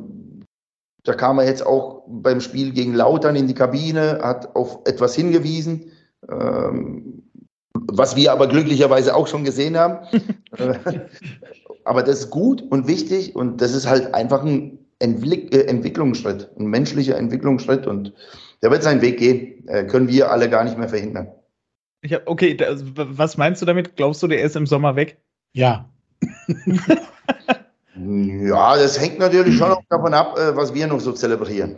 [1.03, 5.15] da kam er jetzt auch beim Spiel gegen Lautern in die Kabine, hat auf etwas
[5.15, 5.91] hingewiesen,
[6.29, 7.23] ähm,
[7.73, 10.07] was wir aber glücklicherweise auch schon gesehen haben.
[11.85, 16.49] Aber das ist gut und wichtig und das ist halt einfach ein Entwick äh, Entwicklungsschritt,
[16.57, 18.13] ein menschlicher Entwicklungsschritt und
[18.61, 19.67] der wird seinen Weg gehen.
[19.67, 21.27] Äh, können wir alle gar nicht mehr verhindern.
[22.09, 23.97] Hab, okay, da, was meinst du damit?
[23.97, 25.17] Glaubst du, der ist im Sommer weg?
[25.53, 25.89] Ja.
[27.95, 31.77] ja, das hängt natürlich schon auch davon ab, äh, was wir noch so zelebrieren.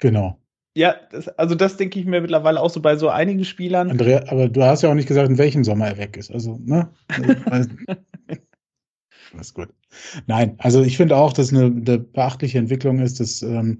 [0.00, 0.38] Genau.
[0.78, 3.90] Ja, das, also das denke ich mir mittlerweile auch so bei so einigen Spielern.
[3.90, 6.30] Andrea, aber du hast ja auch nicht gesagt, in welchem Sommer er weg ist.
[6.30, 6.88] Also, ne?
[7.48, 7.66] das
[9.40, 9.70] ist gut.
[10.28, 13.18] Nein, also ich finde auch, dass eine, eine, beachtliche Entwicklung ist.
[13.18, 13.78] Das ähm,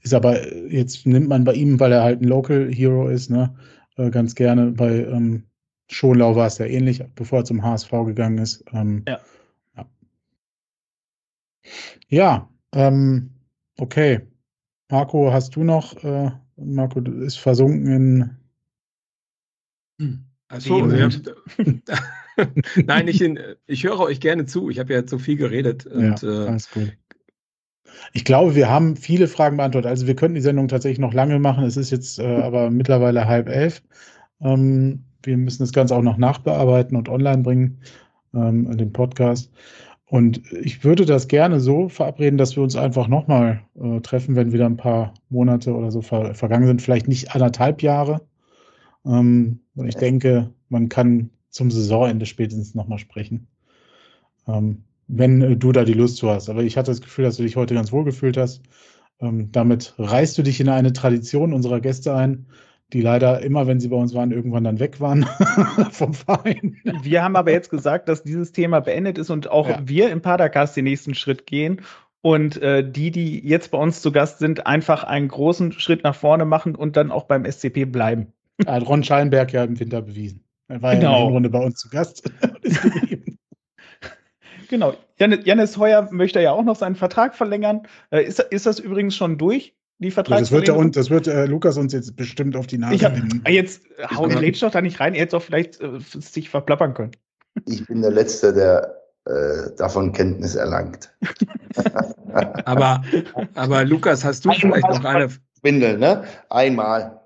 [0.00, 3.54] ist aber, jetzt nimmt man bei ihm, weil er halt ein Local Hero ist, ne,
[3.98, 4.70] äh, ganz gerne.
[4.70, 5.42] Bei ähm,
[5.90, 8.64] Schonlau war es ja ähnlich, bevor er zum HSV gegangen ist.
[8.72, 9.20] Ähm, ja.
[9.76, 9.86] Ja,
[12.08, 13.34] ja ähm,
[13.76, 14.22] okay.
[14.90, 18.36] Marco, hast du noch, äh, Marco ist versunken in.
[20.00, 20.24] Hm.
[20.48, 21.08] Also, ja.
[22.86, 24.70] Nein, ich, in, ich höre euch gerne zu.
[24.70, 25.86] Ich habe ja zu viel geredet.
[25.86, 26.92] Und, ja, äh, alles gut.
[28.12, 29.90] Ich glaube, wir haben viele Fragen beantwortet.
[29.90, 31.64] Also wir könnten die Sendung tatsächlich noch lange machen.
[31.64, 33.82] Es ist jetzt äh, aber mittlerweile halb elf.
[34.40, 37.80] Ähm, wir müssen das Ganze auch noch nachbearbeiten und online bringen,
[38.34, 39.50] ähm, den Podcast.
[40.08, 44.52] Und ich würde das gerne so verabreden, dass wir uns einfach nochmal äh, treffen, wenn
[44.52, 48.22] wieder ein paar Monate oder so ver vergangen sind, vielleicht nicht anderthalb Jahre.
[49.04, 53.48] Ähm, und ich denke, man kann zum Saisonende spätestens nochmal sprechen,
[54.46, 56.48] ähm, wenn äh, du da die Lust zu hast.
[56.48, 58.62] Aber ich hatte das Gefühl, dass du dich heute ganz wohl gefühlt hast.
[59.20, 62.46] Ähm, damit reißt du dich in eine Tradition unserer Gäste ein,
[62.92, 65.24] die leider immer, wenn sie bei uns waren, irgendwann dann weg waren
[65.90, 66.78] vom Verein.
[67.02, 69.80] Wir haben aber jetzt gesagt, dass dieses Thema beendet ist und auch ja.
[69.84, 71.82] wir im Padercast den nächsten Schritt gehen
[72.22, 76.14] und äh, die, die jetzt bei uns zu Gast sind, einfach einen großen Schritt nach
[76.14, 78.32] vorne machen und dann auch beim SCP bleiben.
[78.66, 80.44] Hat Ron Schallenberg ja im Winter bewiesen.
[80.68, 81.12] Er war genau.
[81.12, 82.30] ja in der Runde bei uns zu Gast.
[84.68, 84.94] genau.
[85.18, 87.82] Janis Heuer möchte ja auch noch seinen Vertrag verlängern.
[88.10, 89.74] Äh, ist, ist das übrigens schon durch?
[89.98, 90.08] Die.
[90.08, 93.16] Ja, das wird, das wird äh, Lukas uns jetzt bestimmt auf die Nase ich hab,
[93.48, 93.82] Jetzt
[94.16, 97.12] hauen Rage doch da nicht rein, er hätte doch vielleicht äh, sich verplappern können.
[97.66, 101.12] Ich bin der Letzte, der äh, davon Kenntnis erlangt.
[102.64, 103.02] aber,
[103.54, 105.28] aber Lukas, hast du vielleicht noch eine.
[105.56, 106.24] Spindel, ne?
[106.50, 107.20] Einmal.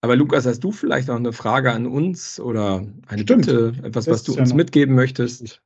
[0.00, 3.46] Aber Lukas, hast du vielleicht noch eine Frage an uns oder eine Stimmt.
[3.46, 5.62] Bitte, etwas, was du uns ja mitgeben möchtest?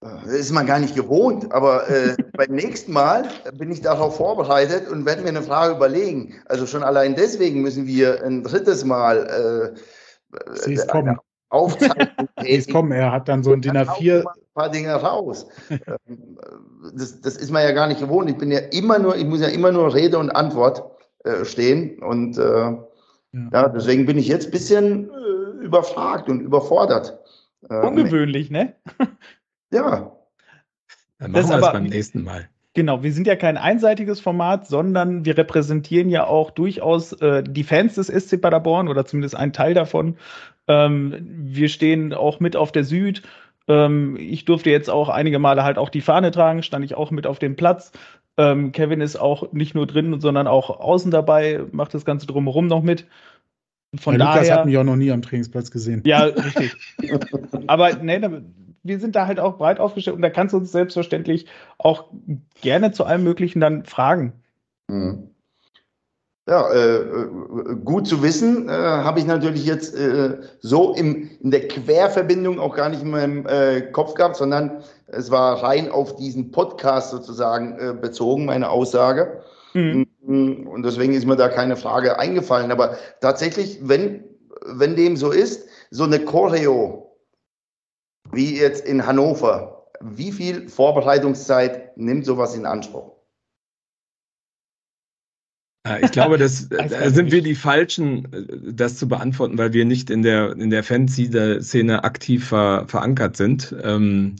[0.00, 4.88] Das ist man gar nicht gewohnt, aber äh, beim nächsten Mal bin ich darauf vorbereitet
[4.88, 6.34] und werde mir eine Frage überlegen.
[6.46, 9.78] Also schon allein deswegen müssen wir ein drittes Mal äh,
[10.54, 11.18] Sie ist kommen.
[11.50, 12.92] Aufzeichnung ist kommen.
[12.92, 15.46] Er hat dann so ein DIN A4 ein paar Dinge raus.
[16.08, 16.38] Ähm,
[16.94, 18.30] das, das, ist man ja gar nicht gewohnt.
[18.30, 20.82] Ich bin ja immer nur, ich muss ja immer nur Rede und Antwort
[21.24, 22.80] äh, stehen und äh, ja.
[23.52, 23.68] ja.
[23.68, 27.18] deswegen bin ich jetzt ein bisschen äh, überfragt und überfordert.
[27.68, 28.74] Ähm, Ungewöhnlich, ne?
[29.70, 30.12] Ja.
[31.18, 32.48] Dann machen das wir aber, das beim nächsten Mal.
[32.74, 37.64] Genau, wir sind ja kein einseitiges Format, sondern wir repräsentieren ja auch durchaus äh, die
[37.64, 40.16] Fans des SC Paderborn oder zumindest einen Teil davon.
[40.68, 43.22] Ähm, wir stehen auch mit auf der Süd.
[43.66, 47.10] Ähm, ich durfte jetzt auch einige Male halt auch die Fahne tragen, stand ich auch
[47.10, 47.90] mit auf dem Platz.
[48.36, 52.68] Ähm, Kevin ist auch nicht nur drin, sondern auch außen dabei, macht das Ganze drumherum
[52.68, 53.06] noch mit.
[53.96, 56.02] Von ja, daher, Lukas hat mich auch noch nie am Trainingsplatz gesehen.
[56.04, 56.76] Ja, richtig.
[57.66, 58.44] Aber ne,
[58.82, 61.46] wir sind da halt auch breit aufgestellt und da kannst du uns selbstverständlich
[61.78, 62.06] auch
[62.60, 64.32] gerne zu allem Möglichen dann fragen.
[64.88, 65.30] Mhm.
[66.48, 67.28] Ja, äh, äh,
[67.84, 72.74] gut zu wissen, äh, habe ich natürlich jetzt äh, so im, in der Querverbindung auch
[72.74, 77.78] gar nicht in meinem äh, Kopf gehabt, sondern es war rein auf diesen Podcast sozusagen
[77.78, 79.42] äh, bezogen, meine Aussage.
[79.74, 80.06] Mhm.
[80.22, 82.72] Mm, und deswegen ist mir da keine Frage eingefallen.
[82.72, 84.24] Aber tatsächlich, wenn,
[84.66, 87.09] wenn dem so ist, so eine Choreo,
[88.32, 89.86] wie jetzt in Hannover.
[90.00, 93.16] Wie viel Vorbereitungszeit nimmt sowas in Anspruch?
[95.86, 99.84] Äh, ich glaube, das, da sind wir die Falschen, äh, das zu beantworten, weil wir
[99.84, 103.74] nicht in der, in der Fanszene aktiv ver, verankert sind.
[103.82, 104.36] Ähm,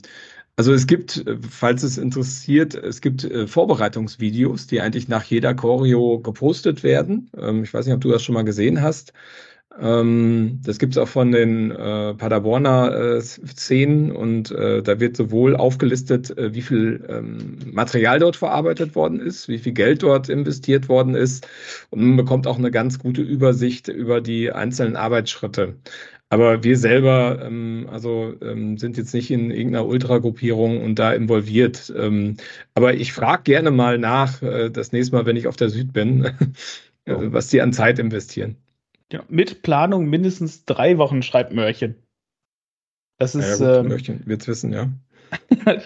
[0.57, 6.19] Also es gibt, falls es interessiert, es gibt äh, Vorbereitungsvideos, die eigentlich nach jeder Choreo
[6.19, 7.31] gepostet werden.
[7.37, 9.13] Ähm, ich weiß nicht, ob du das schon mal gesehen hast.
[9.79, 15.15] Ähm, das gibt es auch von den äh, Paderborner äh, Szenen und äh, da wird
[15.15, 20.27] sowohl aufgelistet, äh, wie viel ähm, Material dort verarbeitet worden ist, wie viel Geld dort
[20.27, 21.47] investiert worden ist
[21.89, 25.75] und man bekommt auch eine ganz gute Übersicht über die einzelnen Arbeitsschritte.
[26.29, 31.93] Aber wir selber, ähm, also ähm, sind jetzt nicht in irgendeiner Ultragruppierung und da involviert.
[31.97, 32.37] Ähm,
[32.73, 35.91] aber ich frage gerne mal nach, äh, das nächste Mal, wenn ich auf der Süd
[35.93, 36.29] bin,
[37.05, 38.60] was die an Zeit investieren.
[39.11, 41.95] Ja, mit Planung mindestens drei Wochen, schreibt Mörchen.
[43.17, 43.59] Das ist.
[43.59, 44.89] Ja, gut, ähm, Mörchen wird's wissen, ja.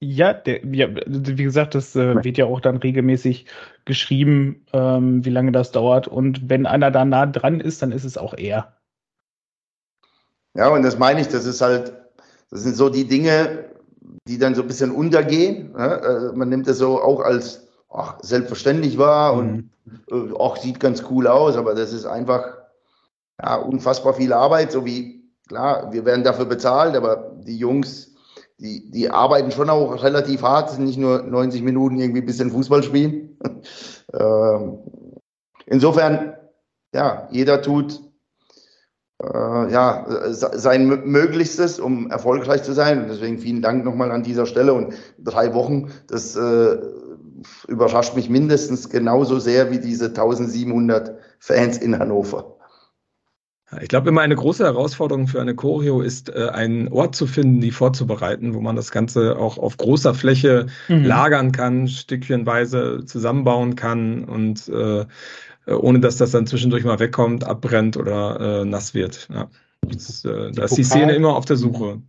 [0.00, 3.46] ja, der, ja, wie gesagt, das äh, wird ja auch dann regelmäßig
[3.86, 6.06] geschrieben, ähm, wie lange das dauert.
[6.06, 8.76] Und wenn einer da nah dran ist, dann ist es auch er.
[10.54, 11.94] Ja, und das meine ich, das ist halt,
[12.50, 13.70] das sind so die Dinge,
[14.28, 15.72] die dann so ein bisschen untergehen.
[15.72, 16.32] Ne?
[16.34, 19.71] Man nimmt das so auch als ach, selbstverständlich wahr und mhm
[20.10, 22.44] äh, auch sieht ganz cool aus, aber das ist einfach
[23.42, 28.14] ja, unfassbar viel Arbeit, so wie, klar, wir werden dafür bezahlt, aber die Jungs,
[28.58, 32.50] die, die arbeiten schon auch relativ hart, sind nicht nur 90 Minuten irgendwie ein bisschen
[32.50, 33.38] Fußball spielen.
[34.14, 34.78] Ähm,
[35.64, 36.34] insofern,
[36.94, 38.02] ja, jeder tut
[39.22, 43.02] äh, ja, sein Möglichstes, um erfolgreich zu sein.
[43.02, 44.74] Und deswegen vielen Dank nochmal an dieser Stelle.
[44.74, 46.76] Und drei Wochen, das äh,
[47.68, 52.56] überrascht mich mindestens genauso sehr wie diese 1700 Fans in Hannover.
[53.80, 57.60] Ich glaube, immer eine große Herausforderung für eine Choreo ist, äh, einen Ort zu finden,
[57.60, 61.04] die vorzubereiten, wo man das Ganze auch auf großer Fläche mhm.
[61.04, 65.06] lagern kann, stückchenweise zusammenbauen kann und äh,
[65.66, 69.28] ohne dass das dann zwischendurch mal wegkommt, abbrennt oder äh, nass wird.
[69.32, 69.48] Ja.
[69.80, 72.02] Das, äh, da ist die Szene immer auf der Suche.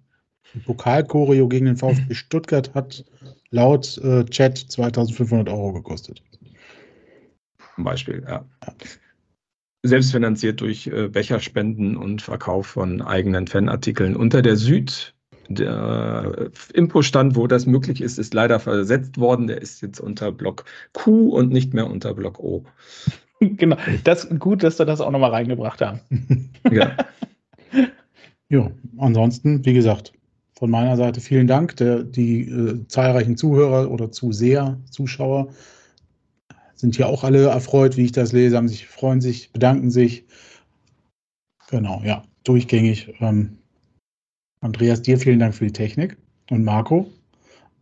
[0.54, 3.06] Die Pokalchoreo gegen den VfB Stuttgart hat
[3.54, 6.22] laut äh, Chat 2500 Euro gekostet.
[7.76, 8.46] Zum Beispiel, ja.
[8.66, 8.74] ja.
[9.84, 14.16] Selbstfinanziert durch äh, Becherspenden und Verkauf von eigenen Fanartikeln.
[14.16, 15.14] Unter der Süd,
[15.50, 19.48] der äh, Impostand, wo das möglich ist, ist leider versetzt worden.
[19.48, 22.66] Der ist jetzt unter Block Q und nicht mehr unter Block O.
[23.40, 23.76] Genau,
[24.06, 26.00] das gut, dass wir das auch nochmal reingebracht haben.
[26.72, 26.96] ja.
[28.48, 30.14] ja, ansonsten, wie gesagt,
[30.64, 31.76] von meiner Seite vielen Dank.
[31.76, 35.50] Der, die äh, zahlreichen Zuhörer oder Zuseher, Zuschauer
[36.76, 40.24] sind hier auch alle erfreut, wie ich das lese, haben sich, freuen sich, bedanken sich.
[41.70, 43.14] Genau, ja, durchgängig.
[43.20, 43.58] Ähm,
[44.62, 46.16] Andreas, dir vielen Dank für die Technik.
[46.50, 47.12] Und Marco?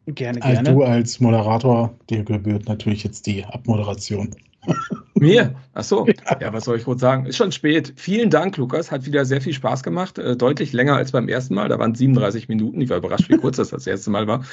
[0.08, 0.58] Gerne, gerne.
[0.58, 4.36] Als du als Moderator, dir gebührt natürlich jetzt die Abmoderation.
[5.16, 5.56] Mir?
[5.74, 6.08] Ach so.
[6.40, 7.26] Ja, was soll ich wohl sagen?
[7.26, 7.94] Ist schon spät.
[7.96, 8.92] Vielen Dank, Lukas.
[8.92, 10.18] Hat wieder sehr viel Spaß gemacht.
[10.18, 11.70] Äh, deutlich länger als beim ersten Mal.
[11.70, 12.82] Da waren 37 Minuten.
[12.82, 14.44] Ich war überrascht, wie kurz das das erste Mal war.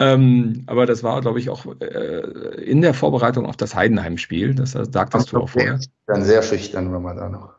[0.00, 4.54] Ähm, aber das war, glaube ich, auch äh, in der Vorbereitung auf das Heidenheim-Spiel.
[4.54, 5.78] Das sagtest du auch vorher.
[6.06, 7.54] Dann sehr schüchtern war man da noch.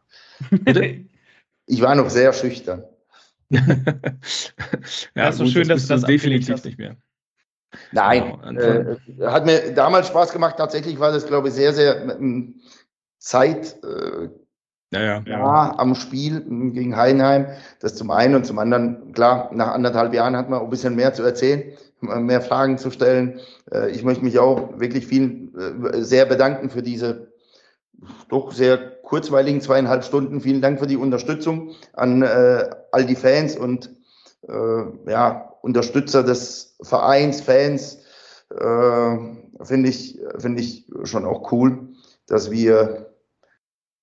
[0.50, 1.06] Bitte?
[1.68, 2.84] Ich war noch sehr schüchtern.
[3.50, 3.62] ja,
[5.16, 6.98] ja so gut, schön, dass du das definitiv nicht mehr.
[7.92, 8.62] Nein, genau.
[8.62, 10.56] äh, hat mir damals Spaß gemacht.
[10.58, 12.62] Tatsächlich war das, glaube ich, sehr, sehr ähm,
[13.20, 14.30] Zeit äh,
[14.92, 15.76] ja, ja, ja.
[15.78, 17.48] am Spiel gegen Heinheim.
[17.80, 20.96] Das zum einen und zum anderen, klar, nach anderthalb Jahren hat man auch ein bisschen
[20.96, 21.64] mehr zu erzählen,
[22.02, 23.40] mehr Fragen zu stellen.
[23.72, 27.34] Äh, ich möchte mich auch wirklich viel äh, sehr bedanken für diese
[28.30, 30.42] doch sehr kurzweiligen zweieinhalb Stunden.
[30.42, 33.90] Vielen Dank für die Unterstützung an äh, all die Fans und
[34.48, 37.98] äh, ja, Unterstützer des Vereins, Fans,
[38.52, 39.18] äh,
[39.64, 41.90] finde ich, finde ich schon auch cool,
[42.28, 43.12] dass wir,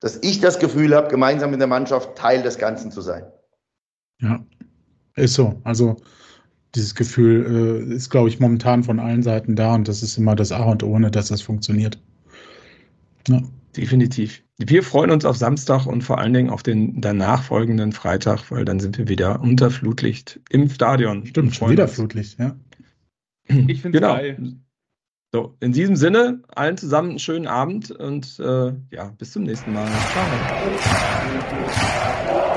[0.00, 3.24] dass ich das Gefühl habe, gemeinsam mit der Mannschaft Teil des Ganzen zu sein.
[4.20, 4.44] Ja,
[5.14, 5.60] ist so.
[5.62, 5.94] Also
[6.74, 10.34] dieses Gefühl äh, ist, glaube ich, momentan von allen Seiten da und das ist immer
[10.34, 11.96] das A und O, ohne dass das funktioniert.
[13.28, 13.40] Ja.
[13.76, 14.42] Definitiv.
[14.66, 18.64] Wir freuen uns auf Samstag und vor allen Dingen auf den danach folgenden Freitag, weil
[18.64, 21.26] dann sind wir wieder unter Flutlicht im Stadion.
[21.26, 21.94] Stimmt, schon wieder uns.
[21.94, 22.56] Flutlicht, ja.
[23.48, 24.14] Ich finde genau.
[24.14, 24.56] geil.
[25.34, 29.72] So, in diesem Sinne, allen zusammen einen schönen Abend und äh, ja, bis zum nächsten
[29.72, 29.88] Mal.
[32.26, 32.48] Ciao.